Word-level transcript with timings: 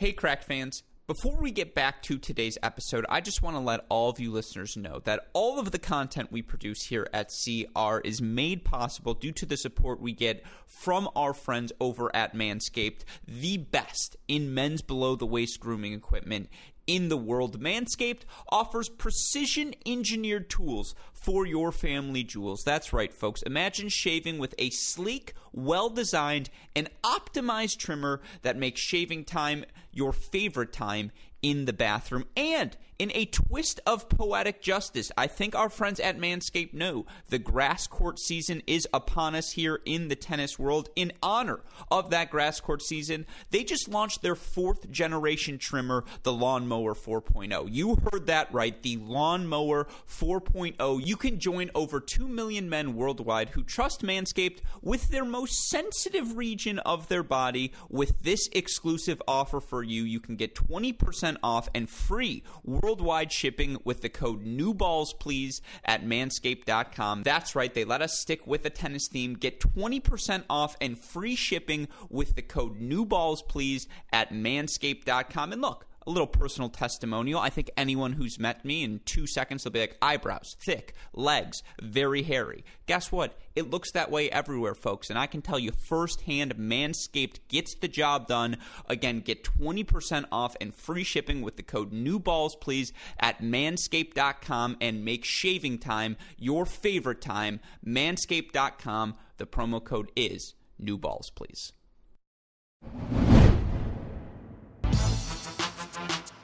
Hey, 0.00 0.12
Cracked 0.12 0.44
fans. 0.44 0.84
Before 1.08 1.40
we 1.40 1.50
get 1.50 1.74
back 1.74 2.02
to 2.02 2.18
today's 2.18 2.56
episode, 2.62 3.04
I 3.08 3.20
just 3.20 3.42
want 3.42 3.56
to 3.56 3.60
let 3.60 3.84
all 3.88 4.10
of 4.10 4.20
you 4.20 4.30
listeners 4.30 4.76
know 4.76 5.00
that 5.06 5.26
all 5.32 5.58
of 5.58 5.72
the 5.72 5.78
content 5.80 6.30
we 6.30 6.40
produce 6.40 6.84
here 6.84 7.08
at 7.12 7.32
CR 7.32 7.98
is 8.04 8.22
made 8.22 8.64
possible 8.64 9.14
due 9.14 9.32
to 9.32 9.44
the 9.44 9.56
support 9.56 10.00
we 10.00 10.12
get 10.12 10.44
from 10.68 11.08
our 11.16 11.34
friends 11.34 11.72
over 11.80 12.14
at 12.14 12.32
Manscaped, 12.32 13.00
the 13.26 13.56
best 13.56 14.16
in 14.28 14.54
men's 14.54 14.82
below 14.82 15.16
the 15.16 15.26
waist 15.26 15.58
grooming 15.58 15.94
equipment 15.94 16.48
in 16.88 17.08
the 17.08 17.16
world. 17.16 17.60
Manscaped 17.60 18.22
offers 18.48 18.88
precision 18.88 19.74
engineered 19.86 20.50
tools 20.50 20.96
for 21.12 21.46
your 21.46 21.70
family 21.70 22.24
jewels. 22.24 22.64
That's 22.64 22.92
right, 22.92 23.12
folks. 23.12 23.42
Imagine 23.42 23.88
shaving 23.90 24.38
with 24.38 24.54
a 24.58 24.70
sleek, 24.70 25.34
well 25.52 25.90
designed, 25.90 26.50
and 26.74 26.90
optimized 27.04 27.76
trimmer 27.76 28.20
that 28.42 28.56
makes 28.56 28.80
shaving 28.80 29.24
time 29.24 29.64
your 29.92 30.12
favorite 30.12 30.72
time 30.72 31.12
in 31.42 31.66
the 31.66 31.72
bathroom. 31.72 32.24
And 32.36 32.76
in 32.98 33.12
a 33.14 33.26
twist 33.26 33.80
of 33.86 34.08
poetic 34.08 34.60
justice, 34.60 35.12
I 35.16 35.28
think 35.28 35.54
our 35.54 35.68
friends 35.68 36.00
at 36.00 36.18
Manscaped 36.18 36.74
know 36.74 37.06
the 37.28 37.38
grass 37.38 37.86
court 37.86 38.18
season 38.18 38.62
is 38.66 38.88
upon 38.92 39.36
us 39.36 39.52
here 39.52 39.80
in 39.84 40.08
the 40.08 40.16
tennis 40.16 40.58
world. 40.58 40.88
In 40.96 41.12
honor 41.22 41.60
of 41.90 42.10
that 42.10 42.30
grass 42.30 42.60
court 42.60 42.82
season, 42.82 43.24
they 43.50 43.62
just 43.62 43.88
launched 43.88 44.22
their 44.22 44.34
fourth 44.34 44.90
generation 44.90 45.58
trimmer, 45.58 46.04
the 46.24 46.32
Lawnmower 46.32 46.94
4.0. 46.94 47.68
You 47.70 47.96
heard 48.10 48.26
that 48.26 48.52
right, 48.52 48.82
the 48.82 48.96
Lawnmower 48.96 49.86
4.0. 50.08 51.06
You 51.06 51.16
can 51.16 51.38
join 51.38 51.70
over 51.76 52.00
2 52.00 52.26
million 52.26 52.68
men 52.68 52.94
worldwide 52.94 53.50
who 53.50 53.62
trust 53.62 54.02
Manscaped 54.02 54.58
with 54.82 55.10
their 55.10 55.24
most 55.24 55.68
sensitive 55.68 56.36
region 56.36 56.80
of 56.80 57.06
their 57.06 57.22
body. 57.22 57.72
With 57.88 58.22
this 58.22 58.48
exclusive 58.52 59.22
offer 59.28 59.60
for 59.60 59.84
you, 59.84 60.02
you 60.02 60.18
can 60.18 60.34
get 60.34 60.56
20% 60.56 61.36
off 61.44 61.68
and 61.74 61.88
free 61.88 62.42
worldwide 62.88 63.30
shipping 63.30 63.76
with 63.84 64.00
the 64.00 64.08
code 64.08 64.46
NEWBALLSPLEASE 64.46 65.60
at 65.84 66.06
manscaped.com. 66.06 67.22
That's 67.22 67.54
right, 67.54 67.74
they 67.74 67.84
let 67.84 68.00
us 68.00 68.18
stick 68.18 68.46
with 68.46 68.62
the 68.62 68.70
tennis 68.70 69.08
theme. 69.08 69.34
Get 69.34 69.60
20% 69.60 70.44
off 70.48 70.74
and 70.80 70.98
free 70.98 71.36
shipping 71.36 71.88
with 72.08 72.34
the 72.34 72.40
code 72.40 72.80
NEWBALLSPLEASE 72.80 73.88
at 74.10 74.32
manscaped.com. 74.32 75.52
And 75.52 75.60
look, 75.60 75.87
a 76.08 76.10
little 76.10 76.26
personal 76.26 76.70
testimonial. 76.70 77.38
I 77.38 77.50
think 77.50 77.70
anyone 77.76 78.14
who's 78.14 78.38
met 78.38 78.64
me 78.64 78.82
in 78.82 79.00
two 79.04 79.26
seconds 79.26 79.64
will 79.64 79.72
be 79.72 79.80
like, 79.80 79.98
eyebrows, 80.00 80.56
thick, 80.64 80.94
legs, 81.12 81.62
very 81.82 82.22
hairy. 82.22 82.64
Guess 82.86 83.12
what? 83.12 83.38
It 83.54 83.70
looks 83.70 83.92
that 83.92 84.10
way 84.10 84.30
everywhere, 84.30 84.74
folks. 84.74 85.10
And 85.10 85.18
I 85.18 85.26
can 85.26 85.42
tell 85.42 85.58
you 85.58 85.70
firsthand, 85.70 86.56
Manscaped 86.56 87.40
gets 87.48 87.74
the 87.74 87.88
job 87.88 88.26
done. 88.26 88.56
Again, 88.86 89.20
get 89.20 89.44
20% 89.44 90.24
off 90.32 90.56
and 90.60 90.74
free 90.74 91.04
shipping 91.04 91.42
with 91.42 91.56
the 91.56 91.62
code 91.62 91.92
NEWBALLSPLEASE 91.92 92.92
at 93.20 93.42
manscaped.com 93.42 94.78
and 94.80 95.04
make 95.04 95.24
shaving 95.26 95.78
time 95.78 96.16
your 96.38 96.64
favorite 96.64 97.20
time. 97.20 97.60
Manscaped.com. 97.86 99.14
The 99.36 99.46
promo 99.46 99.84
code 99.84 100.10
is 100.16 100.54
NEWBALLSPLEASE. 100.82 101.72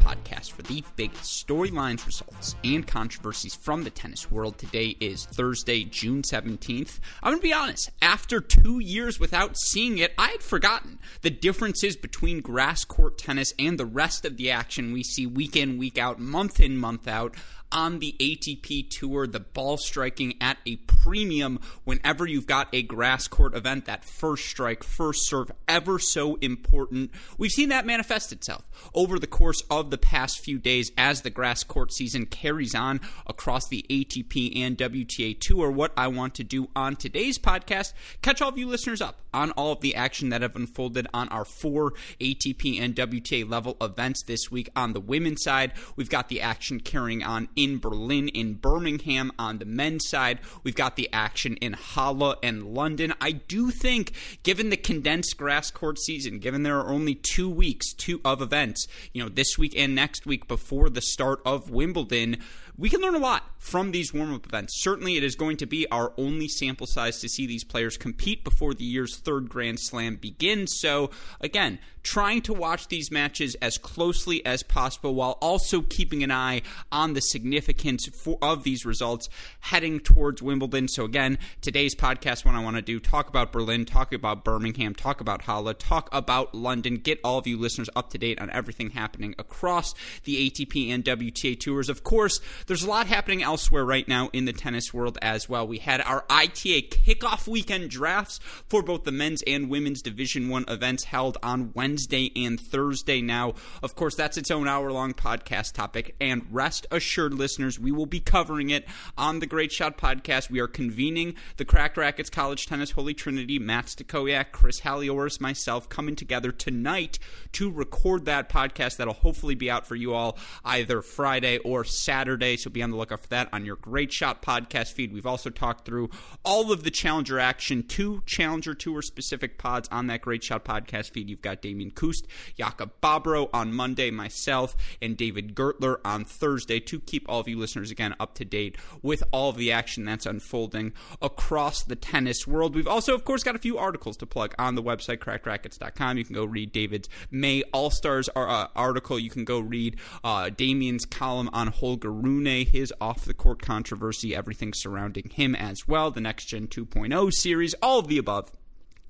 podcast 0.00 0.52
for 0.52 0.62
the 0.62 0.82
biggest 0.96 1.46
storylines, 1.46 2.04
results, 2.06 2.56
and 2.64 2.86
controversies 2.86 3.54
from 3.54 3.84
the 3.84 3.90
tennis 3.90 4.30
world. 4.30 4.58
Today 4.58 4.96
is 5.00 5.26
Thursday, 5.26 5.84
June 5.84 6.22
17th. 6.22 6.98
I'm 7.22 7.32
going 7.32 7.40
to 7.40 7.42
be 7.42 7.52
honest, 7.52 7.90
after 8.02 8.40
two 8.40 8.80
years 8.80 9.20
without 9.20 9.56
seeing 9.56 9.98
it, 9.98 10.12
I 10.18 10.28
had 10.28 10.42
forgotten 10.42 10.98
the 11.22 11.30
differences 11.30 11.96
between 11.96 12.40
grass 12.40 12.84
court 12.84 13.18
tennis 13.18 13.52
and 13.58 13.78
the 13.78 13.86
rest 13.86 14.24
of 14.24 14.36
the 14.36 14.50
action 14.50 14.92
we 14.92 15.02
see 15.02 15.26
week 15.26 15.56
in, 15.56 15.78
week 15.78 15.98
out, 15.98 16.18
month 16.18 16.60
in, 16.60 16.76
month 16.76 17.06
out 17.06 17.34
on 17.72 17.98
the 18.00 18.16
ATP 18.18 18.90
Tour, 18.90 19.26
the 19.26 19.40
ball 19.40 19.76
striking 19.76 20.34
at 20.40 20.58
a 20.66 20.76
premium 20.76 21.60
whenever 21.84 22.26
you've 22.26 22.46
got 22.46 22.68
a 22.72 22.82
grass 22.82 23.28
court 23.28 23.54
event. 23.54 23.86
That 23.86 24.04
first 24.04 24.46
strike, 24.46 24.82
first 24.82 25.28
serve, 25.28 25.50
ever 25.68 25.98
so 25.98 26.36
important. 26.36 27.10
We've 27.38 27.50
seen 27.50 27.68
that 27.68 27.86
manifest 27.86 28.32
itself 28.32 28.64
over 28.94 29.18
the 29.18 29.26
course 29.26 29.62
of 29.70 29.89
the 29.90 29.98
past 29.98 30.40
few 30.40 30.58
days 30.58 30.90
as 30.96 31.22
the 31.22 31.30
grass 31.30 31.62
court 31.62 31.92
season 31.92 32.26
carries 32.26 32.74
on 32.74 33.00
across 33.26 33.68
the 33.68 33.84
ATP 33.90 34.56
and 34.56 34.78
WTA 34.78 35.38
Tour. 35.38 35.70
What 35.70 35.92
I 35.96 36.08
want 36.08 36.34
to 36.36 36.44
do 36.44 36.68
on 36.74 36.96
today's 36.96 37.38
podcast, 37.38 37.92
catch 38.22 38.40
all 38.40 38.48
of 38.48 38.58
you 38.58 38.68
listeners 38.68 39.00
up 39.00 39.20
on 39.32 39.50
all 39.52 39.72
of 39.72 39.80
the 39.80 39.94
action 39.94 40.30
that 40.30 40.42
have 40.42 40.56
unfolded 40.56 41.06
on 41.14 41.28
our 41.28 41.44
four 41.44 41.92
ATP 42.20 42.80
and 42.80 42.94
WTA 42.94 43.48
level 43.48 43.76
events 43.80 44.22
this 44.24 44.50
week. 44.50 44.68
On 44.74 44.92
the 44.92 45.00
women's 45.00 45.42
side, 45.42 45.72
we've 45.96 46.10
got 46.10 46.28
the 46.28 46.40
action 46.40 46.80
carrying 46.80 47.22
on 47.22 47.48
in 47.56 47.78
Berlin, 47.78 48.28
in 48.28 48.54
Birmingham. 48.54 49.32
On 49.38 49.58
the 49.58 49.64
men's 49.64 50.08
side, 50.08 50.40
we've 50.62 50.74
got 50.74 50.96
the 50.96 51.08
action 51.12 51.56
in 51.56 51.74
Halle 51.74 52.36
and 52.42 52.74
London. 52.74 53.14
I 53.20 53.32
do 53.32 53.70
think, 53.70 54.12
given 54.42 54.70
the 54.70 54.76
condensed 54.76 55.36
grass 55.36 55.70
court 55.70 55.98
season, 55.98 56.38
given 56.38 56.62
there 56.62 56.78
are 56.78 56.88
only 56.88 57.14
two 57.14 57.48
weeks 57.48 57.92
two 57.94 58.20
of 58.24 58.42
events, 58.42 58.86
you 59.12 59.22
know, 59.22 59.28
this 59.28 59.58
week 59.58 59.74
and 59.80 59.94
next 59.94 60.26
week 60.26 60.46
before 60.46 60.90
the 60.90 61.00
start 61.00 61.40
of 61.46 61.70
Wimbledon, 61.70 62.36
we 62.80 62.88
can 62.88 63.02
learn 63.02 63.14
a 63.14 63.18
lot 63.18 63.44
from 63.58 63.90
these 63.90 64.14
warm 64.14 64.34
up 64.34 64.46
events. 64.46 64.72
Certainly, 64.82 65.18
it 65.18 65.22
is 65.22 65.34
going 65.36 65.58
to 65.58 65.66
be 65.66 65.86
our 65.90 66.14
only 66.16 66.48
sample 66.48 66.86
size 66.86 67.20
to 67.20 67.28
see 67.28 67.46
these 67.46 67.62
players 67.62 67.98
compete 67.98 68.42
before 68.42 68.72
the 68.72 68.84
year's 68.84 69.18
third 69.18 69.50
Grand 69.50 69.78
Slam 69.78 70.16
begins. 70.16 70.72
So, 70.78 71.10
again, 71.42 71.78
trying 72.02 72.40
to 72.40 72.54
watch 72.54 72.88
these 72.88 73.10
matches 73.10 73.54
as 73.56 73.76
closely 73.76 74.44
as 74.46 74.62
possible 74.62 75.14
while 75.14 75.36
also 75.42 75.82
keeping 75.82 76.22
an 76.22 76.30
eye 76.30 76.62
on 76.90 77.12
the 77.12 77.20
significance 77.20 78.08
for, 78.08 78.38
of 78.40 78.64
these 78.64 78.86
results 78.86 79.28
heading 79.60 80.00
towards 80.00 80.40
Wimbledon. 80.40 80.88
So, 80.88 81.04
again, 81.04 81.38
today's 81.60 81.94
podcast, 81.94 82.46
what 82.46 82.54
I 82.54 82.64
want 82.64 82.76
to 82.76 82.82
do, 82.82 82.98
talk 82.98 83.28
about 83.28 83.52
Berlin, 83.52 83.84
talk 83.84 84.14
about 84.14 84.42
Birmingham, 84.42 84.94
talk 84.94 85.20
about 85.20 85.42
Halle, 85.42 85.74
talk 85.74 86.08
about 86.12 86.54
London, 86.54 86.96
get 86.96 87.20
all 87.22 87.36
of 87.36 87.46
you 87.46 87.58
listeners 87.58 87.90
up 87.94 88.08
to 88.10 88.18
date 88.18 88.40
on 88.40 88.48
everything 88.48 88.90
happening 88.90 89.34
across 89.38 89.92
the 90.24 90.50
ATP 90.50 90.88
and 90.88 91.04
WTA 91.04 91.60
tours. 91.60 91.90
Of 91.90 92.04
course, 92.04 92.40
there's 92.70 92.84
a 92.84 92.88
lot 92.88 93.08
happening 93.08 93.42
elsewhere 93.42 93.84
right 93.84 94.06
now 94.06 94.30
in 94.32 94.44
the 94.44 94.52
tennis 94.52 94.94
world 94.94 95.18
as 95.20 95.48
well. 95.48 95.66
We 95.66 95.78
had 95.78 96.00
our 96.02 96.24
ITA 96.30 96.82
kickoff 96.82 97.48
weekend 97.48 97.90
drafts 97.90 98.38
for 98.68 98.80
both 98.80 99.02
the 99.02 99.10
men's 99.10 99.42
and 99.44 99.68
women's 99.68 100.02
Division 100.02 100.48
1 100.48 100.66
events 100.68 101.02
held 101.02 101.36
on 101.42 101.72
Wednesday 101.74 102.30
and 102.36 102.60
Thursday. 102.60 103.22
Now, 103.22 103.54
of 103.82 103.96
course, 103.96 104.14
that's 104.14 104.38
its 104.38 104.52
own 104.52 104.68
hour-long 104.68 105.14
podcast 105.14 105.72
topic 105.72 106.14
and 106.20 106.46
rest 106.48 106.86
assured 106.92 107.34
listeners, 107.34 107.80
we 107.80 107.90
will 107.90 108.06
be 108.06 108.20
covering 108.20 108.70
it 108.70 108.86
on 109.18 109.40
the 109.40 109.46
Great 109.46 109.72
Shot 109.72 109.98
podcast. 109.98 110.48
We 110.48 110.60
are 110.60 110.68
convening 110.68 111.34
the 111.56 111.64
Cracked 111.64 111.96
Racquets 111.96 112.30
College 112.30 112.68
Tennis 112.68 112.92
Holy 112.92 113.14
Trinity, 113.14 113.58
Matt 113.58 113.86
Stakoyak, 113.86 114.52
Chris 114.52 114.82
Halioris, 114.82 115.40
myself 115.40 115.88
coming 115.88 116.14
together 116.14 116.52
tonight 116.52 117.18
to 117.50 117.68
record 117.68 118.26
that 118.26 118.48
podcast 118.48 118.98
that'll 118.98 119.12
hopefully 119.12 119.56
be 119.56 119.68
out 119.68 119.88
for 119.88 119.96
you 119.96 120.14
all 120.14 120.38
either 120.64 121.02
Friday 121.02 121.58
or 121.58 121.82
Saturday 121.82 122.59
so 122.60 122.70
be 122.70 122.82
on 122.82 122.90
the 122.90 122.96
lookout 122.96 123.20
for 123.20 123.28
that 123.28 123.48
on 123.52 123.64
your 123.64 123.76
Great 123.76 124.12
Shot 124.12 124.42
podcast 124.42 124.92
feed. 124.92 125.12
We've 125.12 125.26
also 125.26 125.50
talked 125.50 125.84
through 125.84 126.10
all 126.44 126.72
of 126.72 126.84
the 126.84 126.90
Challenger 126.90 127.38
action, 127.38 127.82
two 127.82 128.22
Challenger 128.26 128.74
Tour 128.74 129.02
specific 129.02 129.58
pods 129.58 129.88
on 129.90 130.06
that 130.08 130.20
Great 130.20 130.44
Shot 130.44 130.64
podcast 130.64 131.10
feed. 131.10 131.30
You've 131.30 131.42
got 131.42 131.62
Damian 131.62 131.90
Kust, 131.90 132.26
Jakob 132.56 132.92
Babro 133.02 133.48
on 133.52 133.72
Monday, 133.72 134.10
myself, 134.10 134.76
and 135.00 135.16
David 135.16 135.54
Gertler 135.54 135.98
on 136.04 136.24
Thursday 136.24 136.80
to 136.80 137.00
keep 137.00 137.28
all 137.28 137.40
of 137.40 137.48
you 137.48 137.58
listeners 137.58 137.90
again 137.90 138.14
up 138.20 138.34
to 138.34 138.44
date 138.44 138.76
with 139.02 139.22
all 139.32 139.50
of 139.50 139.56
the 139.56 139.72
action 139.72 140.04
that's 140.04 140.26
unfolding 140.26 140.92
across 141.22 141.82
the 141.82 141.96
tennis 141.96 142.46
world. 142.46 142.74
We've 142.74 142.86
also, 142.88 143.14
of 143.14 143.24
course, 143.24 143.42
got 143.42 143.54
a 143.54 143.58
few 143.58 143.78
articles 143.78 144.16
to 144.18 144.26
plug 144.26 144.54
on 144.58 144.74
the 144.74 144.82
website, 144.82 145.18
crackedracquets.com. 145.18 146.18
You 146.18 146.24
can 146.24 146.34
go 146.34 146.44
read 146.44 146.72
David's 146.72 147.08
May 147.30 147.62
All 147.72 147.90
Stars 147.90 148.28
uh, 148.34 148.66
article. 148.74 149.18
You 149.18 149.30
can 149.30 149.44
go 149.44 149.60
read 149.60 149.96
uh, 150.24 150.50
Damian's 150.50 151.04
column 151.04 151.50
on 151.52 151.68
Holger 151.68 152.12
Rune 152.12 152.39
his 152.46 152.92
off 153.00 153.24
the 153.24 153.34
court 153.34 153.62
controversy, 153.62 154.34
everything 154.34 154.72
surrounding 154.72 155.30
him 155.30 155.54
as 155.54 155.86
well, 155.86 156.10
the 156.10 156.20
Next 156.20 156.46
Gen 156.46 156.68
2.0 156.68 157.32
series, 157.32 157.74
all 157.82 157.98
of 157.98 158.08
the 158.08 158.18
above 158.18 158.50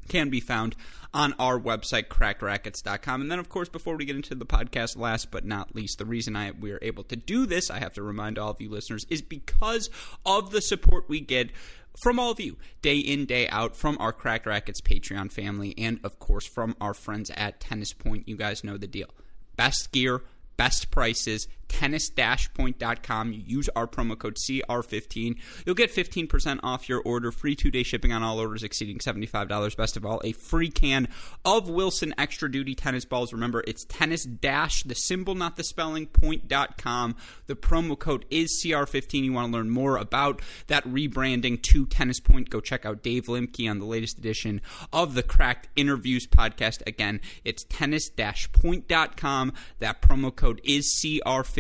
can 0.09 0.29
be 0.29 0.41
found 0.41 0.77
on 1.15 1.33
our 1.39 1.59
website, 1.59 2.09
crackedracquets.com. 2.09 3.21
And 3.21 3.31
then, 3.31 3.39
of 3.39 3.49
course, 3.49 3.69
before 3.69 3.97
we 3.97 4.05
get 4.05 4.17
into 4.17 4.35
the 4.35 4.47
podcast, 4.47 4.97
last 4.97 5.31
but 5.31 5.45
not 5.45 5.75
least, 5.75 5.99
the 5.99 6.05
reason 6.05 6.37
I 6.37 6.51
we 6.51 6.73
are 6.73 6.79
able 6.83 7.05
to 7.05 7.17
do 7.17 7.47
this, 7.47 7.71
I 7.71 7.79
have 7.79 7.95
to 7.95 8.03
remind 8.03 8.39
all 8.39 8.51
of 8.51 8.61
you 8.61 8.69
listeners, 8.69 9.07
is 9.09 9.23
because 9.23 9.89
of 10.27 10.51
the 10.51 10.61
support 10.61 11.09
we 11.09 11.21
get 11.21 11.51
from 12.03 12.19
all 12.19 12.31
of 12.31 12.41
you, 12.41 12.57
day 12.83 12.99
in, 12.99 13.27
day 13.27 13.49
out, 13.49 13.77
from 13.77 13.97
our 14.01 14.13
Cracked 14.13 14.47
Racquets 14.47 14.81
Patreon 14.81 15.33
family, 15.33 15.75
and 15.77 16.01
of 16.05 16.19
course 16.19 16.47
from 16.47 16.77
our 16.81 16.95
friends 16.95 17.31
at 17.37 17.61
Tennis 17.61 17.93
Point. 17.93 18.29
You 18.29 18.37
guys 18.37 18.65
know 18.65 18.77
the 18.77 18.87
deal. 18.87 19.09
Best 19.57 19.93
gear, 19.93 20.23
best 20.57 20.91
prices, 20.91 21.49
tennis-point.com. 21.71 23.33
You 23.33 23.43
use 23.47 23.71
our 23.77 23.87
promo 23.87 24.19
code 24.19 24.37
CR15. 24.37 25.37
You'll 25.65 25.75
get 25.75 25.95
15% 25.95 26.61
off 26.63 26.89
your 26.89 27.01
order, 27.01 27.31
free 27.33 27.55
two-day 27.55 27.85
shipping 27.85 28.13
on 28.13 28.23
all 28.23 28.39
orders 28.39 28.63
exceeding 28.63 28.99
$75. 28.99 29.77
Best 29.77 29.97
of 29.97 30.05
all, 30.05 30.21
a 30.25 30.33
free 30.33 30.71
can 30.71 31.09
of 31.45 31.69
Wilson 31.71 32.13
Extra 32.19 32.51
Duty 32.51 32.75
tennis 32.75 33.05
balls. 33.05 33.33
Remember, 33.33 33.63
it's 33.67 33.85
tennis 33.85 34.25
dash 34.25 34.83
the 34.83 34.95
symbol, 34.95 35.35
not 35.35 35.57
the 35.57 35.65
spelling, 35.65 36.07
point.com. 36.07 37.15
The 37.47 37.57
promo 37.57 37.99
code 37.99 38.25
is 38.31 38.61
CR15. 38.63 39.25
You 39.25 39.33
want 39.33 39.53
to 39.53 39.57
learn 39.57 39.71
more 39.71 39.97
about 39.97 40.43
that 40.67 40.85
rebranding 40.85 41.63
to 41.63 41.87
Tennis 41.87 42.21
Point, 42.21 42.51
go 42.51 42.61
check 42.61 42.85
out 42.85 43.03
Dave 43.03 43.27
Limke 43.27 43.71
on 43.71 43.79
the 43.79 43.85
latest 43.85 44.19
edition 44.19 44.61
of 44.93 45.15
the 45.15 45.23
Cracked 45.23 45.69
Interviews 45.77 46.27
podcast. 46.27 46.83
Again, 46.87 47.21
it's 47.45 47.65
tennis-point.com. 47.65 49.53
That 49.79 50.03
promo 50.03 50.35
code 50.35 50.61
is 50.65 51.01
CR15. 51.01 51.60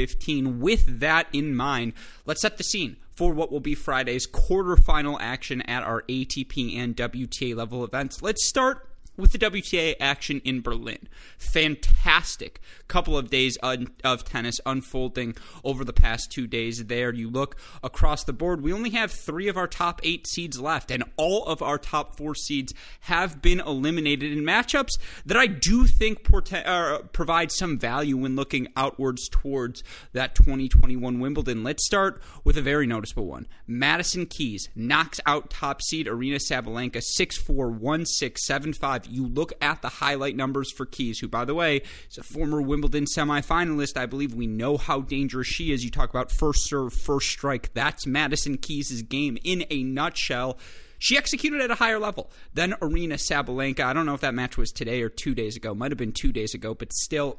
With 0.60 1.00
that 1.00 1.26
in 1.32 1.54
mind, 1.54 1.92
let's 2.26 2.42
set 2.42 2.58
the 2.58 2.64
scene 2.64 2.96
for 3.14 3.32
what 3.32 3.52
will 3.52 3.60
be 3.60 3.74
Friday's 3.74 4.26
quarterfinal 4.26 5.18
action 5.20 5.62
at 5.62 5.82
our 5.82 6.02
ATP 6.08 6.76
and 6.76 6.96
WTA 6.96 7.54
level 7.54 7.84
events. 7.84 8.22
Let's 8.22 8.46
start 8.46 8.89
with 9.20 9.32
the 9.32 9.38
WTA 9.38 9.94
action 10.00 10.40
in 10.44 10.60
Berlin. 10.60 11.08
Fantastic 11.38 12.60
couple 12.90 13.16
of 13.16 13.30
days 13.30 13.56
of 14.02 14.24
tennis 14.24 14.60
unfolding 14.66 15.34
over 15.62 15.84
the 15.84 15.92
past 15.92 16.30
two 16.30 16.46
days 16.46 16.84
there. 16.86 17.14
You 17.14 17.30
look 17.30 17.56
across 17.82 18.24
the 18.24 18.32
board, 18.32 18.62
we 18.62 18.72
only 18.72 18.90
have 18.90 19.12
three 19.12 19.48
of 19.48 19.56
our 19.56 19.68
top 19.68 20.00
eight 20.02 20.26
seeds 20.26 20.60
left, 20.60 20.90
and 20.90 21.04
all 21.16 21.44
of 21.44 21.62
our 21.62 21.78
top 21.78 22.16
four 22.16 22.34
seeds 22.34 22.74
have 23.02 23.40
been 23.40 23.60
eliminated 23.60 24.32
in 24.32 24.44
matchups 24.44 24.98
that 25.24 25.36
I 25.36 25.46
do 25.46 25.86
think 25.86 26.28
uh, 26.52 26.98
provide 27.12 27.52
some 27.52 27.78
value 27.78 28.16
when 28.16 28.34
looking 28.34 28.68
outwards 28.76 29.28
towards 29.28 29.84
that 30.12 30.34
2021 30.34 31.20
Wimbledon. 31.20 31.62
Let's 31.62 31.86
start 31.86 32.20
with 32.42 32.58
a 32.58 32.62
very 32.62 32.86
noticeable 32.86 33.26
one. 33.26 33.46
Madison 33.66 34.26
Keys 34.26 34.68
knocks 34.74 35.20
out 35.26 35.50
top 35.50 35.80
seed 35.80 36.08
Aryna 36.08 36.40
Sabalenka 36.50 37.00
6 37.00 37.38
4 37.38 37.70
1 37.70 38.06
6 38.06 38.46
7 38.46 38.72
5 38.72 39.06
you 39.10 39.26
look 39.26 39.52
at 39.60 39.82
the 39.82 39.88
highlight 39.88 40.36
numbers 40.36 40.72
for 40.72 40.86
Keys, 40.86 41.18
who, 41.18 41.28
by 41.28 41.44
the 41.44 41.54
way, 41.54 41.82
is 42.10 42.18
a 42.18 42.22
former 42.22 42.60
Wimbledon 42.60 43.04
semifinalist. 43.04 43.96
I 43.96 44.06
believe 44.06 44.34
we 44.34 44.46
know 44.46 44.76
how 44.76 45.00
dangerous 45.00 45.46
she 45.46 45.72
is. 45.72 45.84
You 45.84 45.90
talk 45.90 46.10
about 46.10 46.30
first 46.30 46.68
serve, 46.68 46.92
first 46.92 47.28
strike. 47.30 47.72
That's 47.74 48.06
Madison 48.06 48.56
Keys' 48.56 49.02
game 49.02 49.38
in 49.44 49.64
a 49.70 49.82
nutshell. 49.82 50.58
She 50.98 51.16
executed 51.16 51.62
at 51.62 51.70
a 51.70 51.76
higher 51.76 51.98
level 51.98 52.30
than 52.52 52.72
Aryna 52.72 53.14
Sabalenka. 53.14 53.80
I 53.80 53.94
don't 53.94 54.04
know 54.04 54.14
if 54.14 54.20
that 54.20 54.34
match 54.34 54.58
was 54.58 54.70
today 54.70 55.00
or 55.00 55.08
two 55.08 55.34
days 55.34 55.56
ago. 55.56 55.74
Might 55.74 55.90
have 55.90 55.98
been 55.98 56.12
two 56.12 56.30
days 56.30 56.52
ago, 56.52 56.74
but 56.74 56.92
still 56.92 57.38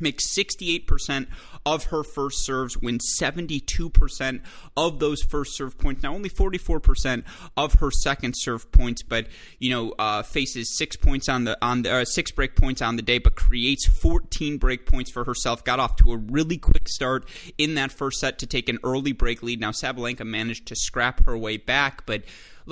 makes 0.00 0.26
68% 0.36 1.26
of 1.64 1.86
her 1.86 2.04
first 2.04 2.44
serves, 2.44 2.76
wins 2.76 3.16
72% 3.20 4.40
of 4.76 4.98
those 4.98 5.22
first 5.22 5.56
serve 5.56 5.78
points. 5.78 6.02
Now, 6.02 6.14
only 6.14 6.30
44% 6.30 7.24
of 7.56 7.74
her 7.74 7.90
second 7.90 8.34
serve 8.36 8.70
points, 8.72 9.02
but 9.02 9.26
you 9.58 9.70
know, 9.70 9.94
uh, 9.98 10.22
faces 10.22 10.76
six 10.76 10.96
points 10.96 11.28
on 11.28 11.44
the 11.44 11.56
on 11.62 11.82
the 11.82 11.92
uh, 11.92 12.04
six 12.04 12.30
break 12.30 12.56
points 12.56 12.82
on 12.82 12.96
the 12.96 13.02
day, 13.02 13.18
but 13.18 13.34
creates 13.34 13.86
14 13.86 14.58
break 14.58 14.86
points 14.86 15.10
for 15.10 15.24
herself. 15.24 15.64
Got 15.64 15.80
off 15.80 15.96
to 15.96 16.12
a 16.12 16.16
really 16.16 16.58
quick 16.58 16.88
start 16.88 17.28
in 17.58 17.74
that 17.74 17.92
first 17.92 18.20
set 18.20 18.38
to 18.38 18.46
take 18.46 18.68
an 18.68 18.78
early 18.84 19.12
break 19.12 19.42
lead. 19.42 19.60
Now, 19.60 19.70
Sabalenka 19.70 20.24
managed 20.24 20.66
to 20.66 20.76
scrap 20.76 21.24
her 21.26 21.36
way 21.36 21.56
back, 21.56 22.06
but 22.06 22.22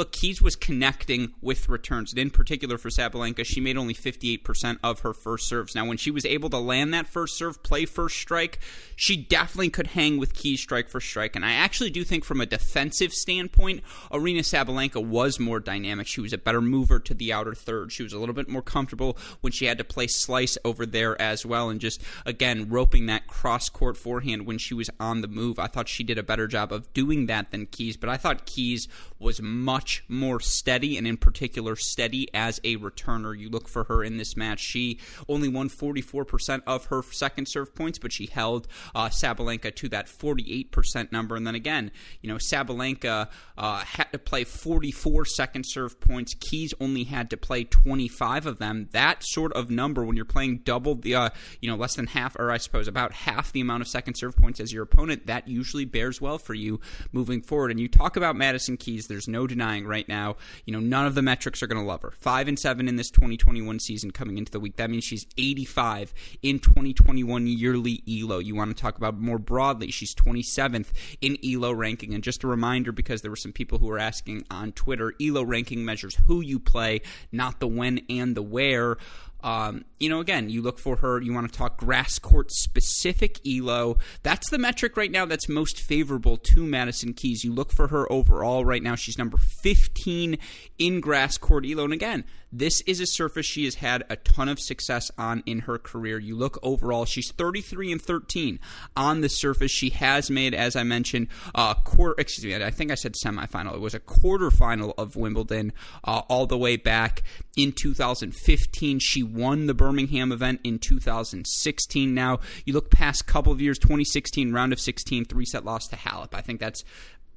Keys 0.02 0.43
was 0.43 0.56
connecting 0.56 1.35
with 1.41 1.69
returns. 1.69 2.12
And 2.12 2.19
in 2.19 2.31
particular 2.31 2.79
for 2.79 2.88
Sabalenka, 2.88 3.44
she 3.44 3.61
made 3.61 3.76
only 3.76 3.94
58% 3.94 4.79
of 4.82 5.00
her 5.00 5.14
first 5.14 5.49
serves. 5.49 5.75
Now, 5.75 5.87
when 5.87 5.96
she 5.96 6.11
was 6.11 6.26
able 6.26 6.50
to 6.50 6.58
land 6.58 6.93
that 6.94 7.06
first 7.06 7.37
serve, 7.37 7.62
play 7.62 7.85
first 7.85 8.17
strike, 8.17 8.58
she 8.96 9.17
definitely 9.17 9.70
could 9.70 9.88
hang 9.88 10.19
with 10.19 10.35
Keys 10.35 10.61
strike 10.61 10.88
for 10.88 11.00
strike. 11.00 11.37
And 11.37 11.44
I 11.44 11.52
actually 11.52 11.91
do 11.91 12.02
think 12.02 12.25
from 12.25 12.41
a 12.41 12.46
defensive 12.46 13.12
standpoint, 13.12 13.82
Aryna 14.11 14.41
Sabalenka 14.41 15.05
was 15.05 15.38
more 15.38 15.61
dynamic. 15.61 16.08
She 16.08 16.20
was 16.20 16.32
a 16.32 16.38
better 16.38 16.61
mover 16.61 16.99
to 16.99 17.14
the 17.14 17.32
outer 17.32 17.55
third. 17.55 17.93
She 17.93 18.02
was 18.02 18.12
a 18.12 18.19
little 18.19 18.35
bit 18.35 18.49
more 18.49 18.62
comfortable 18.62 19.17
when 19.43 19.52
she 19.52 19.67
had 19.67 19.79
to 19.79 19.85
play 19.85 20.08
slice 20.08 20.58
over 20.64 20.85
there 20.87 21.20
as 21.23 21.46
well. 21.46 21.69
And 21.70 21.81
just, 21.81 22.02
again, 22.26 22.69
roping 22.69 23.06
that 23.06 23.29
cross 23.29 23.69
court 23.69 23.96
forehand 23.96 24.46
when 24.46 24.58
she 24.58 24.75
was 24.75 24.91
on 24.99 25.20
the 25.20 25.29
move. 25.29 25.61
I 25.61 25.69
thought 25.69 25.88
she 25.88 26.02
did 26.02 26.19
a 26.19 26.23
better 26.25 26.49
job 26.49 26.73
of 26.73 26.93
doing 26.94 27.26
that 27.26 27.52
than 27.52 27.67
Keys, 27.67 27.96
but 27.96 28.08
I 28.08 28.17
thought 28.17 28.46
Keys 28.46 28.88
was 29.19 29.41
much 29.41 29.84
much 29.85 30.03
more 30.09 30.41
steady, 30.41 30.97
and 30.97 31.07
in 31.07 31.19
particular, 31.19 31.77
steady 31.77 32.27
as 32.33 32.59
a 32.65 32.79
returner. 32.79 33.39
You 33.39 33.51
look 33.51 33.69
for 33.69 33.85
her 33.85 34.03
in 34.03 34.17
this 34.17 34.35
match. 34.35 34.61
She 34.61 34.99
only 35.29 35.47
won 35.47 35.69
44% 35.69 36.63
of 36.67 36.87
her 36.87 37.03
second 37.03 37.49
serve 37.49 37.75
points, 37.75 37.99
but 37.99 38.11
she 38.11 38.25
held 38.25 38.67
uh, 38.95 39.11
Sabalenka 39.11 39.75
to 39.77 39.89
that 39.91 40.07
48% 40.07 41.13
number. 41.13 41.37
And 41.37 41.47
then 41.47 41.55
again, 41.55 41.91
you 42.23 42.31
know, 42.31 42.37
Sabalenka 42.37 43.29
uh, 43.59 43.79
had 43.81 44.11
to 44.13 44.19
play 44.19 44.45
44 44.45 45.27
second 45.27 45.65
serve 45.65 46.01
points. 46.01 46.35
Keys 46.41 46.73
only 46.81 47.05
had 47.05 47.29
to 47.29 47.37
play 47.37 47.65
25 47.65 48.47
of 48.47 48.59
them. 48.59 48.89
That 48.93 49.23
sort 49.23 49.53
of 49.53 49.69
number, 49.69 50.03
when 50.03 50.17
you're 50.17 50.25
playing 50.25 50.61
double 50.65 50.95
the, 50.95 51.15
uh, 51.15 51.29
you 51.61 51.69
know, 51.69 51.77
less 51.77 51.95
than 51.95 52.07
half, 52.07 52.37
or 52.37 52.51
I 52.51 52.57
suppose 52.57 52.89
about 52.89 53.13
half 53.13 53.53
the 53.53 53.61
amount 53.61 53.83
of 53.83 53.89
second 53.89 54.15
serve 54.15 54.35
points 54.35 54.61
as 54.61 54.73
your 54.73 54.85
opponent, 54.85 55.27
that 55.27 55.47
usually 55.47 55.85
bears 55.85 56.23
well 56.23 56.39
for 56.39 56.55
you 56.55 56.81
moving 57.13 57.43
forward. 57.43 57.71
And 57.71 57.79
you 57.79 57.89
talk 57.89 58.17
about 58.17 58.35
Madison 58.35 58.79
Keys, 58.79 59.09
there's 59.09 59.29
no 59.29 59.47
denying 59.47 59.74
right 59.82 60.09
now. 60.09 60.37
You 60.65 60.73
know, 60.73 60.81
none 60.81 61.06
of 61.06 61.15
the 61.15 61.23
metrics 61.23 61.62
are 61.62 61.67
going 61.67 61.81
to 61.81 61.87
love 61.87 62.03
her. 62.03 62.12
Five 62.12 62.49
and 62.49 62.59
seven 62.59 62.88
in 62.88 62.97
this 62.97 63.11
2021 63.11 63.81
season 63.81 64.11
coming 64.12 64.38
into 64.38 64.53
the 64.53 64.61
week. 64.61 64.76
That 64.76 64.91
means 64.91 65.05
she's 65.05 65.26
85 65.37 66.15
in 66.43 66.61
2021 66.61 67.47
yearly 67.47 68.03
ELO. 68.09 68.38
You 68.38 68.55
want 68.55 68.76
to 68.76 68.81
talk 68.81 68.97
about 68.97 69.19
more 69.19 69.38
broadly? 69.38 69.91
She's 69.91 70.15
27th 70.15 70.88
in 71.21 71.37
ELO 71.44 71.73
ranking. 71.73 72.15
And 72.15 72.23
just 72.23 72.44
a 72.44 72.47
reminder, 72.47 72.93
because 72.93 73.23
there 73.23 73.31
were 73.31 73.37
some 73.37 73.53
people 73.53 73.79
who 73.79 73.87
were 73.87 73.99
asking 73.99 74.44
on 74.50 74.73
Twitter, 74.73 75.15
ELO 75.21 75.43
ranking 75.43 75.85
measures 75.85 76.15
who 76.27 76.41
you 76.41 76.59
play, 76.61 77.00
not 77.32 77.61
the 77.61 77.67
when 77.67 78.00
and 78.09 78.37
the 78.37 78.43
where. 78.43 78.97
Um, 79.44 79.85
you 80.00 80.08
know, 80.08 80.20
again, 80.20 80.49
you 80.49 80.62
look 80.62 80.79
for 80.79 80.96
her. 80.96 81.20
You 81.20 81.35
want 81.35 81.52
to 81.52 81.56
talk 81.56 81.76
grass 81.76 82.19
court 82.19 82.50
specific 82.50 83.38
elo. 83.46 83.99
That's 84.23 84.49
the 84.49 84.56
metric 84.56 84.96
right 84.96 85.11
now 85.11 85.26
that's 85.26 85.50
most 85.50 85.79
favorable 85.79 86.38
to 86.38 86.64
Madison 86.64 87.12
Keys. 87.12 87.44
You 87.44 87.52
look 87.52 87.70
for 87.70 87.88
her 87.88 88.11
overall 88.11 88.64
right 88.64 88.82
now. 88.82 88.94
She's 88.94 89.19
number 89.19 89.37
15 89.37 90.38
in 90.79 91.00
grass 91.00 91.37
court 91.37 91.67
elo. 91.67 91.85
And 91.85 91.93
again, 91.93 92.25
this 92.56 92.81
is 92.83 93.01
a 93.01 93.06
surface 93.06 93.45
she 93.45 93.65
has 93.65 93.77
had 93.77 94.05
a 94.09 94.17
ton 94.17 94.49
of 94.49 94.61
success 94.61 95.11
on 95.19 95.43
in 95.45 95.61
her 95.61 95.77
career. 95.77 96.19
You 96.19 96.37
look 96.37 96.59
overall, 96.62 97.05
she's 97.05 97.33
33 97.33 97.93
and 97.93 98.01
13 98.01 98.61
on 98.97 99.21
the 99.23 99.29
surface. 99.29 99.73
She 99.73 99.91
has 99.91 100.31
made, 100.31 100.55
as 100.55 100.77
I 100.77 100.85
mentioned, 100.85 101.29
a 101.55 101.75
quarter. 101.84 102.15
Excuse 102.20 102.44
me, 102.44 102.65
I 102.65 102.70
think 102.70 102.93
I 102.93 102.94
said 102.94 103.15
semifinal. 103.15 103.75
It 103.75 103.81
was 103.81 103.94
a 103.94 104.01
quarterfinal 104.01 104.94
of 104.96 105.17
Wimbledon 105.17 105.73
uh, 106.05 106.23
all 106.29 106.46
the 106.46 106.56
way 106.56 106.77
back 106.77 107.25
in 107.56 107.73
2015. 107.73 109.01
She 109.01 109.23
won 109.23 109.67
the 109.67 109.75
Birmingham 109.75 110.31
event 110.31 110.61
in 110.63 110.79
2016. 110.79 112.15
Now 112.15 112.39
you 112.65 112.73
look 112.73 112.91
past 112.91 113.27
couple 113.27 113.53
of 113.53 113.61
years, 113.61 113.79
2016 113.81 114.53
round 114.53 114.73
of 114.73 114.79
16, 114.79 115.25
three 115.25 115.44
set 115.44 115.65
loss 115.65 115.89
to 115.89 115.96
Halep. 115.96 116.34
I 116.34 116.41
think 116.41 116.61
that's 116.61 116.84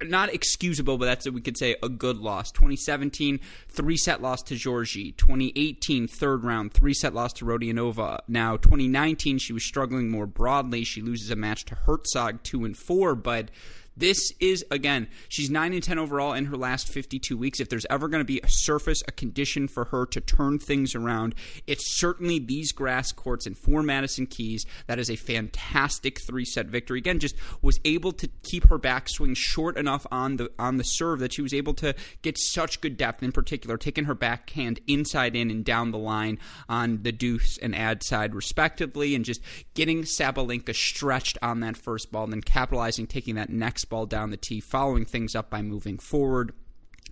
not 0.03 0.33
excusable, 0.33 0.97
but 0.97 1.05
that's 1.05 1.29
we 1.29 1.41
could 1.41 1.57
say 1.57 1.75
a 1.81 1.89
good 1.89 2.17
loss. 2.17 2.51
2017, 2.51 3.39
three 3.69 3.97
set 3.97 4.21
loss 4.21 4.41
to 4.43 4.55
Giorgi. 4.55 5.15
2018, 5.17 6.07
third 6.07 6.43
round, 6.43 6.73
three 6.73 6.93
set 6.93 7.13
loss 7.13 7.33
to 7.33 7.45
Rodionova. 7.45 8.19
Now 8.27 8.57
2019, 8.57 9.37
she 9.39 9.53
was 9.53 9.65
struggling 9.65 10.09
more 10.09 10.27
broadly. 10.27 10.83
She 10.83 11.01
loses 11.01 11.31
a 11.31 11.35
match 11.35 11.65
to 11.65 11.75
Hercog, 11.75 12.43
two 12.43 12.65
and 12.65 12.77
four, 12.77 13.15
but 13.15 13.49
this 13.97 14.31
is 14.39 14.63
again, 14.69 15.07
she's 15.27 15.49
9 15.49 15.73
and 15.73 15.83
10 15.83 15.97
overall 15.97 16.33
in 16.33 16.45
her 16.45 16.55
last 16.55 16.87
52 16.87 17.35
weeks. 17.35 17.59
If 17.59 17.69
there's 17.69 17.85
ever 17.89 18.07
going 18.07 18.21
to 18.21 18.25
be 18.25 18.39
a 18.43 18.47
surface, 18.47 19.01
a 19.07 19.11
condition 19.11 19.67
for 19.67 19.85
her 19.85 20.05
to 20.05 20.21
turn 20.21 20.59
things 20.59 20.93
around, 20.93 21.33
it's 21.65 21.97
certainly 21.99 22.37
these 22.37 22.71
grass 22.71 23.11
courts 23.11 23.47
and 23.47 23.57
for 23.57 23.81
Madison 23.81 24.27
Keys. 24.27 24.65
That 24.85 24.99
is 24.99 25.09
a 25.09 25.15
fantastic 25.15 26.21
three-set 26.21 26.67
victory. 26.67 26.99
Again, 26.99 27.19
just 27.19 27.35
was 27.61 27.79
able 27.85 28.11
to 28.13 28.27
keep 28.43 28.69
her 28.69 28.77
backswing 28.77 29.35
short 29.35 29.77
enough 29.77 30.05
on 30.11 30.37
the 30.37 30.51
on 30.59 30.77
the 30.77 30.83
serve 30.83 31.19
that 31.19 31.33
she 31.33 31.41
was 31.41 31.53
able 31.53 31.73
to 31.75 31.95
get 32.21 32.37
such 32.37 32.81
good 32.81 32.97
depth 32.97 33.23
in 33.23 33.31
particular, 33.31 33.77
taking 33.77 34.05
her 34.05 34.15
backhand 34.15 34.79
inside 34.87 35.35
in 35.35 35.49
and 35.49 35.65
down 35.65 35.91
the 35.91 35.97
line 35.97 36.37
on 36.69 37.01
the 37.01 37.11
deuce 37.11 37.57
and 37.57 37.75
ad 37.75 38.03
side 38.03 38.35
respectively 38.35 39.15
and 39.15 39.25
just 39.25 39.41
getting 39.73 40.03
Sabalenka 40.03 40.75
stretched 40.75 41.37
on 41.41 41.61
that 41.61 41.77
first 41.77 42.11
ball 42.11 42.25
and 42.25 42.33
then 42.33 42.41
capitalizing 42.41 43.07
taking 43.07 43.35
that 43.35 43.49
next 43.49 43.85
ball 43.89 44.05
down 44.05 44.31
the 44.31 44.37
tee, 44.37 44.59
following 44.59 45.05
things 45.05 45.35
up 45.35 45.49
by 45.49 45.61
moving 45.61 45.97
forward. 45.97 46.53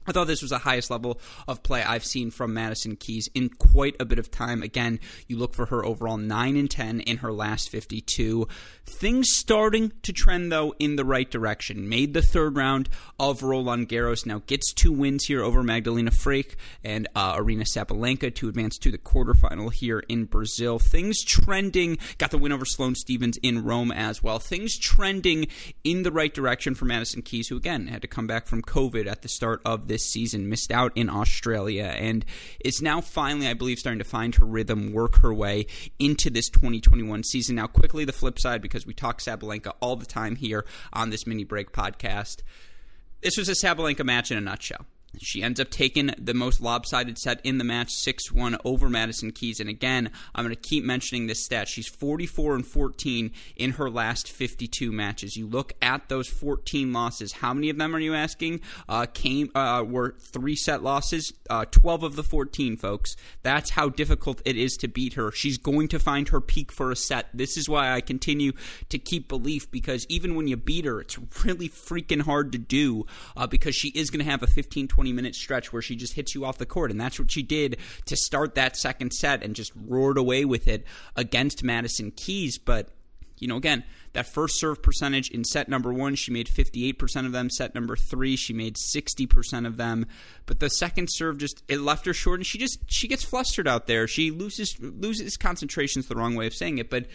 I 0.08 0.12
thought 0.12 0.28
this 0.28 0.42
was 0.42 0.52
the 0.52 0.60
highest 0.60 0.92
level 0.92 1.20
of 1.48 1.64
play 1.64 1.84
I've 1.84 2.06
seen 2.06 2.32
from 2.32 2.54
Madison 2.54 2.96
Keys 2.96 3.30
in 3.34 3.50
quite 3.50 3.96
a 4.00 4.06
bit 4.06 4.20
of 4.20 4.30
time. 4.30 4.62
Again, 4.62 5.00
you 5.28 5.38
look 5.38 5.54
for 5.54 5.68
her 5.68 5.84
overall 5.84 6.18
9 6.18 6.56
and 6.56 6.70
10 6.70 7.02
in 7.02 7.18
her 7.18 7.34
last 7.34 7.70
52. 7.70 8.48
Things 8.86 9.28
starting 9.32 9.92
to 10.04 10.14
trend, 10.14 10.52
though, 10.52 10.76
in 10.80 10.96
the 10.96 11.06
right 11.06 11.30
direction. 11.30 11.90
Made 11.90 12.14
the 12.14 12.22
third 12.22 12.56
round 12.56 12.90
of 13.20 13.42
Roland 13.42 13.90
Garros. 13.90 14.26
Now 14.26 14.44
gets 14.46 14.74
two 14.74 14.92
wins 14.92 15.26
here 15.26 15.42
over 15.42 15.64
Magdalena 15.64 16.12
Frech 16.12 16.56
and 16.84 17.08
uh, 17.16 17.36
Aryna 17.36 17.66
Sabalenka 17.66 18.34
to 18.36 18.50
advance 18.50 18.78
to 18.80 18.92
the 18.92 18.98
quarterfinal 18.98 19.74
here 19.74 20.04
in 20.08 20.26
Brazil. 20.26 20.78
Things 20.78 21.24
trending. 21.24 21.98
Got 22.18 22.32
the 22.32 22.38
win 22.38 22.52
over 22.52 22.66
Sloane 22.66 22.96
Stevens 22.96 23.38
in 23.42 23.64
Rome 23.64 23.92
as 23.92 24.22
well. 24.22 24.40
Things 24.40 24.78
trending 24.78 25.48
in 25.84 26.04
the 26.04 26.12
right 26.12 26.34
direction 26.34 26.76
for 26.76 26.86
Madison 26.86 27.22
Keys, 27.22 27.48
who, 27.48 27.58
again, 27.58 27.88
had 27.88 28.02
to 28.02 28.08
come 28.08 28.28
back 28.28 28.48
from 28.48 28.62
COVID 28.62 29.08
at 29.08 29.22
the 29.22 29.30
start 29.30 29.62
of 29.66 29.88
this 29.88 29.95
this 29.96 30.12
season, 30.12 30.50
missed 30.50 30.74
out 30.74 30.92
in 30.94 31.10
Australia, 31.10 31.86
and 31.98 32.26
is 32.60 32.82
now 32.82 33.00
finally, 33.00 33.48
I 33.48 33.54
believe, 33.54 33.80
starting 33.80 34.00
to 34.00 34.04
find 34.04 34.36
her 34.36 34.46
rhythm, 34.46 34.92
work 34.92 35.22
her 35.22 35.34
way 35.34 35.68
into 36.00 36.30
this 36.30 36.50
2021 36.50 37.24
season. 37.24 37.56
Now, 37.56 37.68
quickly, 37.68 38.04
the 38.04 38.12
flip 38.12 38.38
side, 38.38 38.62
because 38.62 38.86
we 38.86 38.94
talk 38.94 39.22
Sabalenka 39.22 39.72
all 39.80 39.96
the 39.96 40.06
time 40.06 40.36
here 40.36 40.66
on 40.92 41.12
this 41.12 41.26
mini 41.26 41.46
break 41.46 41.72
podcast. 41.72 42.42
This 43.24 43.38
was 43.38 43.48
a 43.48 43.54
Sabalenka 43.54 44.04
match 44.04 44.32
in 44.32 44.38
a 44.38 44.42
nutshell. 44.42 44.86
She 45.22 45.44
ends 45.44 45.60
up 45.60 45.70
taking 45.70 46.12
the 46.18 46.34
most 46.34 46.62
lopsided 46.62 47.18
set 47.18 47.40
in 47.44 47.58
the 47.58 47.64
match, 47.64 47.92
6 47.92 48.32
1 48.32 48.58
over 48.66 48.90
Madison 48.90 49.32
Keys. 49.32 49.60
And 49.60 49.70
again, 49.70 50.12
I'm 50.34 50.46
going 50.46 50.56
to 50.56 50.62
keep 50.62 50.84
mentioning 50.84 51.28
this 51.28 51.44
stat. 51.44 51.68
She's 51.68 51.88
44 51.88 52.56
and 52.56 52.66
14 52.66 53.32
in 53.56 53.72
her 53.72 53.90
last 53.90 54.32
52 54.32 54.92
matches. 54.92 55.36
You 55.36 55.48
look 55.48 55.74
at 55.82 56.10
those 56.10 56.28
14 56.28 56.94
losses. 56.94 57.34
How 57.34 57.54
many 57.54 57.70
of 57.70 57.78
them 57.78 57.96
are 57.96 58.00
you 58.00 58.14
asking? 58.14 58.62
Uh, 58.88 59.06
came 59.06 59.50
uh, 59.56 59.84
were 59.84 60.16
three 60.20 60.56
set 60.56 60.84
losses, 60.84 61.34
uh, 61.50 61.66
12 61.66 62.04
of 62.04 62.16
the 62.16 62.24
14, 62.24 62.78
folks. 62.78 63.16
That's 63.44 63.72
how 63.72 63.90
difficult 63.90 64.42
it 64.46 64.58
is 64.58 64.78
to 64.78 64.88
beat 64.88 65.14
her. 65.14 65.32
She's 65.32 65.58
going 65.58 65.88
to 65.90 66.00
find 66.00 66.30
her 66.30 66.42
peak 66.42 66.72
for 66.72 66.92
a 66.92 66.96
set. 66.96 67.28
This 67.34 67.58
is 67.58 67.70
why 67.70 67.92
I 67.92 68.02
continue 68.02 68.54
to 68.90 68.98
keep 68.98 69.28
belief 69.28 69.70
because 69.72 70.06
even 70.10 70.36
when 70.36 70.48
you 70.48 70.58
beat 70.58 70.86
her, 70.86 71.02
it's 71.02 71.18
really 71.44 71.70
freaking 71.70 72.22
hard 72.22 72.52
to 72.52 72.58
do 72.58 73.06
uh, 73.36 73.48
because 73.48 73.76
she 73.76 73.90
is 73.90 74.10
going 74.10 74.24
to 74.24 74.30
have 74.30 74.44
a 74.44 74.48
15 74.48 74.88
20 74.88 75.05
20 75.06 75.14
minute 75.14 75.36
stretch 75.36 75.72
where 75.72 75.84
she 75.84 75.96
just 75.96 76.14
hits 76.14 76.34
you 76.34 76.46
off 76.46 76.58
the 76.58 76.66
court. 76.66 76.90
And 76.90 77.00
that's 77.00 77.20
what 77.20 77.32
she 77.32 77.44
did 77.44 77.78
to 78.06 78.16
start 78.16 78.56
that 78.56 78.76
second 78.76 79.14
set 79.14 79.44
and 79.44 79.56
just 79.56 79.72
roared 79.76 80.18
away 80.18 80.46
with 80.46 80.68
it 80.68 80.84
against 81.16 81.64
Madison 81.64 82.10
Keys. 82.10 82.58
But, 82.58 82.90
you 83.38 83.48
know, 83.48 83.56
again, 83.56 83.84
that 84.14 84.26
first 84.26 84.60
serve 84.60 84.82
percentage 84.82 85.30
in 85.30 85.44
set 85.44 85.70
number 85.70 85.94
one, 85.94 86.16
she 86.16 86.32
made 86.32 86.48
58% 86.48 87.28
of 87.28 87.34
them. 87.34 87.52
Set 87.52 87.76
number 87.76 87.96
three, 87.96 88.36
she 88.36 88.52
made 88.52 88.78
60% 88.78 89.68
of 89.68 89.78
them. 89.78 90.08
But 90.48 90.60
the 90.60 90.70
second 90.70 91.10
serve 91.12 91.38
just 91.38 91.62
it 91.68 91.82
left 91.82 92.08
her 92.08 92.14
short, 92.14 92.40
and 92.40 92.48
she 92.48 92.58
just 92.58 92.80
she 92.88 93.08
gets 93.08 93.24
flustered 93.24 93.68
out 93.68 93.86
there. 93.86 94.08
She 94.08 94.32
loses 94.32 94.76
loses 94.80 95.38
concentration's 95.38 96.08
the 96.08 96.16
wrong 96.16 96.34
way 96.34 96.48
of 96.48 96.56
saying 96.56 96.80
it, 96.80 96.90
but 96.90 97.06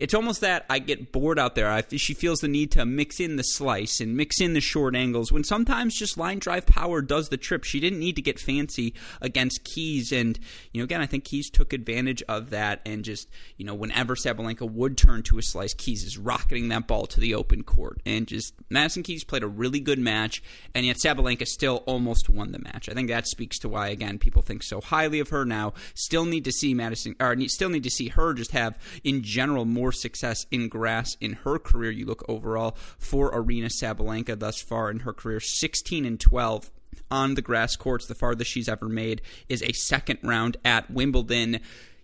it's 0.00 0.14
almost 0.14 0.40
that 0.40 0.64
I 0.70 0.78
get 0.78 1.12
bored 1.12 1.38
out 1.38 1.54
there. 1.54 1.70
I, 1.70 1.84
she 1.96 2.14
feels 2.14 2.40
the 2.40 2.48
need 2.48 2.72
to 2.72 2.86
mix 2.86 3.20
in 3.20 3.36
the 3.36 3.42
slice 3.42 4.00
and 4.00 4.16
mix 4.16 4.40
in 4.40 4.54
the 4.54 4.60
short 4.60 4.96
angles 4.96 5.30
when 5.30 5.44
sometimes 5.44 5.94
just 5.94 6.16
line 6.16 6.38
drive 6.38 6.64
power 6.64 7.02
does 7.02 7.28
the 7.28 7.36
trip. 7.36 7.64
She 7.64 7.80
didn't 7.80 7.98
need 7.98 8.16
to 8.16 8.22
get 8.22 8.40
fancy 8.40 8.94
against 9.20 9.62
Keys, 9.62 10.10
and 10.10 10.38
you 10.72 10.80
know, 10.80 10.84
again, 10.84 11.02
I 11.02 11.06
think 11.06 11.24
Keys 11.24 11.50
took 11.50 11.74
advantage 11.74 12.22
of 12.28 12.48
that 12.50 12.80
and 12.86 13.04
just 13.04 13.28
you 13.58 13.66
know, 13.66 13.74
whenever 13.74 14.14
Sabalenka 14.14 14.68
would 14.68 14.96
turn 14.96 15.22
to 15.24 15.38
a 15.38 15.42
slice, 15.42 15.74
Keys 15.74 16.02
is 16.02 16.16
rocketing 16.16 16.68
that 16.68 16.86
ball 16.86 17.06
to 17.06 17.20
the 17.20 17.34
open 17.34 17.62
court, 17.62 18.00
and 18.06 18.26
just 18.26 18.54
Madison 18.70 19.02
Keys 19.02 19.22
played 19.22 19.42
a 19.42 19.48
really 19.48 19.80
good 19.80 19.98
match, 19.98 20.42
and 20.74 20.86
yet 20.86 20.96
Sabalenka 20.96 21.46
still 21.46 21.84
almost 21.86 22.30
won 22.30 22.52
the 22.52 22.58
match. 22.58 22.88
I 22.88 22.94
think 22.94 23.08
that 23.08 23.26
speaks 23.26 23.58
to 23.58 23.68
why 23.68 23.88
again 23.88 24.18
people 24.18 24.40
think 24.40 24.62
so 24.62 24.80
highly 24.80 25.20
of 25.20 25.28
her 25.28 25.44
now. 25.44 25.74
Still 25.94 26.24
need 26.24 26.44
to 26.44 26.52
see 26.52 26.72
Madison, 26.72 27.16
or 27.20 27.36
still 27.48 27.68
need 27.68 27.84
to 27.84 27.90
see 27.90 28.08
her 28.08 28.32
just 28.32 28.52
have 28.52 28.78
in 29.04 29.22
general 29.22 29.66
more 29.66 29.89
success 29.92 30.46
in 30.50 30.68
grass 30.68 31.16
in 31.20 31.34
her 31.44 31.58
career. 31.58 31.90
You 31.90 32.06
look 32.06 32.24
overall 32.28 32.76
for 32.98 33.32
Aryna 33.32 33.70
Sabalenka 33.70 34.38
thus 34.38 34.60
far 34.60 34.90
in 34.90 35.00
her 35.00 35.12
career, 35.12 35.40
16 35.40 36.04
and 36.04 36.18
12 36.18 36.70
on 37.10 37.34
the 37.34 37.42
grass 37.42 37.76
courts. 37.76 38.06
The 38.06 38.14
farthest 38.14 38.50
she's 38.50 38.68
ever 38.68 38.88
made 38.88 39.22
is 39.48 39.62
a 39.62 39.72
second 39.72 40.18
round 40.22 40.56
at 40.64 40.90
Wimbledon 40.90 41.60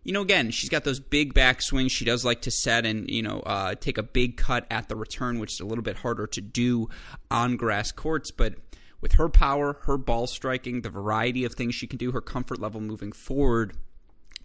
you 0.07 0.13
know, 0.13 0.23
again, 0.23 0.53
she's 0.53 0.71
got 0.71 0.85
those 0.85 1.01
big 1.01 1.35
backswings. 1.35 1.91
She 1.91 2.05
does 2.05 2.25
like 2.25 2.43
to 2.43 2.51
set 2.53 2.87
and, 2.87 3.11
you 3.11 3.25
know, 3.25 3.41
uh, 3.41 3.75
take 3.75 3.99
a 3.99 4.05
big 4.05 4.37
cut 4.37 4.65
at 4.71 4.89
the 4.89 4.95
return, 4.95 5.41
which 5.41 5.55
is 5.55 5.61
a 5.61 5.67
little 5.67 5.83
bit 5.83 5.97
harder 5.97 6.29
to 6.29 6.41
do 6.41 6.89
on 7.29 7.57
grass 7.57 7.91
courts. 7.91 8.31
But 8.31 8.55
with 9.01 9.15
her 9.15 9.29
power, 9.29 9.81
her 9.83 9.99
ball 9.99 10.29
striking, 10.29 10.83
the 10.83 10.91
variety 10.91 11.45
of 11.45 11.55
things 11.55 11.75
she 11.75 11.89
can 11.89 11.99
do, 11.99 12.13
her 12.13 12.21
comfort 12.21 12.61
level 12.61 12.81
moving 12.81 13.11
forward, 13.11 13.77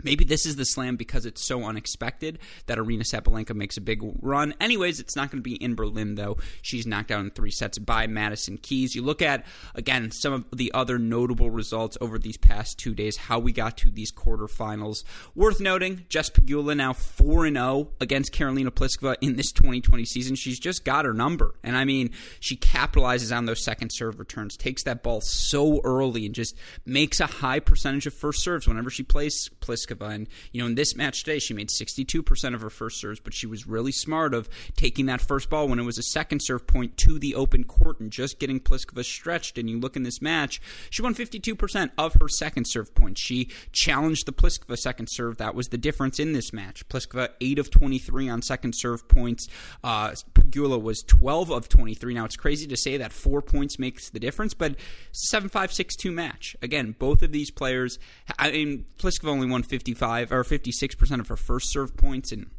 Maybe 0.03 0.25
this 0.25 0.45
is 0.45 0.55
the 0.55 0.65
slam 0.65 0.95
because 0.95 1.25
it's 1.25 1.41
so 1.41 1.63
unexpected 1.63 2.39
that 2.67 2.77
Aryna 2.77 3.01
Sabalenka 3.01 3.55
makes 3.55 3.77
a 3.77 3.81
big 3.81 4.01
run. 4.21 4.53
Anyways, 4.59 4.99
it's 4.99 5.15
not 5.15 5.31
going 5.31 5.39
to 5.39 5.49
be 5.49 5.55
in 5.55 5.75
Berlin, 5.75 6.15
though. 6.15 6.37
She's 6.61 6.87
knocked 6.87 7.11
out 7.11 7.21
in 7.21 7.31
three 7.31 7.51
sets 7.51 7.77
by 7.77 8.07
Madison 8.07 8.57
Keys. 8.57 8.95
You 8.95 9.03
look 9.03 9.21
at, 9.21 9.45
again, 9.75 10.11
some 10.11 10.33
of 10.33 10.45
the 10.53 10.71
other 10.73 10.97
notable 10.97 11.51
results 11.51 11.97
over 12.01 12.17
these 12.17 12.37
past 12.37 12.79
two 12.79 12.93
days, 12.93 13.17
how 13.17 13.39
we 13.39 13.51
got 13.51 13.77
to 13.77 13.91
these 13.91 14.11
quarterfinals. 14.11 15.03
Worth 15.35 15.59
noting, 15.59 16.05
Jess 16.09 16.29
Pegula 16.29 16.75
now 16.75 16.93
4 16.93 17.49
0 17.49 17.89
against 17.99 18.33
Karolina 18.33 18.69
Pliskova 18.69 19.15
in 19.21 19.35
this 19.35 19.51
2020 19.51 20.05
season. 20.05 20.35
She's 20.35 20.59
just 20.59 20.83
got 20.83 21.05
her 21.05 21.13
number. 21.13 21.55
And 21.63 21.77
I 21.77 21.85
mean, 21.85 22.11
she 22.39 22.57
capitalizes 22.57 23.35
on 23.35 23.45
those 23.45 23.63
second 23.63 23.91
serve 23.91 24.19
returns, 24.19 24.57
takes 24.57 24.83
that 24.83 25.03
ball 25.03 25.21
so 25.21 25.81
early, 25.83 26.25
and 26.25 26.35
just 26.35 26.55
makes 26.85 27.19
a 27.19 27.27
high 27.27 27.59
percentage 27.59 28.07
of 28.07 28.13
first 28.13 28.43
serves 28.43 28.67
whenever 28.67 28.89
she 28.89 29.03
plays 29.03 29.49
Pliskova. 29.61 29.90
Pliskova. 29.91 30.13
And, 30.13 30.27
you 30.51 30.61
know, 30.61 30.67
in 30.67 30.75
this 30.75 30.95
match 30.95 31.23
today, 31.23 31.39
she 31.39 31.53
made 31.53 31.69
62% 31.69 32.53
of 32.53 32.61
her 32.61 32.69
first 32.69 32.99
serves, 32.99 33.19
but 33.19 33.33
she 33.33 33.47
was 33.47 33.67
really 33.67 33.91
smart 33.91 34.33
of 34.33 34.49
taking 34.75 35.05
that 35.07 35.21
first 35.21 35.49
ball 35.49 35.67
when 35.67 35.79
it 35.79 35.83
was 35.83 35.97
a 35.97 36.03
second 36.03 36.41
serve 36.41 36.67
point 36.67 36.97
to 36.97 37.19
the 37.19 37.35
open 37.35 37.63
court 37.63 37.99
and 37.99 38.11
just 38.11 38.39
getting 38.39 38.59
Pliskova 38.59 39.03
stretched. 39.03 39.57
And 39.57 39.69
you 39.69 39.79
look 39.79 39.95
in 39.95 40.03
this 40.03 40.21
match, 40.21 40.61
she 40.89 41.01
won 41.01 41.15
52% 41.15 41.91
of 41.97 42.13
her 42.19 42.27
second 42.27 42.65
serve 42.65 42.93
points. 42.95 43.21
She 43.21 43.49
challenged 43.71 44.25
the 44.25 44.33
Pliskova 44.33 44.77
second 44.77 45.07
serve. 45.07 45.37
That 45.37 45.55
was 45.55 45.67
the 45.67 45.77
difference 45.77 46.19
in 46.19 46.33
this 46.33 46.53
match. 46.53 46.87
Pliskova, 46.87 47.29
8 47.39 47.59
of 47.59 47.69
23 47.69 48.29
on 48.29 48.41
second 48.41 48.73
serve 48.75 49.07
points. 49.07 49.47
Uh, 49.83 50.11
Pegula 50.33 50.81
was 50.81 51.03
12 51.03 51.51
of 51.51 51.69
23. 51.69 52.13
Now, 52.13 52.25
it's 52.25 52.35
crazy 52.35 52.67
to 52.67 52.77
say 52.77 52.97
that 52.97 53.13
four 53.13 53.41
points 53.41 53.79
makes 53.79 54.09
the 54.09 54.19
difference, 54.19 54.53
but 54.53 54.75
7 55.11 55.49
5 55.49 55.73
6 55.73 55.95
2 55.95 56.11
match. 56.11 56.55
Again, 56.61 56.95
both 56.97 57.21
of 57.21 57.31
these 57.31 57.51
players, 57.51 57.99
I 58.37 58.51
mean, 58.51 58.85
Pliskova 58.97 59.29
only 59.29 59.47
won 59.47 59.63
55 59.81 60.31
or 60.31 60.43
56% 60.43 61.19
of 61.19 61.27
her 61.27 61.35
first 61.35 61.71
serve 61.71 61.97
points 61.97 62.31
and 62.31 62.51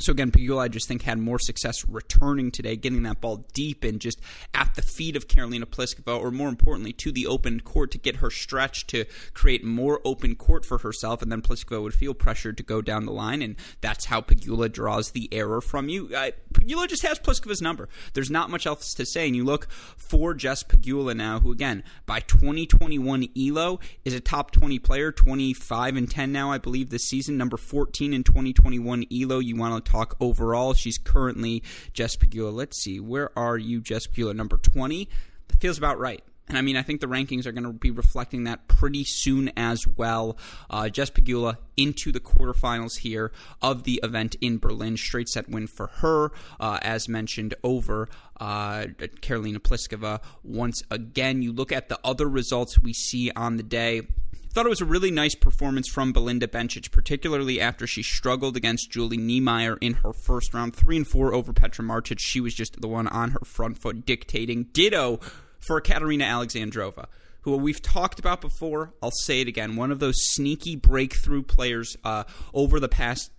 so 0.00 0.12
again, 0.12 0.30
Pegula, 0.30 0.62
I 0.62 0.68
just 0.68 0.88
think 0.88 1.02
had 1.02 1.18
more 1.18 1.38
success 1.38 1.86
returning 1.86 2.50
today, 2.50 2.74
getting 2.76 3.02
that 3.02 3.20
ball 3.20 3.44
deep 3.52 3.84
and 3.84 4.00
just 4.00 4.20
at 4.54 4.74
the 4.74 4.82
feet 4.82 5.14
of 5.14 5.28
Karolina 5.28 5.64
Pliskova, 5.64 6.18
or 6.18 6.30
more 6.30 6.48
importantly, 6.48 6.92
to 6.94 7.12
the 7.12 7.26
open 7.26 7.60
court 7.60 7.90
to 7.90 7.98
get 7.98 8.16
her 8.16 8.30
stretched 8.30 8.88
to 8.88 9.04
create 9.34 9.64
more 9.64 10.00
open 10.04 10.36
court 10.36 10.64
for 10.64 10.78
herself, 10.78 11.20
and 11.20 11.30
then 11.30 11.42
Pliskova 11.42 11.82
would 11.82 11.94
feel 11.94 12.14
pressured 12.14 12.56
to 12.56 12.62
go 12.62 12.80
down 12.80 13.04
the 13.04 13.12
line, 13.12 13.42
and 13.42 13.56
that's 13.80 14.06
how 14.06 14.20
Pegula 14.20 14.72
draws 14.72 15.10
the 15.10 15.28
error 15.32 15.60
from 15.60 15.88
you. 15.88 16.08
Uh, 16.14 16.30
Pegula 16.54 16.88
just 16.88 17.02
has 17.02 17.18
Pliskova's 17.18 17.60
number. 17.60 17.88
There's 18.14 18.30
not 18.30 18.50
much 18.50 18.66
else 18.66 18.94
to 18.94 19.04
say, 19.04 19.26
and 19.26 19.36
you 19.36 19.44
look 19.44 19.70
for 19.96 20.32
Jess 20.32 20.62
Pegula 20.62 21.14
now, 21.14 21.40
who 21.40 21.52
again 21.52 21.84
by 22.06 22.20
2021 22.20 23.28
Elo 23.36 23.80
is 24.04 24.14
a 24.14 24.20
top 24.20 24.50
20 24.50 24.78
player, 24.78 25.12
25 25.12 25.96
and 25.96 26.10
10 26.10 26.32
now, 26.32 26.50
I 26.50 26.58
believe, 26.58 26.90
this 26.90 27.04
season, 27.04 27.36
number 27.36 27.56
14 27.56 28.14
in 28.14 28.24
2021 28.24 29.04
Elo. 29.12 29.38
You 29.38 29.56
want 29.56 29.84
to 29.84 29.89
talk 29.90 30.16
overall. 30.20 30.74
She's 30.74 30.98
currently 30.98 31.62
Jess 31.92 32.16
Pegula. 32.16 32.52
Let's 32.52 32.78
see, 32.78 33.00
where 33.00 33.36
are 33.38 33.58
you, 33.58 33.80
Jess 33.80 34.06
Pegula? 34.06 34.34
Number 34.34 34.56
20? 34.56 35.08
That 35.48 35.60
feels 35.60 35.78
about 35.78 35.98
right. 35.98 36.22
And 36.50 36.58
I 36.58 36.62
mean, 36.62 36.76
I 36.76 36.82
think 36.82 37.00
the 37.00 37.06
rankings 37.06 37.46
are 37.46 37.52
going 37.52 37.62
to 37.62 37.72
be 37.72 37.92
reflecting 37.92 38.42
that 38.44 38.66
pretty 38.66 39.04
soon 39.04 39.52
as 39.56 39.86
well. 39.86 40.36
Uh, 40.68 40.88
Jess 40.88 41.08
Pegula 41.08 41.58
into 41.76 42.10
the 42.10 42.18
quarterfinals 42.18 42.98
here 42.98 43.30
of 43.62 43.84
the 43.84 44.00
event 44.02 44.34
in 44.40 44.58
Berlin. 44.58 44.96
Straight 44.96 45.28
set 45.28 45.48
win 45.48 45.68
for 45.68 45.86
her, 45.98 46.32
uh, 46.58 46.80
as 46.82 47.08
mentioned, 47.08 47.54
over 47.62 48.08
uh, 48.40 48.86
Karolina 49.22 49.58
Pliskova. 49.58 50.20
Once 50.42 50.82
again, 50.90 51.40
you 51.40 51.52
look 51.52 51.70
at 51.70 51.88
the 51.88 52.00
other 52.02 52.28
results 52.28 52.80
we 52.80 52.92
see 52.92 53.30
on 53.36 53.56
the 53.56 53.62
day. 53.62 54.08
Thought 54.52 54.66
it 54.66 54.70
was 54.70 54.80
a 54.80 54.86
really 54.86 55.12
nice 55.12 55.36
performance 55.36 55.86
from 55.86 56.12
Belinda 56.12 56.48
Bencic, 56.48 56.90
particularly 56.90 57.60
after 57.60 57.86
she 57.86 58.02
struggled 58.02 58.56
against 58.56 58.90
Julie 58.90 59.16
Niemeier 59.16 59.78
in 59.80 59.94
her 59.94 60.12
first 60.12 60.52
round, 60.52 60.74
three 60.74 60.96
and 60.96 61.06
four 61.06 61.32
over 61.32 61.52
Petra 61.52 61.84
Martic. 61.84 62.18
She 62.18 62.40
was 62.40 62.54
just 62.54 62.80
the 62.80 62.88
one 62.88 63.06
on 63.06 63.30
her 63.30 63.44
front 63.44 63.78
foot 63.78 64.04
dictating. 64.04 64.64
Ditto 64.72 65.20
for 65.60 65.80
Katerina 65.80 66.24
Alexandrova, 66.24 67.06
who 67.42 67.56
we've 67.56 67.82
talked 67.82 68.18
about 68.18 68.40
before. 68.40 68.92
I'll 69.02 69.10
say 69.10 69.40
it 69.40 69.48
again. 69.48 69.76
One 69.76 69.90
of 69.92 69.98
those 69.98 70.16
sneaky 70.18 70.76
breakthrough 70.76 71.42
players 71.42 71.96
uh, 72.04 72.24
over 72.52 72.80
the 72.80 72.88
past 72.88 73.30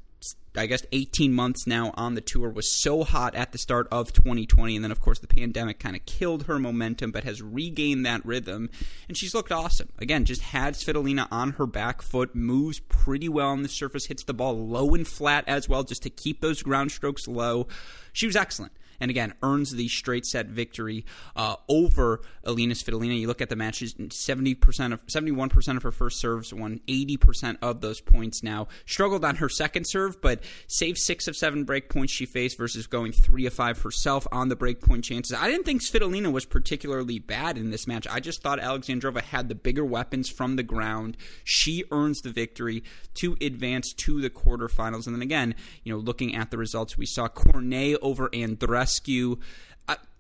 I 0.56 0.66
guess 0.66 0.86
18 0.92 1.34
months 1.34 1.66
now 1.66 1.94
on 1.96 2.16
the 2.16 2.22
tour 2.22 2.50
was 2.50 2.82
so 2.82 3.06
hot 3.06 3.36
at 3.36 3.54
the 3.54 3.58
start 3.58 3.88
of 3.90 4.12
2020 4.12 4.76
and 4.76 4.84
then 4.84 4.92
of 4.92 5.00
course 5.00 5.20
the 5.20 5.28
pandemic 5.28 5.80
kind 5.80 5.96
of 5.96 6.06
killed 6.06 6.44
her 6.44 6.60
momentum 6.60 7.12
but 7.12 7.24
has 7.24 7.42
regained 7.42 8.06
that 8.06 8.26
rhythm 8.26 8.70
and 9.08 9.16
she's 9.16 9.34
looked 9.34 9.52
awesome. 9.52 9.90
Again, 9.98 10.26
just 10.26 10.42
had 10.42 10.74
Svitolina 10.74 11.28
on 11.32 11.52
her 11.52 11.66
back 11.66 12.02
foot, 12.02 12.36
moves 12.36 12.80
pretty 12.80 13.30
well 13.30 13.48
on 13.48 13.64
the 13.64 13.70
surface, 13.70 14.08
hits 14.08 14.26
the 14.26 14.34
ball 14.34 14.68
low 14.68 14.94
and 14.94 15.08
flat 15.08 15.46
as 15.48 15.70
well 15.70 15.84
just 15.84 16.04
to 16.04 16.10
keep 16.10 16.42
those 16.42 16.62
ground 16.62 16.92
strokes 16.92 17.28
low. 17.28 17.68
She 18.12 18.26
was 18.26 18.36
excellent 18.36 18.74
and 19.02 19.12
again 19.12 19.34
earns 19.44 19.72
the 19.72 19.90
straight 19.90 20.26
set 20.26 20.46
victory 20.46 21.06
uh, 21.36 21.58
over 21.68 22.22
Alina 22.46 22.74
Svitolina. 22.74 23.20
You 23.20 23.28
look 23.28 23.42
at 23.42 23.50
the 23.50 23.58
matches, 23.58 23.94
seventy 24.12 24.56
percent 24.56 24.94
of 24.94 25.02
seventy 25.08 25.34
one 25.34 25.50
percent 25.50 25.76
of 25.76 25.84
her 25.84 25.92
first 25.92 26.20
serves 26.20 26.54
won 26.54 26.80
eighty 26.88 27.18
percent 27.18 27.58
of 27.62 27.82
those 27.82 28.00
points. 28.00 28.44
Now 28.44 28.70
struggled 28.86 29.26
on 29.26 29.36
her 29.38 29.50
second 29.50 29.86
serve, 29.86 30.22
but 30.22 30.42
saved 30.68 31.00
six 31.00 31.28
of 31.28 31.36
seven 31.36 31.66
break 31.66 31.90
points 31.90 32.14
she 32.14 32.26
faced 32.26 32.58
versus 32.58 32.88
going 32.88 33.12
three 33.12 33.46
of 33.46 33.54
five 33.54 33.82
herself 33.82 34.28
on 34.32 34.48
the 34.50 34.56
break 34.56 34.80
point 34.80 35.04
chances. 35.04 35.36
I 35.38 35.50
didn't 35.50 35.66
think 35.66 35.82
Svitolina 35.82 36.32
was 36.32 36.46
particularly 36.46 37.18
bad 37.20 37.58
in 37.58 37.72
this 37.72 37.88
match. 37.88 38.08
I 38.08 38.20
just 38.20 38.42
thought 38.44 38.60
Alexandrova 38.60 39.22
had 39.22 39.50
the 39.50 39.56
bigger 39.56 39.84
weapons 39.84 40.30
from 40.30 40.56
the 40.56 40.64
ground. 40.64 41.18
She 41.44 41.84
earns 41.92 42.22
the 42.22 42.30
victory 42.30 42.84
to 43.16 43.36
advance 43.42 43.94
to 43.94 44.22
the 44.22 44.30
quarterfinals. 44.30 45.08
And 45.08 45.16
then 45.16 45.24
again, 45.24 45.56
you 45.84 45.92
know, 45.92 46.00
looking 46.00 46.36
at 46.36 46.52
the 46.52 46.58
results, 46.58 46.98
we 46.98 47.08
saw 47.08 47.28
Cornet 47.28 47.98
over 48.02 48.30
Andres 48.36 48.91
rescue 48.92 49.38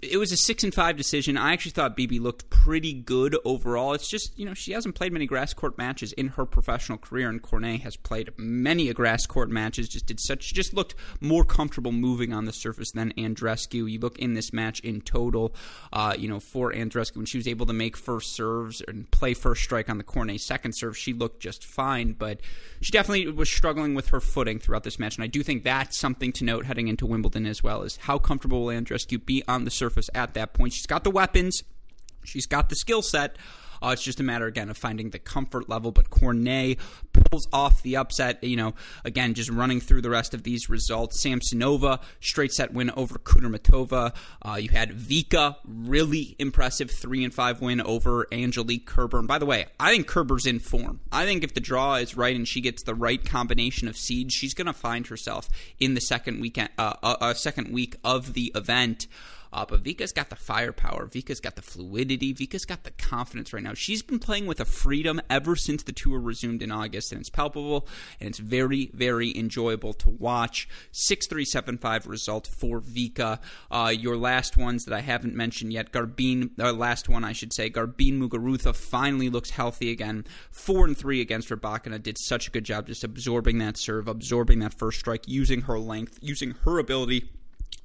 it 0.01 0.17
was 0.17 0.31
a 0.31 0.37
six 0.37 0.63
and 0.63 0.73
five 0.73 0.97
decision. 0.97 1.37
I 1.37 1.53
actually 1.53 1.71
thought 1.71 1.95
BB 1.95 2.19
looked 2.19 2.49
pretty 2.49 2.91
good 2.91 3.37
overall. 3.45 3.93
It's 3.93 4.09
just 4.09 4.37
you 4.37 4.45
know 4.45 4.55
she 4.55 4.71
hasn't 4.71 4.95
played 4.95 5.13
many 5.13 5.27
grass 5.27 5.53
court 5.53 5.77
matches 5.77 6.11
in 6.13 6.29
her 6.29 6.45
professional 6.45 6.97
career, 6.97 7.29
and 7.29 7.41
Cornet 7.41 7.81
has 7.81 7.97
played 7.97 8.31
many 8.37 8.89
a 8.89 8.93
grass 8.93 9.27
court 9.27 9.49
matches. 9.49 9.87
Just 9.87 10.07
did 10.07 10.19
such, 10.19 10.43
she 10.43 10.55
just 10.55 10.73
looked 10.73 10.95
more 11.19 11.43
comfortable 11.43 11.91
moving 11.91 12.33
on 12.33 12.45
the 12.45 12.53
surface 12.53 12.91
than 12.91 13.13
Andreescu. 13.13 13.89
You 13.89 13.99
look 13.99 14.17
in 14.17 14.33
this 14.33 14.51
match 14.51 14.79
in 14.79 15.01
total, 15.01 15.53
uh, 15.93 16.15
you 16.17 16.27
know 16.27 16.39
for 16.39 16.73
Andreescu 16.73 17.17
when 17.17 17.25
she 17.27 17.37
was 17.37 17.47
able 17.47 17.67
to 17.67 17.73
make 17.73 17.95
first 17.95 18.33
serves 18.33 18.81
and 18.87 19.09
play 19.11 19.35
first 19.35 19.63
strike 19.63 19.89
on 19.89 19.99
the 19.99 20.03
Cornet 20.03 20.41
second 20.41 20.73
serve, 20.73 20.97
she 20.97 21.13
looked 21.13 21.41
just 21.41 21.63
fine. 21.63 22.13
But 22.13 22.39
she 22.81 22.91
definitely 22.91 23.31
was 23.31 23.49
struggling 23.49 23.93
with 23.93 24.07
her 24.07 24.19
footing 24.19 24.57
throughout 24.57 24.83
this 24.83 24.97
match, 24.97 25.15
and 25.15 25.23
I 25.23 25.27
do 25.27 25.43
think 25.43 25.63
that's 25.63 25.95
something 25.95 26.31
to 26.33 26.43
note 26.43 26.65
heading 26.65 26.87
into 26.87 27.05
Wimbledon 27.05 27.45
as 27.45 27.61
well. 27.61 27.83
Is 27.83 27.97
how 27.97 28.17
comfortable 28.17 28.65
will 28.65 28.73
Andreescu 28.73 29.23
be 29.23 29.43
on 29.47 29.63
the 29.63 29.69
surface 29.69 29.90
surface 29.91 30.09
at 30.15 30.33
that 30.35 30.53
point. 30.53 30.73
She's 30.73 30.85
got 30.85 31.03
the 31.03 31.11
weapons, 31.11 31.63
she's 32.23 32.45
got 32.45 32.69
the 32.69 32.75
skill 32.75 33.01
set. 33.01 33.37
Uh, 33.83 33.89
it's 33.93 34.03
just 34.03 34.19
a 34.19 34.23
matter 34.23 34.45
again 34.45 34.69
of 34.69 34.77
finding 34.77 35.09
the 35.09 35.19
comfort 35.19 35.67
level. 35.67 35.91
But 35.91 36.09
Cornet 36.09 36.77
pulls 37.13 37.47
off 37.51 37.81
the 37.81 37.97
upset. 37.97 38.43
You 38.43 38.55
know, 38.55 38.73
again, 39.03 39.33
just 39.33 39.49
running 39.49 39.79
through 39.81 40.01
the 40.01 40.09
rest 40.09 40.33
of 40.33 40.43
these 40.43 40.69
results. 40.69 41.23
Samsonova 41.23 42.01
straight 42.19 42.51
set 42.51 42.73
win 42.73 42.91
over 42.91 43.17
Kudermetova. 43.17 44.15
Uh, 44.41 44.55
you 44.55 44.69
had 44.69 44.91
Vika 44.91 45.55
really 45.65 46.35
impressive 46.37 46.91
three 46.91 47.23
and 47.23 47.33
five 47.33 47.61
win 47.61 47.81
over 47.81 48.27
Angelique 48.31 48.85
Kerber. 48.85 49.17
And 49.17 49.27
by 49.27 49.39
the 49.39 49.45
way, 49.45 49.65
I 49.79 49.91
think 49.91 50.07
Kerber's 50.07 50.45
in 50.45 50.59
form. 50.59 50.99
I 51.11 51.25
think 51.25 51.43
if 51.43 51.53
the 51.53 51.59
draw 51.59 51.95
is 51.95 52.15
right 52.15 52.35
and 52.35 52.47
she 52.47 52.61
gets 52.61 52.83
the 52.83 52.95
right 52.95 53.23
combination 53.23 53.87
of 53.87 53.97
seeds, 53.97 54.33
she's 54.33 54.53
going 54.53 54.67
to 54.67 54.73
find 54.73 55.07
herself 55.07 55.49
in 55.79 55.95
the 55.95 56.01
second 56.01 56.39
weekend, 56.39 56.69
uh, 56.77 56.93
uh, 57.01 57.15
uh 57.19 57.33
second 57.33 57.73
week 57.73 57.95
of 58.03 58.33
the 58.33 58.51
event. 58.53 59.07
Uh, 59.53 59.65
but 59.67 59.83
Vika's 59.83 60.11
got 60.11 60.29
the 60.29 60.35
firepower. 60.35 61.07
Vika's 61.07 61.39
got 61.39 61.55
the 61.55 61.61
fluidity. 61.61 62.33
Vika's 62.33 62.65
got 62.65 62.83
the 62.83 62.91
confidence 62.91 63.53
right 63.53 63.63
now. 63.63 63.73
She's 63.73 64.01
been 64.01 64.19
playing 64.19 64.45
with 64.45 64.59
a 64.59 64.65
freedom 64.65 65.21
ever 65.29 65.55
since 65.55 65.83
the 65.83 65.91
tour 65.91 66.19
resumed 66.19 66.61
in 66.61 66.71
August, 66.71 67.11
and 67.11 67.19
it's 67.19 67.29
palpable 67.29 67.87
and 68.19 68.29
it's 68.29 68.39
very, 68.39 68.91
very 68.93 69.35
enjoyable 69.37 69.93
to 69.93 70.09
watch. 70.09 70.67
6375 70.91 72.07
result 72.07 72.47
for 72.47 72.79
Vika. 72.79 73.39
Uh, 73.69 73.93
your 73.95 74.17
last 74.17 74.57
ones 74.57 74.85
that 74.85 74.93
I 74.93 75.01
haven't 75.01 75.35
mentioned 75.35 75.73
yet, 75.73 75.91
Garbine, 75.91 76.51
uh, 76.59 76.71
last 76.73 77.09
one 77.09 77.23
I 77.23 77.33
should 77.33 77.53
say, 77.53 77.69
Garbine 77.69 78.19
Muguruza 78.21 78.75
finally 78.75 79.29
looks 79.29 79.51
healthy 79.51 79.91
again. 79.91 80.25
Four 80.51 80.85
and 80.85 80.97
three 80.97 81.21
against 81.21 81.49
Rybakina. 81.49 82.01
Did 82.01 82.17
such 82.17 82.47
a 82.47 82.51
good 82.51 82.63
job 82.63 82.87
just 82.87 83.03
absorbing 83.03 83.57
that 83.59 83.77
serve, 83.77 84.07
absorbing 84.07 84.59
that 84.59 84.73
first 84.73 84.99
strike, 84.99 85.27
using 85.27 85.61
her 85.61 85.79
length, 85.79 86.19
using 86.21 86.51
her 86.63 86.79
ability 86.79 87.29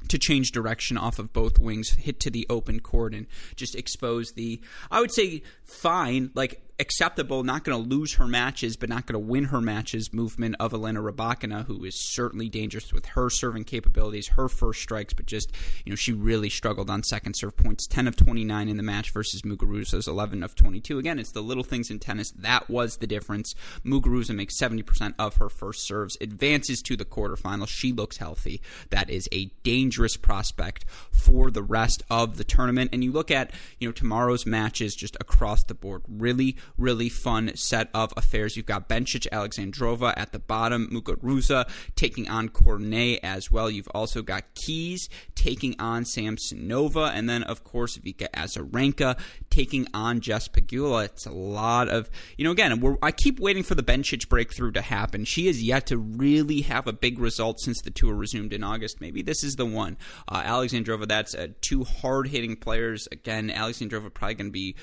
to 0.08 0.18
change 0.18 0.52
direction 0.52 0.96
off 0.96 1.18
of 1.18 1.32
both 1.32 1.58
wings, 1.58 1.90
hit 1.90 2.20
to 2.20 2.30
the 2.30 2.46
open 2.48 2.80
court, 2.80 3.14
and 3.14 3.26
just 3.54 3.74
expose 3.74 4.32
the, 4.32 4.60
I 4.90 5.00
would 5.00 5.12
say, 5.12 5.42
fine, 5.64 6.30
like 6.34 6.60
acceptable, 6.78 7.42
not 7.42 7.64
going 7.64 7.82
to 7.82 7.88
lose 7.88 8.14
her 8.14 8.26
matches, 8.26 8.76
but 8.76 8.88
not 8.88 9.06
going 9.06 9.14
to 9.14 9.18
win 9.18 9.44
her 9.44 9.60
matches 9.60 10.12
movement 10.12 10.56
of 10.60 10.74
Elena 10.74 11.00
Rybakina, 11.00 11.66
who 11.66 11.84
is 11.84 12.12
certainly 12.12 12.48
dangerous 12.48 12.92
with 12.92 13.06
her 13.06 13.30
serving 13.30 13.64
capabilities, 13.64 14.28
her 14.28 14.48
first 14.48 14.82
strikes, 14.82 15.14
but 15.14 15.26
just, 15.26 15.52
you 15.84 15.90
know, 15.90 15.96
she 15.96 16.12
really 16.12 16.50
struggled 16.50 16.90
on 16.90 17.02
second 17.02 17.34
serve 17.34 17.56
points. 17.56 17.86
10 17.86 18.06
of 18.06 18.16
29 18.16 18.68
in 18.68 18.76
the 18.76 18.82
match 18.82 19.10
versus 19.10 19.42
Muguruza's 19.42 20.08
11 20.08 20.42
of 20.42 20.54
22. 20.54 20.98
Again, 20.98 21.18
it's 21.18 21.32
the 21.32 21.42
little 21.42 21.64
things 21.64 21.90
in 21.90 21.98
tennis. 21.98 22.30
That 22.32 22.68
was 22.68 22.98
the 22.98 23.06
difference. 23.06 23.54
Muguruza 23.84 24.34
makes 24.34 24.60
70% 24.60 25.14
of 25.18 25.36
her 25.36 25.48
first 25.48 25.86
serves, 25.86 26.16
advances 26.20 26.82
to 26.82 26.96
the 26.96 27.04
quarterfinals. 27.04 27.68
She 27.68 27.92
looks 27.92 28.18
healthy. 28.18 28.60
That 28.90 29.08
is 29.08 29.28
a 29.32 29.46
dangerous 29.62 30.16
prospect 30.16 30.84
for 31.10 31.50
the 31.50 31.62
rest 31.62 32.02
of 32.10 32.36
the 32.36 32.44
tournament. 32.44 32.90
And 32.92 33.02
you 33.02 33.12
look 33.12 33.30
at, 33.30 33.52
you 33.78 33.88
know, 33.88 33.92
tomorrow's 33.92 34.46
matches 34.46 34.94
just 34.94 35.16
across 35.20 35.64
the 35.64 35.74
board. 35.74 36.02
Really 36.08 36.56
really 36.76 37.08
fun 37.08 37.52
set 37.56 37.88
of 37.94 38.12
affairs. 38.16 38.56
You've 38.56 38.66
got 38.66 38.88
Bencic, 38.88 39.26
Alexandrova 39.30 40.14
at 40.16 40.32
the 40.32 40.38
bottom, 40.38 40.88
Muguruza 40.88 41.68
taking 41.94 42.28
on 42.28 42.48
Cornet 42.48 43.20
as 43.22 43.50
well. 43.50 43.70
You've 43.70 43.88
also 43.94 44.22
got 44.22 44.54
Keys 44.54 45.08
taking 45.34 45.74
on 45.78 46.04
Samsonova, 46.04 47.10
and 47.14 47.28
then 47.28 47.42
of 47.42 47.64
course 47.64 47.98
Vika 47.98 48.28
Azarenka 48.30 49.18
taking 49.50 49.86
on 49.94 50.20
Jess 50.20 50.48
Pegula. 50.48 51.06
It's 51.06 51.26
a 51.26 51.30
lot 51.30 51.88
of 51.88 52.10
you 52.36 52.44
know. 52.44 52.52
Again, 52.56 52.98
I 53.02 53.12
keep 53.12 53.38
waiting 53.38 53.62
for 53.62 53.74
the 53.74 53.82
Bencic 53.82 54.28
breakthrough 54.28 54.72
to 54.72 54.80
happen. 54.80 55.24
She 55.24 55.46
has 55.46 55.62
yet 55.62 55.86
to 55.88 55.98
really 55.98 56.62
have 56.62 56.86
a 56.86 56.92
big 56.92 57.18
result 57.18 57.60
since 57.60 57.82
the 57.82 57.90
tour 57.90 58.14
resumed 58.14 58.52
in 58.52 58.64
August. 58.64 59.00
Maybe 59.00 59.22
this 59.22 59.44
is 59.44 59.56
the 59.56 59.66
one. 59.66 59.96
Uh, 60.28 60.42
Alexandrova, 60.42 61.06
that's 61.06 61.34
uh, 61.34 61.48
two 61.60 61.84
hard 61.84 62.28
hitting 62.28 62.56
players. 62.56 63.08
Again, 63.12 63.50
Alexandrova 63.50 64.12
probably 64.12 64.34
going 64.34 64.48
to 64.48 64.52
be 64.52 64.76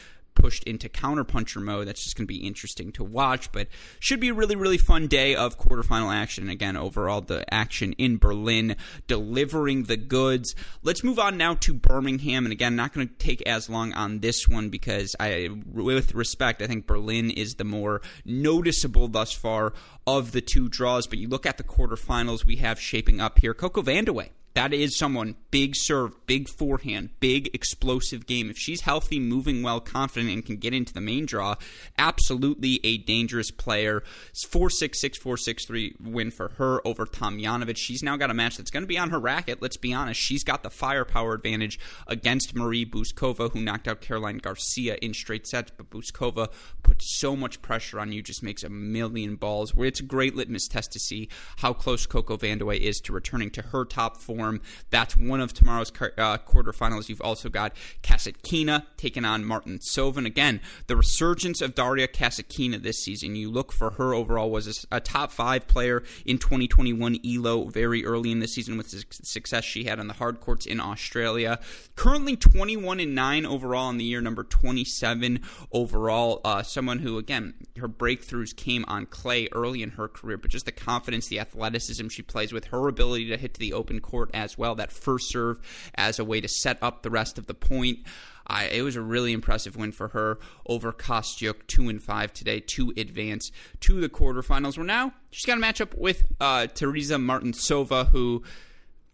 pushed 0.44 0.66
into 0.66 0.90
counterpuncher 0.90 1.62
mode. 1.62 1.88
That's 1.88 2.04
just 2.04 2.18
going 2.18 2.28
to 2.28 2.34
be 2.34 2.46
interesting 2.46 2.92
to 2.92 3.04
watch, 3.06 3.50
but 3.54 3.70
should 3.98 4.20
be 4.20 4.28
a 4.28 4.34
really, 4.34 4.58
really 4.58 4.78
fun 4.78 5.08
day 5.08 5.36
of 5.36 5.58
quarterfinal 5.58 6.14
action. 6.14 6.44
And 6.44 6.52
again, 6.52 6.76
overall, 6.76 7.22
the 7.22 7.46
action 7.54 7.94
in 7.94 8.18
Berlin 8.18 8.76
delivering 9.08 9.84
the 9.84 9.96
goods. 9.96 10.54
Let's 10.82 11.02
move 11.02 11.18
on 11.18 11.38
now 11.38 11.54
to 11.62 11.74
Birmingham. 11.74 12.46
And 12.46 12.52
again, 12.52 12.76
not 12.76 12.92
going 12.92 13.08
to 13.08 13.14
take 13.14 13.42
as 13.44 13.70
long 13.70 13.94
on 13.94 14.20
this 14.20 14.46
one 14.46 14.68
because 14.68 15.16
I, 15.18 15.48
with 15.72 16.14
respect, 16.14 16.62
I 16.62 16.68
think 16.68 16.88
Berlin 16.88 17.32
is 17.32 17.56
the 17.56 17.64
more 17.64 18.02
noticeable 18.26 19.08
thus 19.08 19.32
far 19.32 19.72
of 20.06 20.34
the 20.34 20.42
two 20.42 20.68
draws. 20.68 21.08
But 21.08 21.20
you 21.20 21.30
look 21.30 21.46
at 21.46 21.58
the 21.58 21.64
quarterfinals 21.64 22.44
we 22.44 22.58
have 22.58 22.82
shaping 22.82 23.22
up 23.22 23.40
here. 23.40 23.54
Coco 23.54 23.82
Vandeweghe 23.82 24.32
that 24.54 24.74
is 24.74 24.98
someone 24.98 25.36
big 25.50 25.76
serve, 25.76 26.14
big 26.28 26.48
forehand, 26.48 27.10
big 27.20 27.50
explosive 27.54 28.28
game. 28.28 28.50
If 28.50 28.58
she's 28.58 28.82
healthy, 28.82 29.20
moving 29.20 29.64
well, 29.64 29.80
confident, 29.80 30.32
and 30.32 30.46
can 30.46 30.58
get 30.58 30.74
into 30.74 30.94
the 30.94 31.02
main 31.02 31.26
draw, 31.26 31.56
absolutely 31.98 32.80
a 32.84 32.98
dangerous 33.00 33.50
player. 33.50 34.04
4 34.48 34.70
6 34.70 35.02
6 35.02 35.18
4 35.18 35.38
6 35.38 35.66
3 35.66 35.96
win 36.04 36.30
for 36.30 36.50
her 36.58 36.86
over 36.86 37.06
Tomljanovic. 37.06 37.78
She's 37.78 38.04
now 38.04 38.16
got 38.16 38.30
a 38.30 38.34
match 38.34 38.58
that's 38.58 38.70
going 38.70 38.84
to 38.84 38.88
be 38.88 38.98
on 38.98 39.10
her 39.10 39.20
racket. 39.20 39.62
Let's 39.62 39.78
be 39.78 39.94
honest. 39.94 40.22
She's 40.22 40.44
got 40.44 40.62
the 40.62 40.70
firepower 40.70 41.34
advantage 41.34 41.80
against 42.08 42.56
Marie 42.56 42.86
Bouzkova, 42.86 43.52
who 43.52 43.62
knocked 43.62 43.88
out 43.88 44.02
Caroline 44.02 44.38
Garcia 44.38 44.98
in 45.02 45.16
straight 45.16 45.48
sets. 45.48 45.72
But 45.76 45.90
Bouzkova 45.90 46.52
puts 46.84 47.20
so 47.20 47.36
much 47.36 47.62
pressure 47.64 48.00
on 48.00 48.12
you, 48.12 48.22
just 48.22 48.44
makes 48.44 48.64
a 48.64 48.70
million 48.70 49.36
balls. 49.36 49.74
It's 49.78 50.00
a 50.00 50.04
great 50.04 50.36
litmus 50.36 50.68
test 50.68 50.92
to 50.92 51.00
see 51.00 51.30
how 51.58 51.74
close 51.74 52.06
Coco 52.06 52.38
Vandeweghe 52.38 52.80
is 52.80 53.00
to 53.02 53.14
returning 53.14 53.50
to 53.52 53.62
her 53.64 53.84
top 53.84 54.18
form 54.18 54.43
form. 54.44 54.62
That's 54.90 55.16
one 55.16 55.42
of 55.42 55.54
tomorrow's 55.54 55.90
uh, 55.90 56.38
quarterfinals. 56.38 57.10
You've 57.10 57.22
also 57.22 57.50
got 57.50 57.74
Kasatkina 58.02 58.86
taking 58.98 59.26
on 59.26 59.44
Martincova. 59.44 60.26
Again, 60.26 60.62
the 60.88 60.96
resurgence 60.96 61.62
of 61.62 61.76
Daria 61.76 62.08
Kasatkina 62.08 62.82
this 62.82 63.04
season. 63.04 63.36
You 63.36 63.50
look 63.50 63.72
for 63.72 63.92
her 63.92 64.14
overall 64.14 64.52
was 64.52 64.86
a, 64.92 64.98
a 64.98 65.00
top 65.00 65.32
five 65.32 65.68
player 65.68 66.04
in 66.26 66.38
2021 66.38 67.20
ELO 67.26 67.66
very 67.70 68.06
early 68.06 68.32
in 68.32 68.40
the 68.40 68.48
season 68.48 68.78
with 68.78 68.92
the 68.92 69.04
success 69.10 69.64
she 69.64 69.86
had 69.86 70.00
on 70.00 70.08
the 70.08 70.14
hard 70.14 70.40
courts 70.40 70.66
in 70.66 70.80
Australia. 70.80 71.60
Currently 71.96 72.36
21 72.36 73.00
and 73.00 73.16
9 73.16 73.46
overall 73.46 73.90
in 73.90 73.98
the 73.98 74.04
year, 74.04 74.22
number 74.22 74.44
27 74.44 75.42
overall. 75.72 76.42
Uh, 76.44 76.64
someone 76.64 77.00
who, 77.00 77.18
again, 77.18 77.54
her 77.78 77.88
breakthroughs 77.88 78.56
came 78.56 78.84
on 78.88 79.06
clay 79.06 79.48
early 79.52 79.82
in 79.82 79.92
her 79.92 80.08
career, 80.08 80.38
but 80.38 80.52
just 80.52 80.66
the 80.66 80.72
confidence, 80.72 81.28
the 81.28 81.40
athleticism 81.40 82.08
she 82.10 82.22
plays 82.22 82.52
with, 82.52 82.66
her 82.66 82.88
ability 82.88 83.30
to 83.30 83.38
hit 83.38 83.54
to 83.54 83.60
the 83.60 83.74
open 83.74 84.00
court 84.00 84.33
as 84.34 84.58
well. 84.58 84.76
That 84.76 84.92
first 84.92 85.30
serve 85.30 85.60
as 85.96 86.20
a 86.20 86.26
way 86.26 86.42
to 86.42 86.48
set 86.48 86.78
up 86.82 87.04
the 87.04 87.10
rest 87.10 87.38
of 87.38 87.48
the 87.48 87.54
point. 87.54 88.00
I, 88.46 88.66
it 88.66 88.82
was 88.82 88.96
a 88.96 89.02
really 89.02 89.32
impressive 89.32 89.76
win 89.78 89.92
for 89.92 90.10
her 90.10 90.38
over 90.66 90.92
Kostyuk, 90.92 91.68
two 91.68 91.88
and 91.88 92.02
five 92.04 92.34
today 92.34 92.60
to 92.60 92.94
advance 92.98 93.52
to 93.82 94.02
the 94.02 94.10
quarterfinals. 94.10 94.78
Where 94.78 94.86
now 94.86 95.14
she's 95.32 95.46
got 95.46 95.58
a 95.58 95.62
matchup 95.62 95.98
with 95.98 96.26
uh, 96.42 96.68
Tereza 96.74 97.22
Martincova, 97.22 98.10
who 98.10 98.44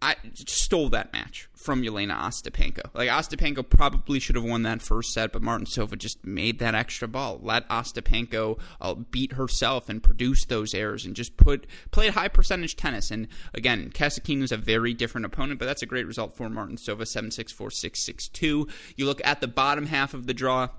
I 0.01 0.15
stole 0.33 0.89
that 0.89 1.11
match 1.11 1.49
from 1.53 1.83
Jelena 1.83 2.17
Ostapenko. 2.17 2.89
Like 2.93 3.09
Ostapenko 3.09 3.69
probably 3.69 4.19
should 4.19 4.37
have 4.37 4.45
won 4.45 4.63
that 4.63 4.81
first 4.81 5.11
set, 5.11 5.33
but 5.33 5.41
Martincova 5.41 5.97
just 5.97 6.25
made 6.25 6.59
that 6.59 6.73
extra 6.73 7.07
ball. 7.07 7.39
Let 7.43 7.67
Ostapenko 7.67 8.59
uh, 8.79 8.93
beat 8.93 9.33
herself 9.33 9.89
and 9.89 10.01
produce 10.01 10.45
those 10.45 10.73
errors 10.73 11.05
and 11.05 11.15
just 11.15 11.35
put 11.35 11.67
played 11.91 12.13
high 12.13 12.29
percentage 12.29 12.77
tennis. 12.77 13.11
And 13.11 13.27
again, 13.53 13.91
Kasatkina 13.93 14.43
is 14.43 14.53
a 14.53 14.57
very 14.57 14.93
different 14.93 15.25
opponent, 15.25 15.59
but 15.59 15.65
that's 15.65 15.81
a 15.81 15.87
great 15.87 16.07
result 16.07 16.35
for 16.37 16.47
Martincova. 16.47 17.05
Seven 17.05 17.29
six 17.29 17.51
four 17.51 17.69
six 17.69 18.05
six 18.05 18.29
two. 18.29 18.67
You 18.95 19.05
look 19.05 19.21
at 19.25 19.41
the 19.41 19.47
bottom 19.47 19.87
half 19.87 20.13
of 20.13 20.27
the 20.27 20.33
draw 20.33 20.69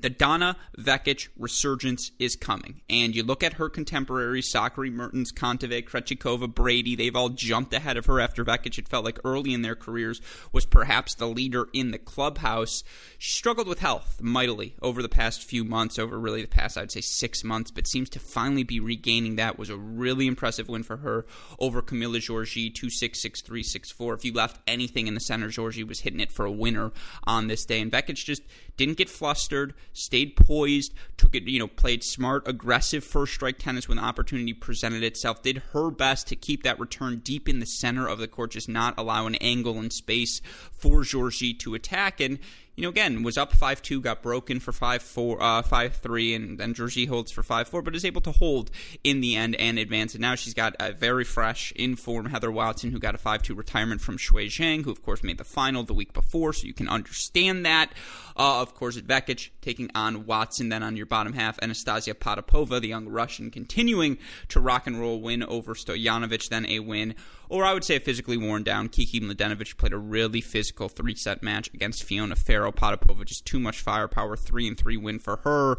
the 0.00 0.10
Donna 0.10 0.56
Vekic 0.78 1.28
resurgence 1.36 2.12
is 2.18 2.36
coming. 2.36 2.82
And 2.88 3.14
you 3.14 3.22
look 3.22 3.42
at 3.42 3.54
her 3.54 3.68
contemporaries, 3.68 4.52
Sakkari, 4.52 4.92
Mertens, 4.92 5.32
Kontaveit, 5.32 5.88
Krejcikova, 5.88 6.52
Brady, 6.52 6.94
they've 6.94 7.16
all 7.16 7.30
jumped 7.30 7.74
ahead 7.74 7.96
of 7.96 8.06
her 8.06 8.20
after 8.20 8.44
Vekic, 8.44 8.78
it 8.78 8.88
felt 8.88 9.04
like 9.04 9.18
early 9.24 9.52
in 9.52 9.62
their 9.62 9.74
careers, 9.74 10.20
was 10.52 10.66
perhaps 10.66 11.14
the 11.14 11.26
leader 11.26 11.68
in 11.72 11.90
the 11.90 11.98
clubhouse. 11.98 12.82
She 13.18 13.32
struggled 13.32 13.66
with 13.66 13.80
health 13.80 14.20
mightily 14.20 14.74
over 14.80 15.02
the 15.02 15.08
past 15.08 15.42
few 15.42 15.64
months, 15.64 15.98
over 15.98 16.18
really 16.18 16.42
the 16.42 16.48
past, 16.48 16.78
I'd 16.78 16.92
say, 16.92 17.00
six 17.00 17.42
months, 17.44 17.70
but 17.70 17.86
seems 17.86 18.08
to 18.10 18.20
finally 18.20 18.64
be 18.64 18.80
regaining 18.80 19.36
that. 19.36 19.58
Was 19.58 19.70
a 19.70 19.76
really 19.76 20.26
impressive 20.26 20.68
win 20.68 20.82
for 20.82 20.98
her 20.98 21.26
over 21.58 21.82
Camila 21.82 22.18
Giorgi, 22.18 22.72
2 22.72 22.90
6 22.90 23.20
6 23.20 23.42
3 23.42 23.62
6 23.62 23.90
4. 23.90 24.14
If 24.14 24.24
you 24.24 24.32
left 24.32 24.60
anything 24.66 25.06
in 25.06 25.14
the 25.14 25.20
center, 25.20 25.48
Giorgi 25.48 25.86
was 25.86 26.00
hitting 26.00 26.20
it 26.20 26.32
for 26.32 26.44
a 26.44 26.52
winner 26.52 26.92
on 27.24 27.48
this 27.48 27.64
day. 27.64 27.80
And 27.80 27.90
Vekic 27.90 28.14
just 28.14 28.42
didn't 28.76 28.96
get 28.96 29.08
flustered 29.08 29.74
stayed 29.92 30.36
poised, 30.36 30.94
took 31.16 31.34
it, 31.34 31.44
you 31.44 31.58
know, 31.58 31.66
played 31.66 32.04
smart, 32.04 32.46
aggressive 32.46 33.04
first 33.04 33.34
strike 33.34 33.58
tennis 33.58 33.88
when 33.88 33.96
the 33.96 34.04
opportunity 34.04 34.52
presented 34.52 35.02
itself, 35.02 35.42
did 35.42 35.62
her 35.72 35.90
best 35.90 36.28
to 36.28 36.36
keep 36.36 36.62
that 36.62 36.78
return 36.78 37.18
deep 37.18 37.48
in 37.48 37.58
the 37.58 37.66
center 37.66 38.06
of 38.06 38.18
the 38.18 38.28
court, 38.28 38.52
just 38.52 38.68
not 38.68 38.94
allow 38.98 39.26
an 39.26 39.34
angle 39.36 39.78
and 39.78 39.92
space 39.92 40.40
for 40.72 41.00
Giorgi 41.00 41.58
to 41.58 41.74
attack. 41.74 42.20
And 42.20 42.38
you 42.78 42.82
know, 42.82 42.90
again, 42.90 43.24
was 43.24 43.36
up 43.36 43.52
5 43.52 43.82
2, 43.82 44.00
got 44.00 44.22
broken 44.22 44.60
for 44.60 44.70
5 44.70 45.02
4, 45.02 45.42
uh, 45.42 45.62
5 45.62 45.96
3, 45.96 46.34
and 46.34 46.58
then 46.58 46.74
Giorgi 46.74 47.08
holds 47.08 47.32
for 47.32 47.42
5 47.42 47.66
4, 47.66 47.82
but 47.82 47.96
is 47.96 48.04
able 48.04 48.20
to 48.20 48.30
hold 48.30 48.70
in 49.02 49.20
the 49.20 49.34
end 49.34 49.56
and 49.56 49.80
advance. 49.80 50.14
And 50.14 50.20
now 50.20 50.36
she's 50.36 50.54
got 50.54 50.76
a 50.78 50.92
very 50.92 51.24
fresh, 51.24 51.72
in 51.74 51.96
form 51.96 52.26
Heather 52.26 52.52
Watson, 52.52 52.92
who 52.92 53.00
got 53.00 53.16
a 53.16 53.18
5 53.18 53.42
2 53.42 53.56
retirement 53.56 54.00
from 54.00 54.16
Shuai 54.16 54.46
Zhang, 54.46 54.84
who, 54.84 54.92
of 54.92 55.02
course, 55.02 55.24
made 55.24 55.38
the 55.38 55.44
final 55.44 55.82
the 55.82 55.92
week 55.92 56.12
before, 56.12 56.52
so 56.52 56.68
you 56.68 56.72
can 56.72 56.88
understand 56.88 57.66
that. 57.66 57.90
Uh, 58.38 58.62
of 58.62 58.74
course, 58.74 58.96
Vekic 58.96 59.50
taking 59.60 59.90
on 59.94 60.24
Watson. 60.24 60.68
Then 60.68 60.82
on 60.82 60.96
your 60.96 61.06
bottom 61.06 61.32
half, 61.32 61.58
Anastasia 61.60 62.14
Potapova, 62.14 62.80
the 62.80 62.88
young 62.88 63.08
Russian, 63.08 63.50
continuing 63.50 64.18
to 64.48 64.60
rock 64.60 64.86
and 64.86 65.00
roll 65.00 65.20
win 65.20 65.42
over 65.42 65.74
Stojanovic, 65.74 66.48
then 66.48 66.64
a 66.66 66.78
win 66.78 67.14
or 67.48 67.64
I 67.64 67.72
would 67.72 67.84
say 67.84 67.98
physically 67.98 68.36
worn 68.36 68.62
down. 68.62 68.88
Kiki 68.88 69.20
Mladenovic 69.20 69.76
played 69.76 69.92
a 69.92 69.98
really 69.98 70.40
physical 70.40 70.88
three 70.88 71.14
set 71.14 71.42
match 71.42 71.72
against 71.72 72.04
Fiona 72.04 72.36
Ferro. 72.36 72.72
Potapova 72.72 73.24
just 73.24 73.46
too 73.46 73.58
much 73.58 73.80
firepower, 73.80 74.36
three 74.36 74.68
and 74.68 74.76
three 74.76 74.96
win 74.96 75.18
for 75.18 75.36
her. 75.44 75.78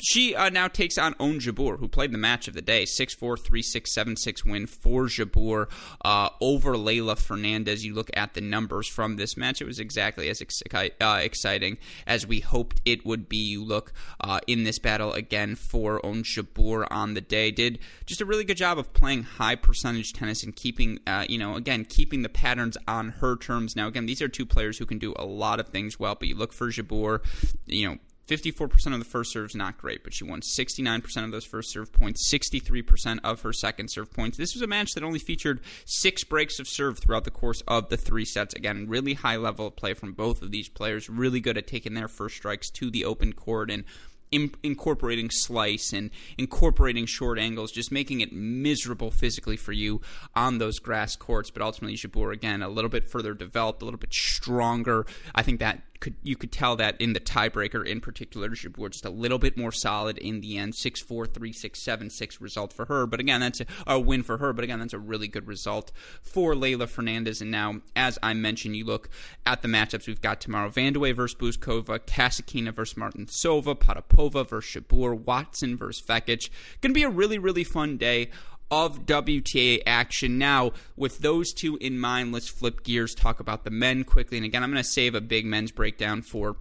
She 0.00 0.34
uh, 0.34 0.48
now 0.48 0.68
takes 0.68 0.96
on 0.96 1.16
Ons 1.18 1.44
Jabeur, 1.46 1.80
who 1.80 1.88
played 1.88 2.12
the 2.12 2.18
match 2.18 2.46
of 2.46 2.54
the 2.54 2.62
day. 2.62 2.84
6 2.84 3.14
4 3.14 3.36
3 3.36 3.62
6 3.62 3.92
7 3.92 4.16
6 4.16 4.44
win 4.44 4.66
for 4.66 5.06
Jabeur 5.06 5.68
uh, 6.04 6.28
over 6.40 6.74
Leylah 6.74 7.18
Fernandez. 7.18 7.84
You 7.84 7.94
look 7.94 8.10
at 8.14 8.34
the 8.34 8.40
numbers 8.40 8.88
from 8.88 9.16
this 9.16 9.36
match, 9.36 9.60
it 9.60 9.66
was 9.66 9.80
exactly 9.80 10.28
as 10.28 10.40
ex- 10.40 10.62
uh, 10.72 11.18
exciting 11.20 11.78
as 12.06 12.26
we 12.26 12.40
hoped 12.40 12.80
it 12.84 13.04
would 13.04 13.28
be. 13.28 13.38
You 13.38 13.64
look 13.64 13.92
uh, 14.20 14.38
in 14.46 14.62
this 14.62 14.78
battle 14.78 15.12
again 15.12 15.56
for 15.56 16.04
Ons 16.06 16.28
Jabeur 16.28 16.86
on 16.90 17.14
the 17.14 17.20
day. 17.20 17.50
Did 17.50 17.80
just 18.06 18.20
a 18.20 18.26
really 18.26 18.44
good 18.44 18.56
job 18.56 18.78
of 18.78 18.92
playing 18.92 19.24
high 19.24 19.56
percentage 19.56 20.12
tennis 20.12 20.44
and 20.44 20.54
keeping, 20.54 21.00
uh, 21.08 21.24
you 21.28 21.38
know, 21.38 21.56
again, 21.56 21.84
keeping 21.84 22.22
the 22.22 22.28
patterns 22.28 22.76
on 22.86 23.08
her 23.08 23.36
terms. 23.36 23.74
Now, 23.74 23.88
again, 23.88 24.06
these 24.06 24.22
are 24.22 24.28
two 24.28 24.46
players 24.46 24.78
who 24.78 24.86
can 24.86 24.98
do 24.98 25.12
a 25.16 25.24
lot 25.24 25.58
of 25.58 25.68
things 25.68 25.98
well, 25.98 26.14
but 26.14 26.28
you 26.28 26.36
look 26.36 26.52
for 26.52 26.68
Jabeur, 26.68 27.20
you 27.66 27.88
know, 27.88 27.98
54% 28.28 28.92
of 28.92 28.98
the 28.98 29.04
first 29.04 29.32
serve 29.32 29.50
is 29.50 29.54
not 29.54 29.78
great, 29.78 30.04
but 30.04 30.12
she 30.12 30.22
won 30.22 30.42
69% 30.42 31.24
of 31.24 31.30
those 31.30 31.46
first 31.46 31.70
serve 31.70 31.92
points, 31.92 32.30
63% 32.30 33.20
of 33.24 33.40
her 33.40 33.52
second 33.52 33.88
serve 33.88 34.12
points. 34.12 34.36
This 34.36 34.54
was 34.54 34.62
a 34.62 34.66
match 34.66 34.92
that 34.92 35.02
only 35.02 35.18
featured 35.18 35.60
six 35.86 36.24
breaks 36.24 36.60
of 36.60 36.68
serve 36.68 36.98
throughout 36.98 37.24
the 37.24 37.30
course 37.30 37.62
of 37.66 37.88
the 37.88 37.96
three 37.96 38.26
sets. 38.26 38.54
Again, 38.54 38.86
really 38.86 39.14
high 39.14 39.36
level 39.36 39.68
of 39.68 39.76
play 39.76 39.94
from 39.94 40.12
both 40.12 40.42
of 40.42 40.50
these 40.50 40.68
players, 40.68 41.08
really 41.08 41.40
good 41.40 41.56
at 41.56 41.66
taking 41.66 41.94
their 41.94 42.08
first 42.08 42.36
strikes 42.36 42.70
to 42.70 42.90
the 42.90 43.04
open 43.04 43.32
court 43.32 43.70
and 43.70 43.84
incorporating 44.30 45.30
slice 45.30 45.92
and 45.92 46.10
incorporating 46.36 47.06
short 47.06 47.38
angles, 47.38 47.72
just 47.72 47.90
making 47.90 48.20
it 48.20 48.30
miserable 48.30 49.10
physically 49.10 49.56
for 49.56 49.72
you 49.72 50.02
on 50.34 50.58
those 50.58 50.78
grass 50.78 51.16
courts. 51.16 51.50
But 51.50 51.62
ultimately, 51.62 51.96
Jabeur, 51.96 52.32
again, 52.32 52.62
a 52.62 52.68
little 52.68 52.90
bit 52.90 53.08
further 53.08 53.32
developed, 53.32 53.80
a 53.80 53.86
little 53.86 53.98
bit 53.98 54.12
stronger. 54.12 55.06
I 55.34 55.42
think 55.42 55.60
that 55.60 55.82
could 56.00 56.14
you 56.22 56.36
could 56.36 56.52
tell 56.52 56.76
that 56.76 57.00
in 57.00 57.12
the 57.12 57.20
tiebreaker 57.20 57.84
in 57.84 58.00
particular, 58.00 58.48
Jabeur 58.50 58.90
just 58.90 59.04
a 59.04 59.10
little 59.10 59.38
bit 59.38 59.56
more 59.56 59.72
solid 59.72 60.18
in 60.18 60.40
the 60.40 60.58
end. 60.58 60.74
Six 60.74 61.00
four 61.00 61.26
three 61.26 61.52
six 61.52 61.82
seven 61.82 62.10
six 62.10 62.40
result 62.40 62.72
for 62.72 62.86
her. 62.86 63.06
But 63.06 63.20
again, 63.20 63.40
that's 63.40 63.60
a, 63.60 63.66
a 63.86 64.00
win 64.00 64.22
for 64.22 64.38
her. 64.38 64.52
But 64.52 64.64
again, 64.64 64.78
that's 64.78 64.92
a 64.92 64.98
really 64.98 65.28
good 65.28 65.46
result 65.46 65.92
for 66.22 66.54
Leylah 66.54 66.88
Fernandez. 66.88 67.40
And 67.40 67.50
now, 67.50 67.80
as 67.96 68.18
I 68.22 68.34
mentioned, 68.34 68.76
you 68.76 68.84
look 68.84 69.08
at 69.46 69.62
the 69.62 69.68
matchups 69.68 70.06
we've 70.06 70.22
got 70.22 70.40
tomorrow: 70.40 70.70
Vandeweghe 70.70 71.14
versus 71.14 71.38
Bouzkova, 71.38 72.00
Kasatkina 72.00 72.72
versus 72.72 72.98
Martincova, 72.98 73.76
Potapova 73.76 74.48
versus 74.48 74.82
Jabeur, 74.82 75.18
Watson 75.18 75.76
versus 75.76 76.04
Vekic. 76.06 76.50
Going 76.80 76.92
to 76.92 76.98
be 76.98 77.02
a 77.02 77.10
really 77.10 77.38
really 77.38 77.64
fun 77.64 77.96
day 77.96 78.30
of 78.70 79.06
WTA 79.06 79.82
action. 79.86 80.38
Now, 80.38 80.72
with 80.96 81.18
those 81.20 81.52
two 81.52 81.76
in 81.78 81.98
mind, 81.98 82.32
let's 82.32 82.48
flip 82.48 82.82
gears, 82.82 83.14
talk 83.14 83.40
about 83.40 83.64
the 83.64 83.70
men 83.70 84.04
quickly. 84.04 84.36
And 84.36 84.44
again, 84.44 84.62
I'm 84.62 84.70
going 84.70 84.82
to 84.82 84.88
save 84.88 85.14
a 85.14 85.20
big 85.20 85.46
men's 85.46 85.70
breakdown 85.70 86.22
for 86.22 86.56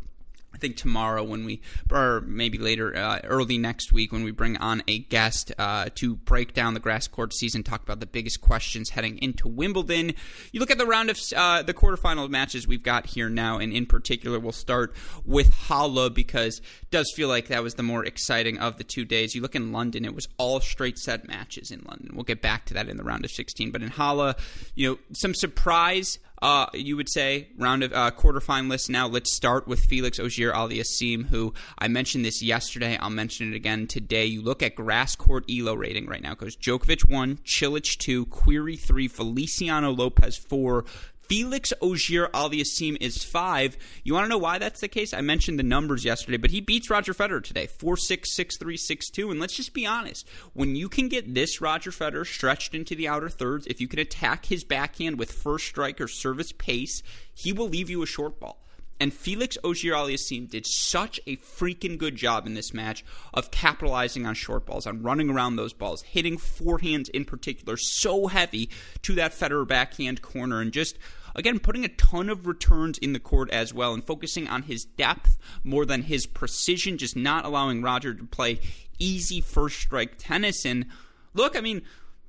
I 0.58 0.60
think 0.60 0.76
tomorrow 0.76 1.24
when 1.24 1.46
we, 1.46 1.62
or 1.91 2.22
maybe 2.22 2.58
later, 2.58 2.96
uh, 2.98 3.20
early 3.26 3.60
next 3.60 3.93
week 3.93 4.12
when 4.12 4.24
we 4.24 4.32
bring 4.32 4.58
on 4.58 4.82
a 4.88 4.98
guest 4.98 5.52
uh, 5.60 5.89
to 5.96 6.15
break 6.15 6.56
down 6.56 6.74
the 6.74 6.80
grass 6.80 7.08
court 7.08 7.32
season, 7.32 7.62
talk 7.62 7.84
about 7.84 8.00
the 8.00 8.08
biggest 8.08 8.41
questions 8.41 8.89
heading 8.89 9.20
into 9.20 9.48
Wimbledon. 9.48 10.13
You 10.52 10.60
look 10.60 10.72
at 10.72 10.80
the 10.80 10.88
round 10.88 11.12
of 11.12 11.20
uh, 11.36 11.62
the 11.62 11.76
quarterfinal 11.76 12.28
matches 12.32 12.67
we've 12.67 12.82
got 12.82 13.06
here 13.06 13.30
now, 13.30 13.60
and 13.60 13.72
in 13.72 13.86
particular, 13.86 14.39
we'll 14.39 14.52
start 14.52 14.96
with 15.24 15.54
Halle 15.54 16.10
because 16.10 16.58
it 16.58 16.89
does 16.89 17.13
feel 17.15 17.28
like 17.28 17.50
that 17.50 17.62
was 17.62 17.76
the 17.76 17.84
more 17.84 18.04
exciting 18.04 18.58
of 18.58 18.80
the 18.80 18.84
two 18.84 19.06
days. 19.06 19.36
You 19.36 19.43
look 19.43 19.54
in 19.54 19.72
London, 19.72 20.06
it 20.06 20.15
was 20.15 20.28
all 20.39 20.60
straight 20.60 20.98
set 20.98 21.28
matches 21.28 21.70
in 21.70 21.86
London. 21.88 22.15
We'll 22.15 22.24
get 22.24 22.41
back 22.41 22.65
to 22.65 22.74
that 22.74 22.89
in 22.89 22.98
the 22.98 23.04
round 23.04 23.26
of 23.26 23.30
16, 23.30 23.70
but 23.70 23.84
in 23.84 23.89
Halle, 23.89 24.34
you 24.74 24.89
know, 24.89 24.98
some 25.13 25.36
surprise 25.36 26.17
uh, 26.41 26.67
you 26.73 26.95
would 26.95 27.10
say 27.10 27.50
round 27.58 27.84
of 27.84 27.93
uh, 27.93 28.12
quarterfinalists. 28.12 28.89
Now 28.89 29.08
let's 29.08 29.36
start 29.36 29.67
with 29.67 29.80
Felix 29.80 30.19
Auger 30.19 30.52
Aliassime, 30.52 31.28
who 31.28 31.54
I 31.78 31.88
mentioned 31.88 32.26
this 32.26 32.41
yesterday. 32.41 32.97
I'll 32.97 33.10
mention 33.10 33.52
it 33.52 33.56
again 33.56 33.88
today. 33.88 34.26
You 34.26 34.41
look 34.41 34.62
at 34.62 34.76
grass 34.76 35.15
court 35.15 35.45
elo 35.50 35.73
rating 35.73 36.06
right 36.06 36.21
now. 36.21 36.34
It 36.34 36.38
goes 36.38 36.56
Djokovic 36.56 37.10
one, 37.10 37.38
Cilic 37.45 37.97
two, 37.97 38.26
Querrey 38.28 38.80
three, 38.80 39.08
Feliciano 39.08 39.91
Lopez 39.91 40.38
four, 40.38 40.86
Felix 41.27 41.73
Auger 41.81 42.29
Aliassime 42.33 42.97
is 43.01 43.23
five. 43.23 43.77
You 44.03 44.13
want 44.13 44.25
to 44.25 44.29
know 44.29 44.37
why 44.37 44.59
that's 44.59 44.79
the 44.79 44.87
case? 44.87 45.13
I 45.13 45.21
mentioned 45.21 45.59
the 45.59 45.63
numbers 45.63 46.05
yesterday, 46.05 46.37
but 46.37 46.51
he 46.51 46.61
beats 46.61 46.89
Roger 46.89 47.13
Federer 47.13 47.43
today 47.43 47.67
4 47.67 47.97
6, 47.97 48.33
6 48.33 48.57
3, 48.57 48.77
6 48.77 49.09
2. 49.09 49.31
And 49.31 49.39
let's 49.39 49.55
just 49.55 49.73
be 49.73 49.85
honest 49.85 50.27
when 50.53 50.75
you 50.75 50.87
can 50.87 51.09
get 51.09 51.33
this 51.33 51.59
Roger 51.59 51.91
Federer 51.91 52.25
stretched 52.25 52.73
into 52.73 52.95
the 52.95 53.07
outer 53.07 53.29
thirds, 53.29 53.67
if 53.67 53.81
you 53.81 53.87
can 53.87 53.99
attack 53.99 54.45
his 54.45 54.63
backhand 54.63 55.19
with 55.19 55.31
first 55.31 55.65
strike 55.65 55.99
or 55.99 56.07
service 56.07 56.53
pace, 56.53 57.03
he 57.33 57.51
will 57.51 57.67
leave 57.67 57.89
you 57.89 58.01
a 58.01 58.07
short 58.07 58.39
ball. 58.39 58.63
And 58.99 59.13
Felix 59.13 59.57
Auger 59.63 59.93
Aliassime 59.93 60.49
did 60.49 60.65
such 60.65 61.19
a 61.27 61.37
freaking 61.37 61.97
good 61.97 62.15
job 62.15 62.47
in 62.47 62.55
this 62.55 62.73
match 62.73 63.05
of 63.33 63.51
capitalizing 63.51 64.25
on 64.25 64.33
short 64.33 64.65
balls, 64.65 64.87
on 64.87 65.03
running 65.03 65.29
around 65.29 65.55
those 65.55 65.73
balls, 65.73 66.01
hitting 66.01 66.37
forehands 66.37 67.09
in 67.09 67.23
particular 67.23 67.77
so 67.77 68.27
heavy 68.27 68.69
to 69.03 69.13
that 69.13 69.33
Federer 69.33 69.67
backhand 69.67 70.21
corner, 70.23 70.61
and 70.61 70.71
just 70.71 70.97
again 71.38 71.60
putting 71.60 71.86
a 71.86 71.89
ton 71.89 72.30
of 72.30 72.47
returns 72.47 72.97
in 72.97 73.13
the 73.13 73.19
court 73.19 73.50
as 73.52 73.73
well, 73.73 73.93
and 73.93 74.04
focusing 74.04 74.47
on 74.47 74.63
his 74.63 74.84
depth 74.84 75.38
more 75.63 75.86
than 75.86 76.04
his 76.04 76.26
precision, 76.26 76.97
just 76.97 77.15
not 77.15 77.45
allowing 77.45 77.82
Roger 77.82 78.13
to 78.13 78.26
play 78.26 78.60
easy 79.00 79.39
first 79.39 79.80
strike 79.80 80.15
tennis. 80.17 80.65
And 80.65 80.88
look, 81.34 81.56
I 81.56 81.62
mean 81.62 81.84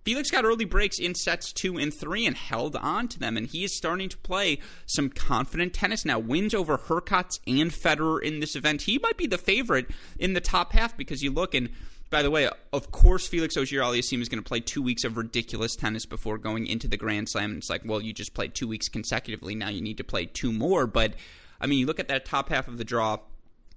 Felix 0.09 0.31
got 0.31 0.47
early 0.47 0.65
breaks 0.65 0.99
in 0.99 1.15
sets 1.15 1.53
two 1.53 1.77
and 1.77 1.93
three 1.93 2.25
and 2.25 2.35
held 2.35 2.77
on 2.77 3.09
to 3.09 3.19
them, 3.19 3.37
and 3.37 3.47
he 3.47 3.63
is 3.63 3.77
starting 3.77 4.09
to 4.09 4.17
play 4.17 4.59
some 4.87 5.11
confident 5.11 5.75
tennis 5.75 6.05
now. 6.07 6.19
Wins 6.19 6.55
over 6.55 6.79
Hurkacz 6.79 7.41
and 7.47 7.71
Federer 7.71 8.23
in 8.23 8.41
this 8.41 8.57
event. 8.57 8.83
He 8.83 8.99
might 8.99 9.19
be 9.19 9.27
the 9.27 9.37
favorite 9.37 9.91
in 10.19 10.33
the 10.33 10.41
top 10.41 10.73
half 10.73 10.97
because 10.97 11.23
you 11.23 11.31
look 11.31 11.55
and 11.55 11.69
by 12.11 12.23
the 12.23 12.31
way, 12.31 12.49
of 12.73 12.91
course, 12.91 13.29
Felix 13.29 13.57
Auger-Aliassime 13.57 14.23
is 14.23 14.29
going 14.29 14.43
to 14.43 14.49
play 14.49 14.61
two 14.61 14.83
weeks 14.83 15.05
of 15.05 15.17
ridiculous 15.17 15.77
tennis 15.77 16.07
before 16.07 16.39
going 16.39 16.67
into 16.67 16.89
the 16.89 16.97
Grand 16.97 17.29
Slam. 17.29 17.51
And 17.51 17.59
it's 17.59 17.69
like, 17.71 17.83
well, 17.85 18.01
you 18.01 18.13
just 18.13 18.35
played 18.35 18.55
two 18.55 18.67
weeks 18.67 18.89
consecutively. 18.89 19.55
Now 19.55 19.69
you 19.69 19.83
need 19.83 19.99
to 19.99 20.05
play 20.05 20.27
two 20.27 20.53
more. 20.53 20.87
But 20.87 21.15
I 21.61 21.67
mean, 21.67 21.79
you 21.79 21.87
look 21.87 22.01
at 22.01 22.09
that 22.09 22.25
top 22.25 22.49
half 22.49 22.69
of 22.69 22.79
the 22.79 22.85
draw. 22.85 23.19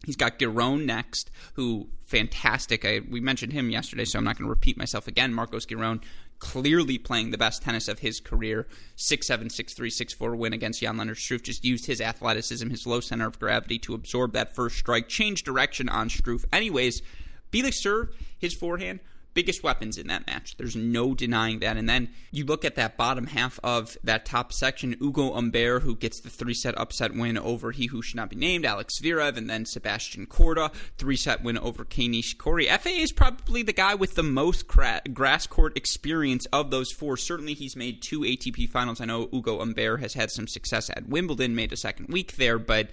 He's 0.05 0.15
got 0.15 0.39
Giron 0.39 0.85
next, 0.85 1.29
who 1.53 1.89
fantastic. 2.05 2.85
I, 2.85 3.01
we 3.07 3.19
mentioned 3.19 3.53
him 3.53 3.69
yesterday, 3.69 4.05
so 4.05 4.17
I'm 4.17 4.25
not 4.25 4.37
going 4.37 4.47
to 4.47 4.49
repeat 4.49 4.77
myself 4.77 5.07
again. 5.07 5.33
Marcos 5.33 5.65
Giron 5.65 6.01
clearly 6.39 6.97
playing 6.97 7.29
the 7.29 7.37
best 7.37 7.61
tennis 7.61 7.87
of 7.87 7.99
his 7.99 8.19
career. 8.19 8.67
6-7, 8.97 9.45
6-3, 9.45 10.15
6-4 10.17 10.37
win 10.37 10.53
against 10.53 10.81
Jan-Lennard 10.81 11.17
Struff. 11.17 11.43
Just 11.43 11.63
used 11.63 11.85
his 11.85 12.01
athleticism, 12.01 12.69
his 12.69 12.87
low 12.87 12.99
center 12.99 13.27
of 13.27 13.39
gravity 13.39 13.77
to 13.79 13.93
absorb 13.93 14.33
that 14.33 14.55
first 14.55 14.77
strike, 14.77 15.07
change 15.07 15.43
direction 15.43 15.87
on 15.87 16.09
Struff. 16.09 16.45
Anyways, 16.51 17.03
Felix 17.51 17.81
serve, 17.81 18.09
his 18.37 18.53
forehand, 18.53 18.99
biggest 19.33 19.63
weapons 19.63 19.97
in 19.97 20.07
that 20.07 20.27
match. 20.27 20.57
There's 20.57 20.75
no 20.75 21.13
denying 21.13 21.59
that. 21.59 21.77
And 21.77 21.87
then 21.87 22.09
you 22.31 22.45
look 22.45 22.65
at 22.65 22.75
that 22.75 22.97
bottom 22.97 23.27
half 23.27 23.59
of 23.63 23.97
that 24.03 24.25
top 24.25 24.51
section, 24.51 24.95
Ugo 25.01 25.33
Humbert, 25.33 25.83
who 25.83 25.95
gets 25.95 26.19
the 26.19 26.29
three 26.29 26.53
set 26.53 26.77
upset 26.77 27.13
win 27.13 27.37
over 27.37 27.71
he 27.71 27.87
who 27.87 28.01
should 28.01 28.17
not 28.17 28.29
be 28.29 28.35
named, 28.35 28.65
Alex 28.65 28.99
Zverev, 28.99 29.37
and 29.37 29.49
then 29.49 29.65
Sebastian 29.65 30.27
Korda, 30.27 30.73
three 30.97 31.15
set 31.15 31.43
win 31.43 31.57
over 31.57 31.85
Kei 31.85 32.07
Nishikori. 32.07 32.67
FA 32.79 32.89
is 32.89 33.11
probably 33.11 33.63
the 33.63 33.73
guy 33.73 33.95
with 33.95 34.15
the 34.15 34.23
most 34.23 34.67
cra- 34.67 35.01
grass 35.13 35.47
court 35.47 35.77
experience 35.77 36.45
of 36.47 36.71
those 36.71 36.91
four. 36.91 37.17
Certainly 37.17 37.53
he's 37.53 37.75
made 37.75 38.01
two 38.01 38.21
ATP 38.21 38.69
finals. 38.69 39.01
I 39.01 39.05
know 39.05 39.29
Ugo 39.33 39.59
Humbert 39.59 40.01
has 40.01 40.13
had 40.13 40.31
some 40.31 40.47
success 40.47 40.89
at 40.89 41.07
Wimbledon, 41.07 41.55
made 41.55 41.73
a 41.73 41.77
second 41.77 42.09
week 42.09 42.35
there, 42.35 42.59
but 42.59 42.89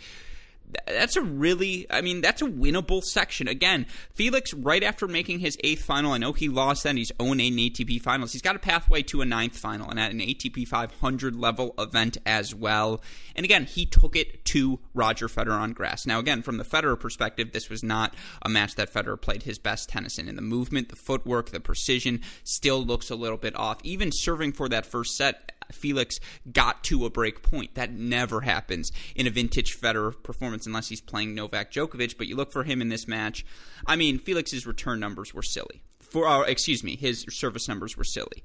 that's 0.86 1.16
a 1.16 1.22
really 1.22 1.86
i 1.90 2.00
mean 2.00 2.20
that's 2.20 2.42
a 2.42 2.46
winnable 2.46 3.02
section. 3.02 3.48
Again 3.48 3.86
felix 4.14 4.52
right 4.54 4.82
after 4.82 5.06
making 5.06 5.38
his 5.40 5.56
eighth 5.64 5.82
final 5.82 6.12
i 6.12 6.18
know 6.18 6.32
he 6.32 6.48
lost 6.48 6.82
then 6.82 6.96
he's 6.96 7.12
own 7.18 7.40
eight 7.40 7.52
atp 7.52 8.00
finals. 8.00 8.32
He's 8.32 8.42
got 8.42 8.56
a 8.56 8.58
pathway 8.58 9.02
to 9.04 9.20
a 9.20 9.24
ninth 9.24 9.56
final 9.56 9.90
and 9.90 9.98
at 9.98 10.12
an 10.12 10.20
atp 10.20 10.66
500 10.66 11.36
level 11.36 11.74
event 11.78 12.18
as 12.26 12.54
well. 12.54 13.00
And 13.34 13.44
again 13.44 13.64
he 13.64 13.86
took 13.86 14.16
it 14.16 14.44
to 14.46 14.80
roger 14.94 15.28
federer 15.28 15.58
on 15.58 15.72
grass. 15.72 16.06
Now 16.06 16.18
again 16.18 16.42
from 16.42 16.58
the 16.58 16.64
federer 16.64 16.98
perspective 16.98 17.52
this 17.52 17.68
was 17.68 17.82
not 17.82 18.14
a 18.42 18.48
match 18.48 18.74
that 18.76 18.92
federer 18.92 19.20
played 19.20 19.44
his 19.44 19.58
best 19.58 19.88
tennis 19.88 20.18
in. 20.18 20.28
In 20.28 20.36
the 20.36 20.42
movement 20.42 20.88
the 20.88 20.96
footwork 20.96 21.50
the 21.50 21.60
precision 21.60 22.20
still 22.44 22.84
looks 22.84 23.10
a 23.10 23.16
little 23.16 23.38
bit 23.38 23.56
off. 23.56 23.78
Even 23.82 24.10
serving 24.12 24.52
for 24.52 24.68
that 24.68 24.86
first 24.86 25.16
set 25.16 25.52
Felix 25.72 26.20
got 26.50 26.84
to 26.84 27.04
a 27.04 27.10
break 27.10 27.42
point. 27.42 27.74
That 27.74 27.92
never 27.92 28.42
happens 28.42 28.92
in 29.14 29.26
a 29.26 29.30
vintage 29.30 29.78
Federer 29.78 30.20
performance 30.22 30.66
unless 30.66 30.88
he's 30.88 31.00
playing 31.00 31.34
Novak 31.34 31.72
Djokovic. 31.72 32.16
But 32.16 32.26
you 32.26 32.36
look 32.36 32.52
for 32.52 32.64
him 32.64 32.80
in 32.80 32.88
this 32.88 33.08
match. 33.08 33.44
I 33.86 33.96
mean, 33.96 34.18
Felix's 34.18 34.66
return 34.66 35.00
numbers 35.00 35.34
were 35.34 35.42
silly. 35.42 35.82
For 36.00 36.26
uh, 36.26 36.42
excuse 36.42 36.82
me, 36.82 36.96
his 36.96 37.24
service 37.30 37.68
numbers 37.68 37.96
were 37.96 38.04
silly. 38.04 38.42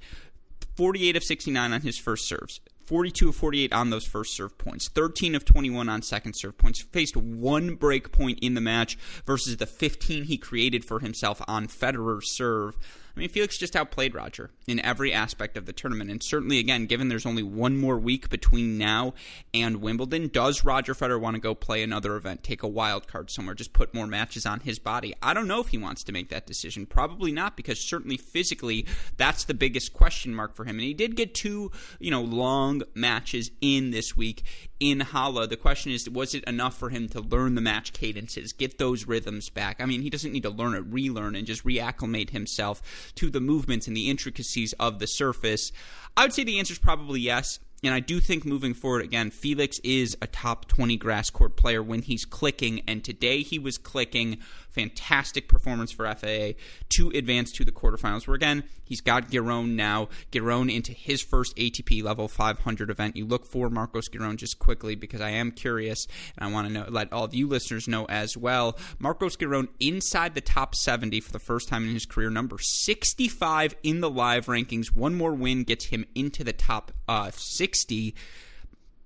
48 0.76 1.16
of 1.16 1.24
69 1.24 1.72
on 1.72 1.80
his 1.82 1.98
first 1.98 2.26
serves. 2.26 2.60
42 2.86 3.30
of 3.30 3.36
48 3.36 3.72
on 3.72 3.90
those 3.90 4.04
first 4.04 4.36
serve 4.36 4.58
points, 4.58 4.88
13 4.88 5.34
of 5.34 5.44
21 5.44 5.88
on 5.88 6.02
second 6.02 6.34
serve 6.34 6.58
points. 6.58 6.82
Faced 6.82 7.16
one 7.16 7.76
break 7.76 8.12
point 8.12 8.38
in 8.42 8.54
the 8.54 8.60
match 8.60 8.98
versus 9.26 9.56
the 9.56 9.66
15 9.66 10.24
he 10.24 10.36
created 10.36 10.84
for 10.84 11.00
himself 11.00 11.40
on 11.48 11.66
Federer's 11.66 12.36
serve. 12.36 12.76
I 13.16 13.20
mean, 13.20 13.28
Felix 13.28 13.56
just 13.56 13.76
outplayed 13.76 14.14
Roger 14.14 14.50
in 14.66 14.80
every 14.80 15.12
aspect 15.12 15.56
of 15.56 15.66
the 15.66 15.72
tournament. 15.72 16.10
And 16.10 16.20
certainly, 16.22 16.58
again, 16.58 16.86
given 16.86 17.08
there's 17.08 17.26
only 17.26 17.44
one 17.44 17.76
more 17.76 17.96
week 17.96 18.28
between 18.28 18.76
now 18.76 19.14
and 19.52 19.76
Wimbledon, 19.76 20.28
does 20.28 20.64
Roger 20.64 20.94
Federer 20.94 21.20
want 21.20 21.36
to 21.36 21.40
go 21.40 21.54
play 21.54 21.82
another 21.82 22.16
event, 22.16 22.42
take 22.42 22.64
a 22.64 22.68
wild 22.68 23.06
card 23.06 23.30
somewhere, 23.30 23.54
just 23.54 23.72
put 23.72 23.94
more 23.94 24.08
matches 24.08 24.44
on 24.44 24.60
his 24.60 24.80
body? 24.80 25.14
I 25.22 25.32
don't 25.32 25.46
know 25.46 25.60
if 25.60 25.68
he 25.68 25.78
wants 25.78 26.02
to 26.04 26.12
make 26.12 26.28
that 26.30 26.46
decision. 26.46 26.86
Probably 26.86 27.30
not, 27.30 27.56
because 27.56 27.88
certainly 27.88 28.16
physically, 28.16 28.84
that's 29.16 29.44
the 29.44 29.54
biggest 29.54 29.92
question 29.92 30.34
mark 30.34 30.56
for 30.56 30.64
him. 30.64 30.76
And 30.76 30.86
he 30.86 30.94
did 30.94 31.14
get 31.14 31.34
two, 31.34 31.70
you 32.00 32.10
know, 32.10 32.22
long 32.22 32.82
matches 32.94 33.52
in 33.60 33.92
this 33.92 34.16
week 34.16 34.42
in 34.80 35.00
Halle. 35.00 35.46
The 35.46 35.56
question 35.56 35.92
is, 35.92 36.08
was 36.08 36.34
it 36.34 36.44
enough 36.44 36.76
for 36.76 36.90
him 36.90 37.08
to 37.10 37.20
learn 37.20 37.54
the 37.54 37.60
match 37.60 37.92
cadences, 37.92 38.52
get 38.52 38.78
those 38.78 39.06
rhythms 39.06 39.48
back? 39.48 39.80
I 39.80 39.86
mean, 39.86 40.02
he 40.02 40.10
doesn't 40.10 40.32
need 40.32 40.42
to 40.42 40.50
learn 40.50 40.74
it, 40.74 40.84
relearn, 40.86 41.34
and 41.34 41.46
just 41.46 41.64
reacclimate 41.64 42.30
himself 42.30 43.12
to 43.16 43.30
the 43.30 43.40
movements 43.40 43.86
and 43.86 43.96
the 43.96 44.10
intricacies 44.10 44.72
of 44.74 44.98
the 44.98 45.06
surface. 45.06 45.72
I 46.16 46.22
would 46.22 46.32
say 46.32 46.44
the 46.44 46.58
answer 46.58 46.72
is 46.72 46.78
probably 46.78 47.20
yes. 47.20 47.58
And 47.82 47.92
I 47.92 48.00
do 48.00 48.18
think 48.18 48.46
moving 48.46 48.72
forward, 48.72 49.02
again, 49.02 49.30
Felix 49.30 49.78
is 49.84 50.16
a 50.22 50.26
top 50.26 50.66
20 50.68 50.96
grass 50.96 51.28
court 51.28 51.54
player 51.54 51.82
when 51.82 52.00
he's 52.00 52.24
clicking. 52.24 52.80
And 52.88 53.04
today 53.04 53.42
he 53.42 53.58
was 53.58 53.76
clicking 53.76 54.38
fantastic 54.74 55.48
performance 55.48 55.92
for 55.92 56.12
FAA 56.12 56.52
to 56.90 57.10
advance 57.14 57.52
to 57.52 57.64
the 57.64 57.72
quarterfinals. 57.72 58.26
Where 58.26 58.34
again, 58.34 58.64
he's 58.84 59.00
got 59.00 59.30
Giron 59.30 59.74
now. 59.74 60.08
Giron 60.32 60.74
into 60.74 60.92
his 60.92 61.22
first 61.22 61.56
ATP 61.56 62.02
level 62.02 62.28
500 62.28 62.90
event. 62.90 63.16
You 63.16 63.26
look 63.26 63.46
for 63.46 63.70
Marcos 63.70 64.08
Giron 64.08 64.36
just 64.36 64.58
quickly 64.58 64.94
because 64.94 65.20
I 65.20 65.30
am 65.30 65.50
curious 65.50 66.06
and 66.36 66.48
I 66.48 66.52
want 66.52 66.68
to 66.68 66.72
know, 66.72 66.86
let 66.88 67.12
all 67.12 67.24
of 67.24 67.34
you 67.34 67.46
listeners 67.46 67.88
know 67.88 68.04
as 68.06 68.36
well. 68.36 68.76
Marcos 68.98 69.36
Giron 69.36 69.68
inside 69.80 70.34
the 70.34 70.40
top 70.40 70.74
70 70.74 71.20
for 71.20 71.32
the 71.32 71.38
first 71.38 71.68
time 71.68 71.84
in 71.84 71.94
his 71.94 72.06
career, 72.06 72.30
number 72.30 72.58
65 72.58 73.76
in 73.82 74.00
the 74.00 74.10
live 74.10 74.46
rankings. 74.46 74.94
One 74.94 75.14
more 75.14 75.34
win 75.34 75.64
gets 75.64 75.86
him 75.86 76.04
into 76.14 76.44
the 76.44 76.52
top 76.52 76.92
uh, 77.08 77.30
60 77.32 78.14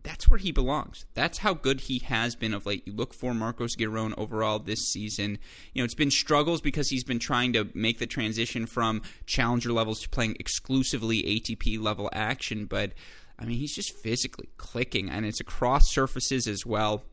that's 0.03 0.29
where 0.29 0.39
he 0.39 0.53
belongs. 0.53 1.05
That's 1.15 1.39
how 1.39 1.55
good 1.55 1.83
he 1.83 1.99
has 2.01 2.37
been 2.37 2.55
of 2.55 2.67
late. 2.67 2.87
You 2.87 2.93
look 2.93 3.13
for 3.13 3.35
Marcos 3.35 3.77
Giron 3.77 4.15
overall 4.17 4.59
this 4.59 4.89
season. 4.91 5.39
You 5.73 5.83
know, 5.83 5.85
it's 5.85 5.95
been 5.95 6.11
struggles 6.11 6.61
because 6.61 6.89
he's 6.89 7.05
been 7.05 7.19
trying 7.19 7.53
to 7.55 7.69
make 7.75 7.99
the 7.99 8.07
transition 8.07 8.67
from 8.67 9.03
challenger 9.27 9.73
levels 9.73 10.01
to 10.01 10.09
playing 10.09 10.37
exclusively 10.39 11.23
ATP 11.23 11.81
level 11.81 12.09
action, 12.13 12.67
but 12.67 12.93
I 13.39 13.45
mean, 13.45 13.59
he's 13.59 13.75
just 13.75 13.97
physically 13.97 14.49
clicking 14.57 15.09
and 15.09 15.25
it's 15.25 15.41
across 15.41 15.93
surfaces 15.93 16.47
as 16.47 16.65
well 16.67 17.05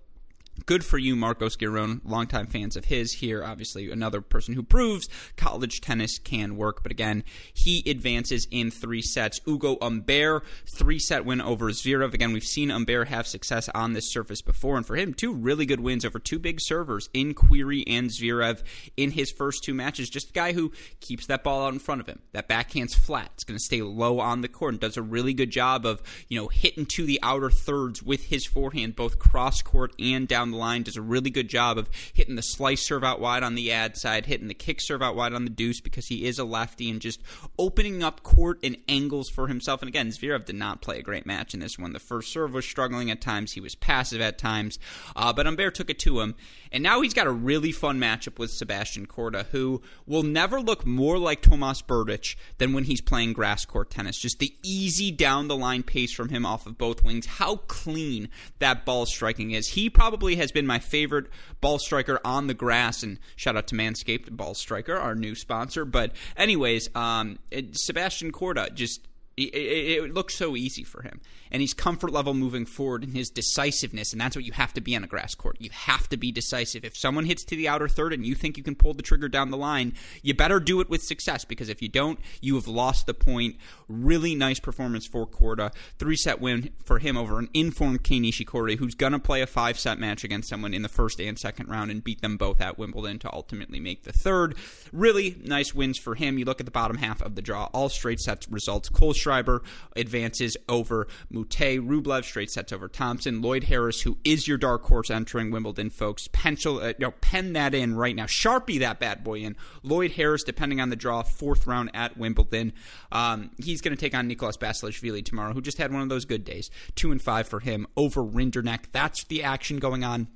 good 0.65 0.83
for 0.83 0.97
you, 0.97 1.15
Marcos 1.15 1.57
Giron. 1.57 2.01
Longtime 2.03 2.47
fans 2.47 2.75
of 2.75 2.85
his 2.85 3.13
here. 3.13 3.43
Obviously, 3.43 3.91
another 3.91 4.21
person 4.21 4.53
who 4.53 4.63
proves 4.63 5.07
college 5.35 5.81
tennis 5.81 6.17
can 6.17 6.55
work. 6.55 6.83
But 6.83 6.91
again, 6.91 7.23
he 7.53 7.83
advances 7.89 8.47
in 8.51 8.71
three 8.71 9.01
sets. 9.01 9.41
Ugo 9.47 9.77
Humbert, 9.81 10.43
three 10.67 10.99
set 10.99 11.25
win 11.25 11.41
over 11.41 11.71
Zverev. 11.71 12.13
Again, 12.13 12.33
we've 12.33 12.43
seen 12.43 12.69
Humbert 12.69 13.07
have 13.09 13.27
success 13.27 13.69
on 13.69 13.93
this 13.93 14.11
surface 14.11 14.41
before. 14.41 14.77
And 14.77 14.85
for 14.85 14.95
him, 14.95 15.13
two 15.13 15.33
really 15.33 15.65
good 15.65 15.79
wins 15.79 16.05
over 16.05 16.19
two 16.19 16.39
big 16.39 16.59
servers 16.61 17.09
in 17.13 17.33
Querrey 17.33 17.83
and 17.87 18.09
Zverev 18.09 18.63
in 18.97 19.11
his 19.11 19.31
first 19.31 19.63
two 19.63 19.73
matches. 19.73 20.09
Just 20.09 20.29
a 20.29 20.33
guy 20.33 20.53
who 20.53 20.71
keeps 20.99 21.27
that 21.27 21.43
ball 21.43 21.65
out 21.65 21.73
in 21.73 21.79
front 21.79 22.01
of 22.01 22.07
him. 22.07 22.19
That 22.33 22.47
backhand's 22.47 22.95
flat. 22.95 23.31
It's 23.33 23.43
going 23.43 23.57
to 23.57 23.63
stay 23.63 23.81
low 23.81 24.19
on 24.19 24.41
the 24.41 24.47
court 24.47 24.73
and 24.73 24.79
does 24.79 24.97
a 24.97 25.01
really 25.01 25.33
good 25.33 25.51
job 25.51 25.85
of, 25.85 26.01
you 26.27 26.39
know, 26.39 26.47
hitting 26.47 26.85
to 26.95 27.05
the 27.05 27.19
outer 27.21 27.49
thirds 27.49 28.01
with 28.01 28.25
his 28.25 28.45
forehand, 28.45 28.95
both 28.95 29.19
cross 29.19 29.61
court 29.61 29.93
and 29.99 30.27
down 30.27 30.44
down 30.45 30.51
the 30.51 30.57
line, 30.57 30.83
does 30.83 30.97
a 30.97 31.01
really 31.01 31.29
good 31.29 31.47
job 31.47 31.77
of 31.77 31.89
hitting 32.13 32.35
the 32.35 32.41
slice 32.41 32.81
serve 32.81 33.03
out 33.03 33.19
wide 33.19 33.43
on 33.43 33.55
the 33.55 33.71
ad 33.71 33.97
side, 33.97 34.27
hitting 34.27 34.47
the 34.47 34.53
kick 34.53 34.79
serve 34.79 35.01
out 35.01 35.15
wide 35.15 35.33
on 35.33 35.43
the 35.43 35.49
deuce 35.49 35.81
because 35.81 36.07
he 36.07 36.25
is 36.25 36.37
a 36.37 36.43
lefty, 36.43 36.89
and 36.89 37.01
just 37.01 37.21
opening 37.57 38.03
up 38.03 38.21
court 38.21 38.59
and 38.63 38.77
angles 38.87 39.29
for 39.29 39.47
himself. 39.47 39.81
And 39.81 39.89
again, 39.89 40.09
Zverev 40.09 40.45
did 40.45 40.55
not 40.55 40.81
play 40.81 40.99
a 40.99 41.03
great 41.03 41.25
match 41.25 41.53
in 41.53 41.59
this 41.59 41.79
one. 41.79 41.93
The 41.93 41.99
first 41.99 42.31
serve 42.31 42.53
was 42.53 42.65
struggling 42.65 43.09
at 43.09 43.21
times, 43.21 43.53
he 43.53 43.61
was 43.61 43.75
passive 43.75 44.21
at 44.21 44.37
times, 44.37 44.77
uh, 45.15 45.33
but 45.33 45.45
Humbert 45.45 45.75
took 45.75 45.89
it 45.89 45.99
to 45.99 46.19
him. 46.19 46.35
And 46.71 46.83
now 46.83 47.01
he's 47.01 47.13
got 47.13 47.27
a 47.27 47.31
really 47.31 47.71
fun 47.71 47.99
matchup 47.99 48.37
with 48.37 48.51
Sebastian 48.51 49.07
Korda, 49.07 49.45
who 49.47 49.81
will 50.05 50.23
never 50.23 50.59
look 50.59 50.85
more 50.85 51.17
like 51.17 51.41
Tomas 51.41 51.81
Berdych 51.81 52.35
than 52.57 52.73
when 52.73 52.83
he's 52.83 53.01
playing 53.01 53.33
grass 53.33 53.65
court 53.65 53.89
tennis. 53.89 54.19
Just 54.19 54.39
the 54.39 54.53
easy 54.61 55.09
down 55.09 55.47
the 55.47 55.55
line 55.55 55.83
pace 55.83 56.13
from 56.13 56.29
him 56.29 56.45
off 56.45 56.65
of 56.65 56.77
both 56.77 57.03
wings, 57.03 57.25
how 57.25 57.55
clean 57.55 58.29
that 58.59 58.85
ball 58.85 59.05
striking 59.05 59.51
is. 59.51 59.69
He 59.69 59.89
probably 59.89 60.34
has 60.35 60.51
been 60.51 60.67
my 60.67 60.79
favorite 60.79 61.27
ball 61.61 61.79
striker 61.79 62.19
on 62.23 62.47
the 62.47 62.53
grass. 62.53 63.03
And 63.03 63.19
shout 63.35 63.55
out 63.55 63.67
to 63.67 63.75
Manscaped 63.75 64.31
Ball 64.31 64.53
Striker, 64.53 64.95
our 64.95 65.15
new 65.15 65.35
sponsor. 65.35 65.85
But 65.85 66.13
anyways, 66.37 66.89
um, 66.95 67.39
Sebastian 67.73 68.31
Korda 68.31 68.73
just 68.73 69.01
it, 69.37 69.53
it, 69.53 70.03
it, 70.03 70.13
looks 70.13 70.35
so 70.35 70.55
easy 70.55 70.83
for 70.83 71.01
him 71.01 71.19
and 71.51 71.61
he's 71.61 71.73
comfort 71.73 72.11
level 72.11 72.33
moving 72.33 72.65
forward 72.65 73.03
in 73.03 73.13
his 73.13 73.29
decisiveness, 73.29 74.11
and 74.11 74.19
that's 74.19 74.35
what 74.35 74.45
you 74.45 74.51
have 74.51 74.73
to 74.73 74.81
be 74.81 74.95
on 74.95 75.03
a 75.03 75.07
grass 75.07 75.35
court. 75.35 75.55
You 75.59 75.69
have 75.71 76.09
to 76.09 76.17
be 76.17 76.31
decisive. 76.31 76.83
If 76.83 76.97
someone 76.97 77.23
hits 77.23 77.43
to 77.45 77.55
the 77.55 77.67
outer 77.67 77.87
third 77.87 78.13
and 78.13 78.25
you 78.25 78.35
think 78.35 78.57
you 78.57 78.63
can 78.63 78.75
pull 78.75 78.93
the 78.93 79.01
trigger 79.01 79.29
down 79.29 79.51
the 79.51 79.57
line, 79.57 79.93
you 80.21 80.33
better 80.33 80.59
do 80.59 80.81
it 80.81 80.89
with 80.89 81.01
success 81.01 81.45
because 81.45 81.69
if 81.69 81.81
you 81.81 81.87
don't, 81.87 82.19
you 82.41 82.55
have 82.55 82.67
lost 82.67 83.05
the 83.05 83.13
point. 83.13 83.55
Really 83.87 84.35
nice 84.35 84.59
performance 84.59 85.07
for 85.07 85.25
Korda. 85.25 85.73
Three 85.97 86.17
set 86.17 86.41
win 86.41 86.71
for 86.83 86.99
him 86.99 87.15
over 87.15 87.39
an 87.39 87.49
informed 87.53 88.03
Kei 88.03 88.19
Nishikori, 88.19 88.77
who's 88.77 88.95
going 88.95 89.13
to 89.13 89.19
play 89.19 89.41
a 89.41 89.47
five 89.47 89.79
set 89.79 89.99
match 89.99 90.23
against 90.23 90.49
someone 90.49 90.73
in 90.73 90.81
the 90.81 90.89
first 90.89 91.21
and 91.21 91.39
second 91.39 91.69
round 91.69 91.91
and 91.91 92.03
beat 92.03 92.21
them 92.21 92.37
both 92.37 92.59
at 92.59 92.77
Wimbledon 92.77 93.19
to 93.19 93.31
ultimately 93.31 93.79
make 93.79 94.03
the 94.03 94.11
third. 94.11 94.55
Really 94.91 95.37
nice 95.43 95.73
wins 95.73 95.97
for 95.97 96.15
him. 96.15 96.37
You 96.37 96.45
look 96.45 96.59
at 96.59 96.65
the 96.65 96.71
bottom 96.71 96.97
half 96.97 97.21
of 97.21 97.35
the 97.35 97.41
draw, 97.41 97.69
all 97.73 97.89
straight 97.89 98.19
sets 98.19 98.49
results. 98.49 98.89
Cole 98.89 99.13
Kohlschreiber 99.25 99.61
advances 99.95 100.57
over 100.69 101.07
Mute, 101.29 101.49
Rublev 101.49 102.23
straight 102.23 102.51
sets 102.51 102.71
over 102.71 102.87
Thompson, 102.87 103.41
Lloyd 103.41 103.65
Harris, 103.65 104.01
who 104.01 104.17
is 104.23 104.47
your 104.47 104.57
dark 104.57 104.83
horse 104.83 105.09
entering 105.09 105.51
Wimbledon, 105.51 105.89
folks. 105.89 106.27
Pencil, 106.31 106.79
uh, 106.79 106.93
know, 106.99 107.11
pen 107.11 107.53
that 107.53 107.73
in 107.73 107.95
right 107.95 108.15
now. 108.15 108.25
Sharpie 108.25 108.79
that 108.79 108.99
bad 108.99 109.23
boy 109.23 109.39
in. 109.39 109.55
Lloyd 109.83 110.11
Harris, 110.11 110.43
depending 110.43 110.79
on 110.79 110.89
the 110.89 110.95
draw, 110.95 111.23
fourth 111.23 111.67
round 111.67 111.91
at 111.93 112.17
Wimbledon. 112.17 112.73
Um, 113.11 113.51
he's 113.57 113.81
going 113.81 113.95
to 113.95 113.99
take 113.99 114.15
on 114.15 114.29
Nikoloz 114.29 114.57
Basilashvili 114.57 115.25
tomorrow, 115.25 115.53
who 115.53 115.61
just 115.61 115.77
had 115.77 115.91
one 115.91 116.01
of 116.01 116.09
those 116.09 116.25
good 116.25 116.43
days. 116.43 116.69
Two 116.95 117.11
and 117.11 117.21
five 117.21 117.47
for 117.47 117.59
him 117.59 117.87
over 117.95 118.23
Rinderknech. 118.23 118.85
That's 118.91 119.23
the 119.25 119.43
action 119.43 119.77
going 119.79 120.03
on 120.03 120.27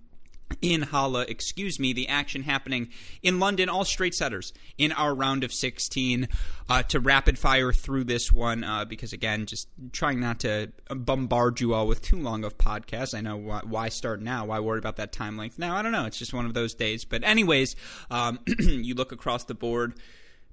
in 0.61 0.83
Halle, 0.83 1.21
excuse 1.21 1.79
me, 1.79 1.93
the 1.93 2.07
action 2.07 2.43
happening 2.43 2.89
in 3.21 3.39
London, 3.39 3.69
all 3.69 3.85
straight 3.85 4.15
setters 4.15 4.53
in 4.77 4.91
our 4.91 5.13
round 5.13 5.43
of 5.43 5.53
16 5.53 6.27
uh, 6.69 6.83
to 6.83 6.99
rapid 6.99 7.37
fire 7.37 7.71
through 7.71 8.03
this 8.03 8.31
one 8.31 8.63
uh, 8.63 8.85
because, 8.85 9.13
again, 9.13 9.45
just 9.45 9.67
trying 9.91 10.19
not 10.19 10.39
to 10.41 10.71
bombard 10.89 11.59
you 11.59 11.73
all 11.73 11.87
with 11.87 12.01
too 12.01 12.17
long 12.17 12.43
of 12.43 12.57
podcasts. 12.57 13.15
I 13.15 13.21
know 13.21 13.37
why, 13.37 13.61
why, 13.63 13.89
start 13.89 14.21
now? 14.21 14.45
Why 14.45 14.59
worry 14.59 14.79
about 14.79 14.97
that 14.97 15.11
time 15.11 15.37
length 15.37 15.59
now? 15.59 15.75
I 15.75 15.81
don't 15.81 15.91
know. 15.91 16.05
It's 16.05 16.19
just 16.19 16.33
one 16.33 16.45
of 16.45 16.53
those 16.53 16.73
days. 16.73 17.05
But, 17.05 17.23
anyways, 17.23 17.75
um, 18.11 18.39
you 18.59 18.95
look 18.95 19.11
across 19.11 19.45
the 19.45 19.55
board. 19.55 19.93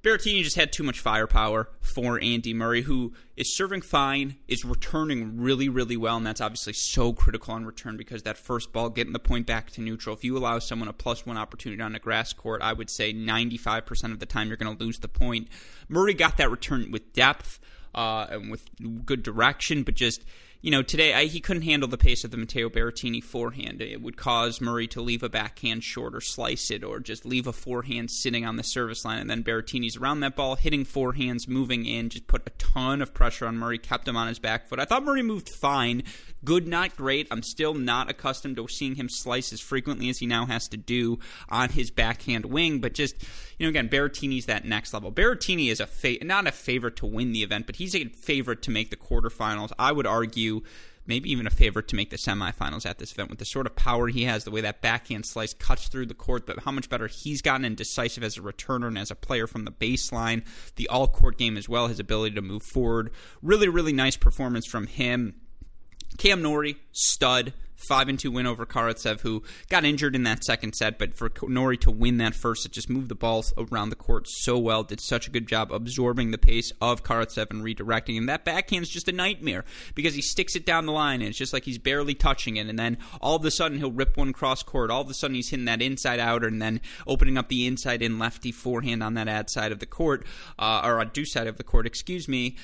Berrettini 0.07 0.45
just 0.45 0.55
had 0.55 0.71
too 0.71 0.85
much 0.85 1.01
firepower 1.01 1.69
for 1.81 2.23
Andy 2.23 2.55
Murray, 2.55 2.83
who 2.83 3.13
is 3.37 3.57
serving 3.57 3.81
fine, 3.81 4.37
is 4.47 4.65
returning 4.65 5.37
really, 5.37 5.69
really 5.69 5.97
well, 5.97 6.17
and 6.17 6.25
that's 6.25 6.41
obviously 6.41 6.75
so 6.75 7.13
critical 7.13 7.55
on 7.55 7.67
return 7.67 7.97
because 7.97 8.23
that 8.23 8.39
first 8.39 8.73
ball, 8.73 8.89
getting 8.89 9.13
the 9.13 9.19
point 9.19 9.49
back 9.49 9.73
to 9.73 9.81
neutral, 9.81 10.15
if 10.15 10.23
you 10.23 10.39
allow 10.39 10.61
someone 10.61 10.87
a 10.87 10.93
plus 10.93 11.27
one 11.27 11.37
opportunity 11.37 11.83
on 11.83 11.97
a 11.97 11.99
grass 11.99 12.33
court, 12.33 12.63
I 12.63 12.73
would 12.73 12.89
say 12.89 13.13
95% 13.13 14.13
of 14.13 14.21
the 14.21 14.27
time 14.27 14.47
you're 14.47 14.57
going 14.57 14.77
to 14.77 14.85
lose 14.85 15.01
the 15.01 15.09
point. 15.09 15.49
Murray 15.89 16.15
got 16.15 16.37
that 16.37 16.53
return 16.53 16.93
with 16.93 17.13
depth 17.13 17.59
uh, 17.93 18.29
and 18.31 18.49
with 18.49 18.65
good 19.05 19.25
direction, 19.25 19.83
but 19.83 19.97
just 19.97 20.25
you 20.67 20.73
know, 20.73 20.83
today 20.83 21.15
I, 21.15 21.27
he 21.27 21.39
couldn't 21.39 21.63
handle 21.63 21.89
the 21.89 21.97
pace 21.97 22.25
of 22.25 22.33
the 22.33 22.37
Matteo 22.37 22.69
Berrettini 22.69 23.23
forehand. 23.23 23.81
It 23.81 24.03
would 24.03 24.17
cause 24.17 24.61
Murray 24.61 24.89
to 24.89 25.01
leave 25.01 25.23
a 25.23 25.29
backhand 25.29 25.85
short 25.85 26.13
or 26.13 26.21
slice 26.21 26.73
it, 26.73 26.83
or 26.83 26.99
just 26.99 27.25
leave 27.25 27.47
a 27.47 27.53
forehand 27.53 28.11
sitting 28.11 28.45
on 28.45 28.57
the 28.57 28.65
service 28.65 29.05
line, 29.05 29.21
and 29.21 29.31
then 29.31 29.45
Berrettini's 29.45 29.97
around 29.97 30.19
that 30.21 30.35
ball, 30.35 30.57
hitting 30.57 30.85
forehands, 30.85 31.47
moving 31.47 31.87
in, 31.87 32.09
just 32.09 32.27
put 32.27 32.49
a 32.49 32.51
ton 32.59 33.01
of 33.01 33.15
pressure 33.15 33.47
on 33.47 33.57
Murray, 33.57 33.79
kept 33.79 34.09
him 34.09 34.17
on 34.17 34.27
his 34.27 34.41
back 34.41 34.67
foot. 34.67 34.81
I 34.81 34.87
thought 34.87 35.05
Murray 35.05 35.23
moved 35.23 35.49
fine, 35.49 36.03
good, 36.45 36.67
not 36.67 36.97
great. 36.97 37.29
I'm 37.31 37.45
still 37.45 37.75
not 37.75 38.11
accustomed 38.11 38.57
to 38.57 38.67
seeing 38.67 38.97
him 38.97 39.09
slice 39.09 39.53
as 39.53 39.61
frequently 39.61 40.09
as 40.09 40.19
he 40.19 40.27
now 40.27 40.47
has 40.47 40.67
to 40.69 40.77
do 40.77 41.21
on 41.49 41.69
his 41.69 41.93
backhand 41.93 42.45
wing, 42.45 42.81
but 42.81 42.93
just 42.93 43.23
you 43.59 43.65
know, 43.65 43.71
again, 43.71 43.89
Berrettini's 43.89 44.47
that 44.47 44.65
next 44.65 44.93
level. 44.93 45.11
Berrettini 45.11 45.71
is 45.71 45.81
a 45.81 45.87
fa- 45.87 46.23
not 46.23 46.47
a 46.47 46.53
favorite 46.53 46.97
to 46.97 47.07
win 47.07 47.33
the 47.33 47.43
event, 47.43 47.67
but 47.67 47.77
he's 47.77 47.95
a 47.95 48.05
favorite 48.07 48.63
to 48.63 48.71
make 48.71 48.91
the 48.91 48.97
quarterfinals. 48.97 49.73
I 49.79 49.93
would 49.93 50.07
argue 50.07 50.56
maybe 51.07 51.31
even 51.31 51.47
a 51.47 51.51
favorite 51.51 51.89
to 51.89 51.97
make 51.97 52.11
the 52.11 52.17
semifinals 52.17 52.85
at 52.85 52.99
this 52.99 53.13
event 53.13 53.31
with 53.31 53.39
the 53.39 53.45
sort 53.45 53.67
of 53.67 53.77
power 53.77 54.09
he 54.09 54.25
has, 54.25 54.45
the 54.45 54.51
way 54.51 54.61
that 54.61 54.83
backhand 54.83 55.27
slice 55.27 55.55
cuts 55.55 55.89
through 55.89 56.07
the 56.07 56.15
court, 56.15 56.47
but 56.47 56.61
how 56.61 56.71
much 56.71 56.89
better 56.89 57.07
he's 57.07 57.43
gotten 57.43 57.65
and 57.65 57.77
decisive 57.77 58.25
as 58.25 58.37
a 58.37 58.41
returner 58.41 58.89
and 58.89 58.99
as 58.99 59.11
a 59.11 59.15
player 59.15 59.47
from 59.47 59.65
the 59.65 59.71
baseline, 59.71 60.45
the 60.77 60.89
all 60.89 61.09
court 61.09 61.39
game 61.39 61.57
as 61.57 61.69
well, 61.69 61.87
his 61.87 62.01
ability 62.01 62.35
to 62.35 62.43
move 62.43 62.63
forward. 62.63 63.11
Really, 63.43 63.69
really 63.69 63.93
nice 63.93 64.17
performance 64.17 64.67
from 64.67 64.87
him. 64.87 65.35
Cam 66.19 66.43
Norrie, 66.43 66.77
stud 66.93 67.53
five 67.77 68.09
and 68.09 68.19
two 68.19 68.31
win 68.31 68.47
over 68.47 68.67
Karatsev, 68.67 69.21
who 69.21 69.43
got 69.69 69.85
injured 69.85 70.15
in 70.15 70.25
that 70.25 70.45
second 70.45 70.75
set. 70.75 70.99
But 70.99 71.15
for 71.15 71.31
Norrie 71.43 71.77
to 71.79 71.91
win 71.91 72.19
that 72.19 72.35
first, 72.35 72.67
it 72.67 72.73
just 72.73 72.91
moved 72.91 73.09
the 73.09 73.15
balls 73.15 73.53
around 73.57 73.91
the 73.91 73.97
court 73.97 74.27
so 74.29 74.59
well. 74.59 74.83
Did 74.83 75.01
such 75.01 75.29
a 75.29 75.31
good 75.31 75.47
job 75.47 75.73
absorbing 75.73 76.31
the 76.31 76.39
pace 76.39 76.73
of 76.81 77.03
Karatsev 77.03 77.51
and 77.51 77.63
redirecting. 77.63 78.19
And 78.19 78.29
that 78.29 78.45
backhand 78.45 78.83
is 78.83 78.89
just 78.89 79.09
a 79.09 79.13
nightmare 79.13 79.65
because 79.95 80.15
he 80.15 80.23
sticks 80.23 80.57
it 80.57 80.67
down 80.67 80.87
the 80.87 80.93
line 80.93 81.21
and 81.21 81.29
it's 81.29 81.39
just 81.39 81.53
like 81.53 81.65
he's 81.65 81.79
barely 81.79 82.15
touching 82.15 82.57
it. 82.57 82.67
And 82.67 82.79
then 82.79 82.99
all 83.21 83.37
of 83.37 83.45
a 83.45 83.51
sudden 83.51 83.79
he'll 83.79 83.93
rip 83.93 84.17
one 84.17 84.33
cross 84.33 84.63
court. 84.63 84.91
All 84.91 85.03
of 85.03 85.11
a 85.11 85.15
sudden 85.15 85.35
he's 85.35 85.51
hitting 85.51 85.67
that 85.67 85.83
inside 85.83 86.21
out 86.21 86.45
and 86.45 86.61
then 86.61 86.81
opening 87.07 87.39
up 87.39 87.49
the 87.49 87.67
inside 87.67 88.03
in 88.03 88.19
lefty 88.19 88.53
forehand 88.53 89.03
on 89.03 89.15
that 89.15 89.29
ad 89.29 89.51
side 89.51 89.73
of 89.73 89.79
the 89.79 89.87
court 89.87 90.27
uh, 90.59 90.81
or 90.85 91.01
on 91.01 91.11
do 91.13 91.25
side 91.25 91.47
of 91.47 91.57
the 91.57 91.65
court. 91.65 91.87
Excuse 91.87 92.29
me. 92.29 92.57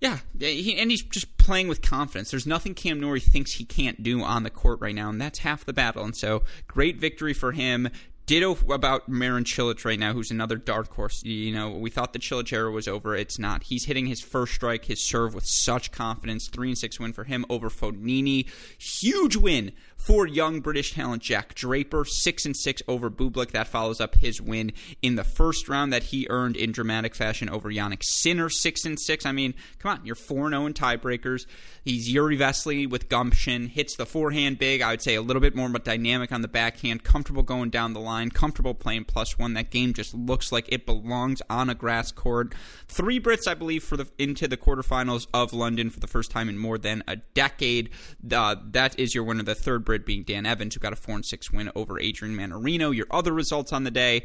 Yeah, 0.00 0.20
he, 0.38 0.78
and 0.78 0.90
he's 0.90 1.02
just 1.02 1.36
playing 1.36 1.68
with 1.68 1.82
confidence. 1.82 2.30
There's 2.30 2.46
nothing 2.46 2.74
Cam 2.74 3.00
Norrie 3.00 3.20
thinks 3.20 3.52
he 3.52 3.64
can't 3.66 4.02
do 4.02 4.22
on 4.22 4.44
the 4.44 4.50
court 4.50 4.80
right 4.80 4.94
now, 4.94 5.10
and 5.10 5.20
that's 5.20 5.40
half 5.40 5.64
the 5.64 5.74
battle. 5.74 6.04
And 6.04 6.16
so, 6.16 6.42
great 6.66 6.96
victory 6.96 7.34
for 7.34 7.52
him. 7.52 7.90
Ditto 8.24 8.56
about 8.72 9.08
Marin 9.08 9.42
Cilic 9.42 9.84
right 9.84 9.98
now, 9.98 10.12
who's 10.12 10.30
another 10.30 10.56
dark 10.56 10.94
horse. 10.94 11.24
You 11.24 11.52
know, 11.52 11.70
we 11.70 11.90
thought 11.90 12.12
the 12.12 12.20
Cilic 12.20 12.52
era 12.52 12.70
was 12.70 12.86
over. 12.86 13.16
It's 13.16 13.40
not. 13.40 13.64
He's 13.64 13.86
hitting 13.86 14.06
his 14.06 14.20
first 14.20 14.54
strike, 14.54 14.84
his 14.84 15.00
serve 15.00 15.34
with 15.34 15.44
such 15.44 15.90
confidence. 15.90 16.46
Three 16.46 16.68
and 16.68 16.78
six 16.78 17.00
win 17.00 17.12
for 17.12 17.24
him 17.24 17.44
over 17.50 17.68
Fognini. 17.68 18.48
Huge 18.78 19.34
win 19.34 19.72
for 20.00 20.26
young 20.26 20.60
British 20.60 20.94
talent 20.94 21.22
Jack 21.22 21.54
Draper, 21.54 22.04
six 22.04 22.46
and 22.46 22.56
six 22.56 22.82
over 22.88 23.10
Bublik. 23.10 23.50
That 23.50 23.68
follows 23.68 24.00
up 24.00 24.14
his 24.14 24.40
win 24.40 24.72
in 25.02 25.16
the 25.16 25.24
first 25.24 25.68
round 25.68 25.92
that 25.92 26.04
he 26.04 26.26
earned 26.30 26.56
in 26.56 26.72
dramatic 26.72 27.14
fashion 27.14 27.48
over 27.48 27.70
Jannik 27.70 28.02
Sinner, 28.02 28.48
six 28.48 28.84
and 28.84 28.98
six. 28.98 29.26
I 29.26 29.32
mean, 29.32 29.54
come 29.78 29.98
on, 29.98 30.06
you're 30.06 30.14
four 30.14 30.46
and 30.46 30.54
zero 30.54 30.66
in 30.66 30.74
tiebreakers. 30.74 31.46
He's 31.84 32.12
Jiri 32.12 32.38
Vesely 32.38 32.88
with 32.88 33.08
gumption, 33.08 33.66
hits 33.66 33.96
the 33.96 34.06
forehand 34.06 34.58
big. 34.58 34.80
I 34.80 34.90
would 34.90 35.02
say 35.02 35.14
a 35.14 35.22
little 35.22 35.40
bit 35.40 35.54
more 35.54 35.68
but 35.68 35.84
dynamic 35.84 36.32
on 36.32 36.42
the 36.42 36.48
backhand, 36.48 37.04
comfortable 37.04 37.42
going 37.42 37.70
down 37.70 37.92
the 37.92 38.00
line, 38.00 38.30
comfortable 38.30 38.74
playing 38.74 39.04
plus 39.04 39.38
one. 39.38 39.54
That 39.54 39.70
game 39.70 39.92
just 39.92 40.14
looks 40.14 40.50
like 40.50 40.66
it 40.68 40.86
belongs 40.86 41.42
on 41.50 41.68
a 41.68 41.74
grass 41.74 42.10
court. 42.10 42.54
Three 42.88 43.20
Brits, 43.20 43.46
I 43.46 43.54
believe, 43.54 43.84
for 43.84 43.96
the 43.96 44.08
into 44.18 44.48
the 44.48 44.56
quarterfinals 44.56 45.26
of 45.34 45.52
London 45.52 45.90
for 45.90 46.00
the 46.00 46.06
first 46.06 46.30
time 46.30 46.48
in 46.48 46.56
more 46.56 46.78
than 46.78 47.02
a 47.06 47.16
decade. 47.16 47.90
Uh, 48.30 48.56
that 48.70 48.98
is 48.98 49.14
your 49.14 49.24
winner, 49.24 49.40
of 49.40 49.46
the 49.46 49.54
third 49.54 49.84
Being 49.98 50.22
Dan 50.22 50.46
Evans, 50.46 50.74
who 50.74 50.80
got 50.80 50.92
a 50.92 50.96
four 50.96 51.14
and 51.14 51.24
six 51.24 51.50
win 51.50 51.70
over 51.74 51.98
Adrian 51.98 52.36
Mannarino. 52.36 52.94
Your 52.94 53.06
other 53.10 53.32
results 53.32 53.72
on 53.72 53.84
the 53.84 53.90
day. 53.90 54.24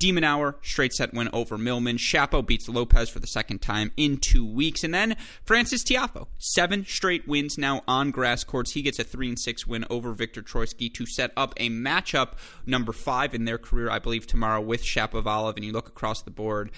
De 0.00 0.12
Minaur, 0.12 0.54
straight 0.62 0.94
set 0.94 1.12
win 1.12 1.28
over 1.30 1.58
Millman. 1.58 1.98
Shapo 1.98 2.44
beats 2.44 2.70
Lopez 2.70 3.10
for 3.10 3.18
the 3.18 3.26
second 3.26 3.60
time 3.60 3.92
in 3.98 4.16
two 4.16 4.46
weeks. 4.46 4.82
And 4.82 4.94
then 4.94 5.14
Francis 5.44 5.84
Tiafoe, 5.84 6.26
seven 6.38 6.86
straight 6.86 7.28
wins 7.28 7.58
now 7.58 7.82
on 7.86 8.10
grass 8.10 8.42
courts. 8.42 8.72
He 8.72 8.80
gets 8.80 8.98
a 8.98 9.04
3 9.04 9.28
and 9.28 9.38
6 9.38 9.66
win 9.66 9.84
over 9.90 10.12
Victor 10.14 10.40
Troicki 10.40 10.92
to 10.94 11.04
set 11.04 11.32
up 11.36 11.52
a 11.58 11.68
matchup 11.68 12.32
number 12.64 12.94
five 12.94 13.34
in 13.34 13.44
their 13.44 13.58
career, 13.58 13.90
I 13.90 13.98
believe, 13.98 14.26
tomorrow 14.26 14.62
with 14.62 14.82
Shapovalov. 14.82 15.56
And 15.56 15.66
you 15.66 15.72
look 15.72 15.88
across 15.88 16.22
the 16.22 16.30
board. 16.30 16.70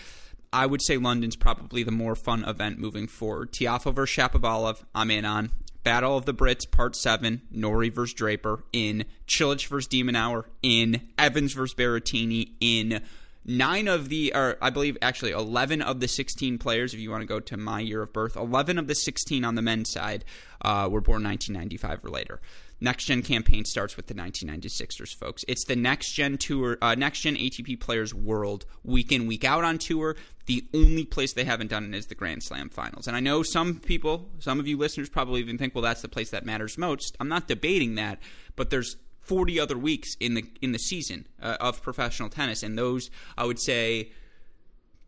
I 0.52 0.66
would 0.66 0.82
say 0.82 0.98
London's 0.98 1.36
probably 1.36 1.84
the 1.84 1.92
more 1.92 2.16
fun 2.16 2.42
event 2.44 2.80
moving 2.80 3.06
forward. 3.06 3.52
Tiafoe 3.52 3.94
versus 3.94 4.16
Shapovalov, 4.16 4.82
I'm 4.96 5.12
in 5.12 5.24
on. 5.24 5.52
Battle 5.84 6.16
of 6.16 6.24
the 6.26 6.34
Brits, 6.34 6.70
Part 6.70 6.96
7, 6.96 7.42
Norrie 7.50 7.88
versus 7.88 8.14
Draper 8.14 8.64
in, 8.72 9.04
Cilic 9.26 9.66
versus 9.66 9.88
De 9.88 10.02
Minaur 10.02 10.44
in, 10.62 11.08
Evans 11.18 11.52
versus 11.52 11.74
Berrettini 11.74 12.52
in, 12.60 13.02
nine 13.44 13.88
of 13.88 14.08
the, 14.08 14.32
or 14.34 14.56
I 14.60 14.70
believe 14.70 14.96
actually 15.02 15.32
11 15.32 15.82
of 15.82 16.00
the 16.00 16.08
16 16.08 16.58
players, 16.58 16.94
if 16.94 17.00
you 17.00 17.10
want 17.10 17.22
to 17.22 17.26
go 17.26 17.40
to 17.40 17.56
my 17.56 17.80
year 17.80 18.02
of 18.02 18.12
birth, 18.12 18.36
11 18.36 18.78
of 18.78 18.86
the 18.86 18.94
16 18.94 19.44
on 19.44 19.54
the 19.54 19.62
men's 19.62 19.90
side 19.90 20.24
uh, 20.62 20.88
were 20.90 21.00
born 21.00 21.24
1995 21.24 22.04
or 22.04 22.10
later. 22.10 22.40
Next 22.82 23.04
Gen 23.04 23.22
campaign 23.22 23.64
starts 23.64 23.96
with 23.96 24.08
the 24.08 24.14
1996ers, 24.14 25.14
folks. 25.14 25.44
It's 25.46 25.64
the 25.64 25.76
Next 25.76 26.12
Gen 26.12 26.36
Tour, 26.36 26.78
uh, 26.82 26.96
Next 26.96 27.20
Gen 27.20 27.36
ATP 27.36 27.78
Players 27.78 28.12
World, 28.12 28.66
week 28.82 29.12
in, 29.12 29.28
week 29.28 29.44
out 29.44 29.62
on 29.62 29.78
tour. 29.78 30.16
The 30.46 30.64
only 30.74 31.04
place 31.04 31.32
they 31.32 31.44
haven't 31.44 31.70
done 31.70 31.94
it 31.94 31.96
is 31.96 32.06
the 32.06 32.16
Grand 32.16 32.42
Slam 32.42 32.68
finals. 32.68 33.06
And 33.06 33.16
I 33.16 33.20
know 33.20 33.44
some 33.44 33.78
people, 33.78 34.28
some 34.40 34.58
of 34.58 34.66
you 34.66 34.76
listeners 34.76 35.08
probably 35.08 35.40
even 35.40 35.58
think, 35.58 35.76
well, 35.76 35.82
that's 35.82 36.02
the 36.02 36.08
place 36.08 36.30
that 36.30 36.44
matters 36.44 36.76
most. 36.76 37.16
I'm 37.20 37.28
not 37.28 37.46
debating 37.46 37.94
that, 37.94 38.18
but 38.56 38.70
there's 38.70 38.96
40 39.20 39.60
other 39.60 39.78
weeks 39.78 40.16
in 40.18 40.34
the 40.34 40.44
in 40.60 40.72
the 40.72 40.78
season 40.78 41.28
uh, 41.40 41.56
of 41.60 41.82
professional 41.82 42.28
tennis, 42.28 42.64
and 42.64 42.76
those 42.76 43.10
I 43.38 43.44
would 43.44 43.60
say 43.60 44.10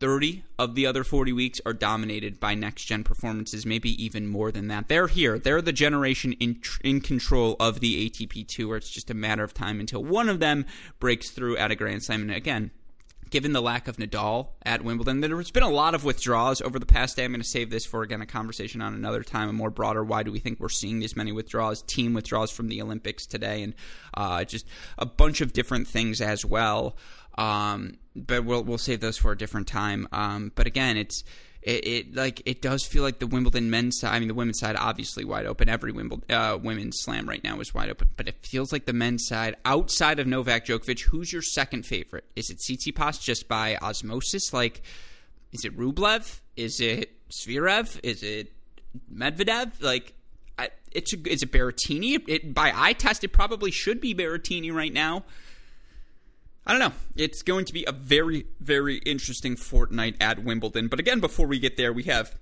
30 0.05 0.45
of 0.59 0.75
the 0.75 0.85
other 0.85 1.03
40 1.03 1.33
weeks 1.33 1.63
are 1.65 1.73
dominated 1.73 2.39
by 2.39 2.55
next 2.55 2.85
gen 2.85 3.03
performances, 3.05 3.65
maybe 3.65 4.05
even 4.05 4.27
more 4.27 4.53
than 4.53 4.69
that. 4.69 4.87
They're 4.89 5.07
here. 5.07 5.39
They're 5.39 5.63
the 5.63 5.73
generation 5.73 6.35
in 6.35 6.61
in 6.83 7.01
control 7.01 7.57
of 7.59 7.81
the 7.81 8.11
ATP 8.11 8.47
tour. 8.47 8.77
It's 8.77 8.91
just 8.91 9.09
a 9.09 9.15
matter 9.15 9.43
of 9.43 9.55
time 9.55 9.81
until 9.81 10.05
one 10.05 10.29
of 10.29 10.41
them 10.41 10.67
breaks 11.01 11.31
through 11.31 11.57
at 11.57 11.71
a 11.71 11.75
Grand 11.75 12.03
Slam. 12.03 12.21
And 12.21 12.33
again, 12.33 12.71
given 13.35 13.53
the 13.53 13.61
lack 13.61 13.89
of 13.89 13.97
Nadal 13.97 14.51
at 14.63 14.85
Wimbledon, 14.85 15.21
there's 15.21 15.51
been 15.51 15.65
a 15.65 15.69
lot 15.69 15.93
of 15.93 16.05
withdrawals 16.05 16.61
over 16.61 16.79
the 16.79 16.87
past 16.87 17.17
day. 17.17 17.25
I'm 17.25 17.33
going 17.33 17.43
to 17.43 17.47
save 17.47 17.69
this 17.69 17.85
for 17.85 18.03
again 18.03 18.23
a 18.23 18.27
conversation 18.27 18.81
on 18.81 18.95
another 18.95 19.25
time, 19.25 19.49
a 19.49 19.53
more 19.53 19.71
broader. 19.71 20.05
Why 20.05 20.23
do 20.23 20.31
we 20.31 20.39
think 20.39 20.61
we're 20.61 20.69
seeing 20.69 21.01
these 21.01 21.17
many 21.17 21.33
withdrawals? 21.33 21.83
Team 21.83 22.15
withdrawals 22.15 22.53
from 22.53 22.69
the 22.69 22.81
Olympics 22.81 23.27
today, 23.27 23.65
and 23.65 23.75
uh, 24.17 24.45
just 24.45 24.69
a 24.99 25.05
bunch 25.05 25.41
of 25.41 25.53
different 25.53 25.89
things 25.89 26.21
as 26.21 26.45
well. 26.45 26.97
Um, 27.37 27.99
but 28.15 28.45
we'll 28.45 28.63
we'll 28.63 28.79
save 28.79 29.01
those 29.01 29.17
for 29.17 29.33
a 29.33 29.37
different 29.37 29.67
time. 29.67 30.07
Um, 30.13 30.53
but 30.55 30.69
again, 30.69 30.97
it's 30.97 31.25
it, 31.65 31.87
it, 31.87 32.15
like 32.15 32.43
it 32.45 32.61
does 32.61 32.85
feel 32.85 33.03
like 33.03 33.21
the 33.21 33.27
Wimbledon 33.27 33.71
men's 33.71 33.99
side. 33.99 34.15
I 34.15 34.19
mean, 34.19 34.29
the 34.29 34.35
women's 34.35 34.59
side 34.59 34.77
obviously 34.77 35.25
wide 35.25 35.47
open. 35.47 35.69
Every 35.69 35.93
Wimbledon 35.93 36.31
uh, 36.31 36.59
women's 36.63 37.01
slam 37.01 37.27
right 37.27 37.43
now 37.43 37.59
is 37.61 37.73
wide 37.73 37.89
open, 37.89 38.11
but 38.17 38.29
it 38.29 38.37
feels 38.43 38.71
like 38.71 38.85
the 38.85 38.93
men's 38.93 39.27
side 39.27 39.57
outside 39.65 40.19
of 40.19 40.27
Novak 40.27 40.67
Djokovic. 40.67 41.01
Who's 41.01 41.33
your 41.33 41.41
second 41.41 41.87
favorite? 41.87 42.25
Is 42.37 42.51
it 42.51 42.59
Tsitsipas 42.59 43.21
just 43.21 43.49
by 43.49 43.77
osmosis? 43.77 44.53
Like, 44.53 44.83
is 45.53 45.65
it 45.65 45.75
Rublev? 45.77 46.41
Is 46.55 46.81
it 46.81 47.13
Zverev? 47.31 47.99
Is 48.03 48.23
it 48.23 48.53
Medvedev? 49.13 49.81
Like, 49.81 50.13
I, 50.59 50.69
it's 50.93 51.15
a, 51.15 51.29
is 51.29 51.43
it 51.43 51.51
Berrettini? 51.51 52.23
It, 52.29 52.53
by 52.53 52.73
eye 52.75 52.93
test, 52.93 53.25
it 53.25 53.29
probably 53.29 53.71
should 53.71 54.03
be 54.03 54.15
Berrettini 54.15 54.71
right 54.71 54.93
now. 54.93 55.25
I 56.67 56.73
don't 56.73 56.81
know. 56.81 56.97
It's 57.17 57.43
going 57.43 57.67
to 57.67 57.73
be 57.73 57.85
a 57.87 57.93
very, 57.93 58.47
very 58.59 58.97
interesting 58.99 59.55
fortnight 59.55 60.17
at 60.21 60.43
Wimbledon. 60.43 60.89
But 60.89 60.99
again, 60.99 61.21
before 61.21 61.47
we 61.47 61.59
get 61.59 61.77
there, 61.77 61.93
we 61.93 62.05
have 62.05 62.35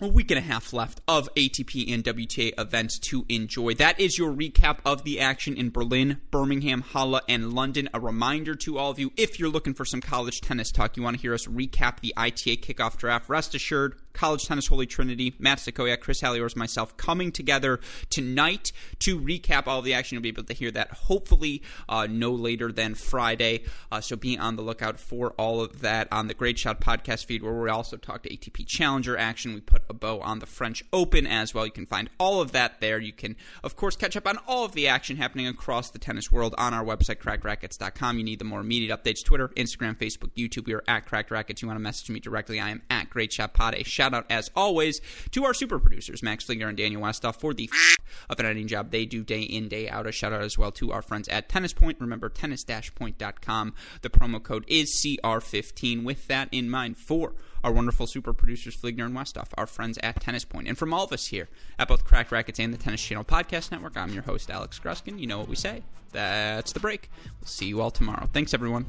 a 0.00 0.06
week 0.06 0.30
and 0.30 0.38
a 0.38 0.42
half 0.42 0.72
left 0.72 1.00
of 1.08 1.32
ATP 1.34 1.92
and 1.92 2.04
WTA 2.04 2.52
events 2.58 2.98
to 2.98 3.24
enjoy. 3.28 3.74
That 3.74 3.98
is 3.98 4.18
your 4.18 4.32
recap 4.32 4.78
of 4.84 5.04
the 5.04 5.18
action 5.18 5.56
in 5.56 5.70
Berlin, 5.70 6.20
Birmingham, 6.30 6.82
Halle, 6.82 7.20
and 7.28 7.54
London. 7.54 7.88
A 7.94 8.00
reminder 8.00 8.54
to 8.56 8.78
all 8.78 8.90
of 8.90 8.98
you 8.98 9.12
if 9.16 9.40
you're 9.40 9.48
looking 9.48 9.74
for 9.74 9.84
some 9.84 10.00
college 10.00 10.40
tennis 10.40 10.70
talk, 10.70 10.96
you 10.96 11.02
want 11.02 11.16
to 11.16 11.22
hear 11.22 11.34
us 11.34 11.46
recap 11.46 12.00
the 12.00 12.12
ITA 12.16 12.58
kickoff 12.58 12.96
draft, 12.98 13.28
rest 13.28 13.54
assured, 13.54 13.96
College 14.16 14.46
Tennis 14.46 14.66
Holy 14.66 14.86
Trinity, 14.86 15.34
Matt 15.38 15.58
Stakoyak, 15.58 16.00
Chris 16.00 16.22
Halliors, 16.22 16.56
myself 16.56 16.96
coming 16.96 17.30
together 17.30 17.78
tonight 18.08 18.72
to 19.00 19.20
recap 19.20 19.66
all 19.66 19.82
the 19.82 19.92
action. 19.92 20.16
You'll 20.16 20.22
be 20.22 20.30
able 20.30 20.44
to 20.44 20.54
hear 20.54 20.70
that 20.70 20.90
hopefully 20.92 21.62
uh, 21.88 22.06
no 22.10 22.32
later 22.32 22.72
than 22.72 22.94
Friday. 22.94 23.64
Uh, 23.92 24.00
so 24.00 24.16
be 24.16 24.38
on 24.38 24.56
the 24.56 24.62
lookout 24.62 24.98
for 24.98 25.32
all 25.32 25.60
of 25.60 25.82
that 25.82 26.08
on 26.10 26.28
the 26.28 26.34
Great 26.34 26.58
Shot 26.58 26.80
podcast 26.80 27.26
feed, 27.26 27.42
where 27.42 27.52
we 27.52 27.68
also 27.68 27.98
talk 27.98 28.22
to 28.22 28.30
ATP 28.30 28.66
Challenger 28.66 29.18
action. 29.18 29.52
We 29.52 29.60
put 29.60 29.82
a 29.90 29.94
bow 29.94 30.20
on 30.20 30.38
the 30.38 30.46
French 30.46 30.82
Open 30.92 31.26
as 31.26 31.52
well. 31.52 31.66
You 31.66 31.72
can 31.72 31.86
find 31.86 32.08
all 32.18 32.40
of 32.40 32.52
that 32.52 32.80
there. 32.80 32.98
You 32.98 33.12
can, 33.12 33.36
of 33.62 33.76
course, 33.76 33.96
catch 33.96 34.16
up 34.16 34.26
on 34.26 34.38
all 34.48 34.64
of 34.64 34.72
the 34.72 34.88
action 34.88 35.18
happening 35.18 35.46
across 35.46 35.90
the 35.90 35.98
tennis 35.98 36.32
world 36.32 36.54
on 36.56 36.72
our 36.72 36.84
website, 36.84 37.16
crackedracquets.com. 37.16 38.18
You 38.18 38.24
need 38.24 38.38
the 38.38 38.44
more 38.46 38.60
immediate 38.60 38.98
updates 38.98 39.22
Twitter, 39.22 39.48
Instagram, 39.48 39.94
Facebook, 39.96 40.30
YouTube. 40.36 40.66
We 40.66 40.74
are 40.74 40.84
at 40.88 41.04
Cracked 41.04 41.30
Racquets. 41.30 41.60
You 41.60 41.68
want 41.68 41.76
to 41.78 41.82
message 41.82 42.08
me 42.08 42.20
directly, 42.20 42.58
I 42.60 42.70
am 42.70 42.82
at 42.88 43.10
Great 43.10 43.32
Shot 43.32 43.52
Pod. 43.52 43.74
A 43.74 43.82
shout 43.82 44.05
out, 44.14 44.26
as 44.30 44.50
always, 44.54 45.00
to 45.32 45.44
our 45.44 45.54
super 45.54 45.78
producers, 45.78 46.22
Max 46.22 46.44
Flinger 46.44 46.68
and 46.68 46.76
Daniel 46.76 47.02
Westoff, 47.02 47.36
for 47.36 47.54
the 47.54 47.70
f- 47.72 47.96
of 48.30 48.38
an 48.40 48.46
editing 48.46 48.68
job 48.68 48.90
they 48.90 49.04
do 49.06 49.22
day 49.22 49.42
in, 49.42 49.68
day 49.68 49.88
out. 49.88 50.06
A 50.06 50.12
shout 50.12 50.32
out 50.32 50.42
as 50.42 50.56
well 50.58 50.72
to 50.72 50.92
our 50.92 51.02
friends 51.02 51.28
at 51.28 51.48
Tennis 51.48 51.72
Point. 51.72 51.98
Remember, 52.00 52.28
tennis-point.com. 52.28 53.74
The 54.02 54.10
promo 54.10 54.42
code 54.42 54.64
is 54.68 54.94
CR15. 55.04 56.04
With 56.04 56.26
that 56.28 56.48
in 56.52 56.70
mind, 56.70 56.96
for 56.98 57.34
our 57.64 57.72
wonderful 57.72 58.06
super 58.06 58.32
producers, 58.32 58.76
Fligner 58.76 59.06
and 59.06 59.16
Westoff, 59.16 59.48
our 59.58 59.66
friends 59.66 59.98
at 60.02 60.20
Tennis 60.20 60.44
Point. 60.44 60.68
And 60.68 60.78
from 60.78 60.94
all 60.94 61.04
of 61.04 61.12
us 61.12 61.26
here 61.26 61.48
at 61.78 61.88
both 61.88 62.04
Cracked 62.04 62.30
Racquets 62.30 62.60
and 62.60 62.72
the 62.72 62.78
Tennis 62.78 63.02
Channel 63.02 63.24
Podcast 63.24 63.70
Network, 63.72 63.96
I'm 63.96 64.12
your 64.12 64.22
host, 64.22 64.50
Alex 64.50 64.78
Gruskin. 64.78 65.18
You 65.18 65.26
know 65.26 65.38
what 65.38 65.48
we 65.48 65.56
say. 65.56 65.82
That's 66.12 66.72
the 66.72 66.80
break. 66.80 67.10
We'll 67.40 67.48
see 67.48 67.66
you 67.66 67.80
all 67.80 67.90
tomorrow. 67.90 68.28
Thanks, 68.32 68.54
everyone. 68.54 68.86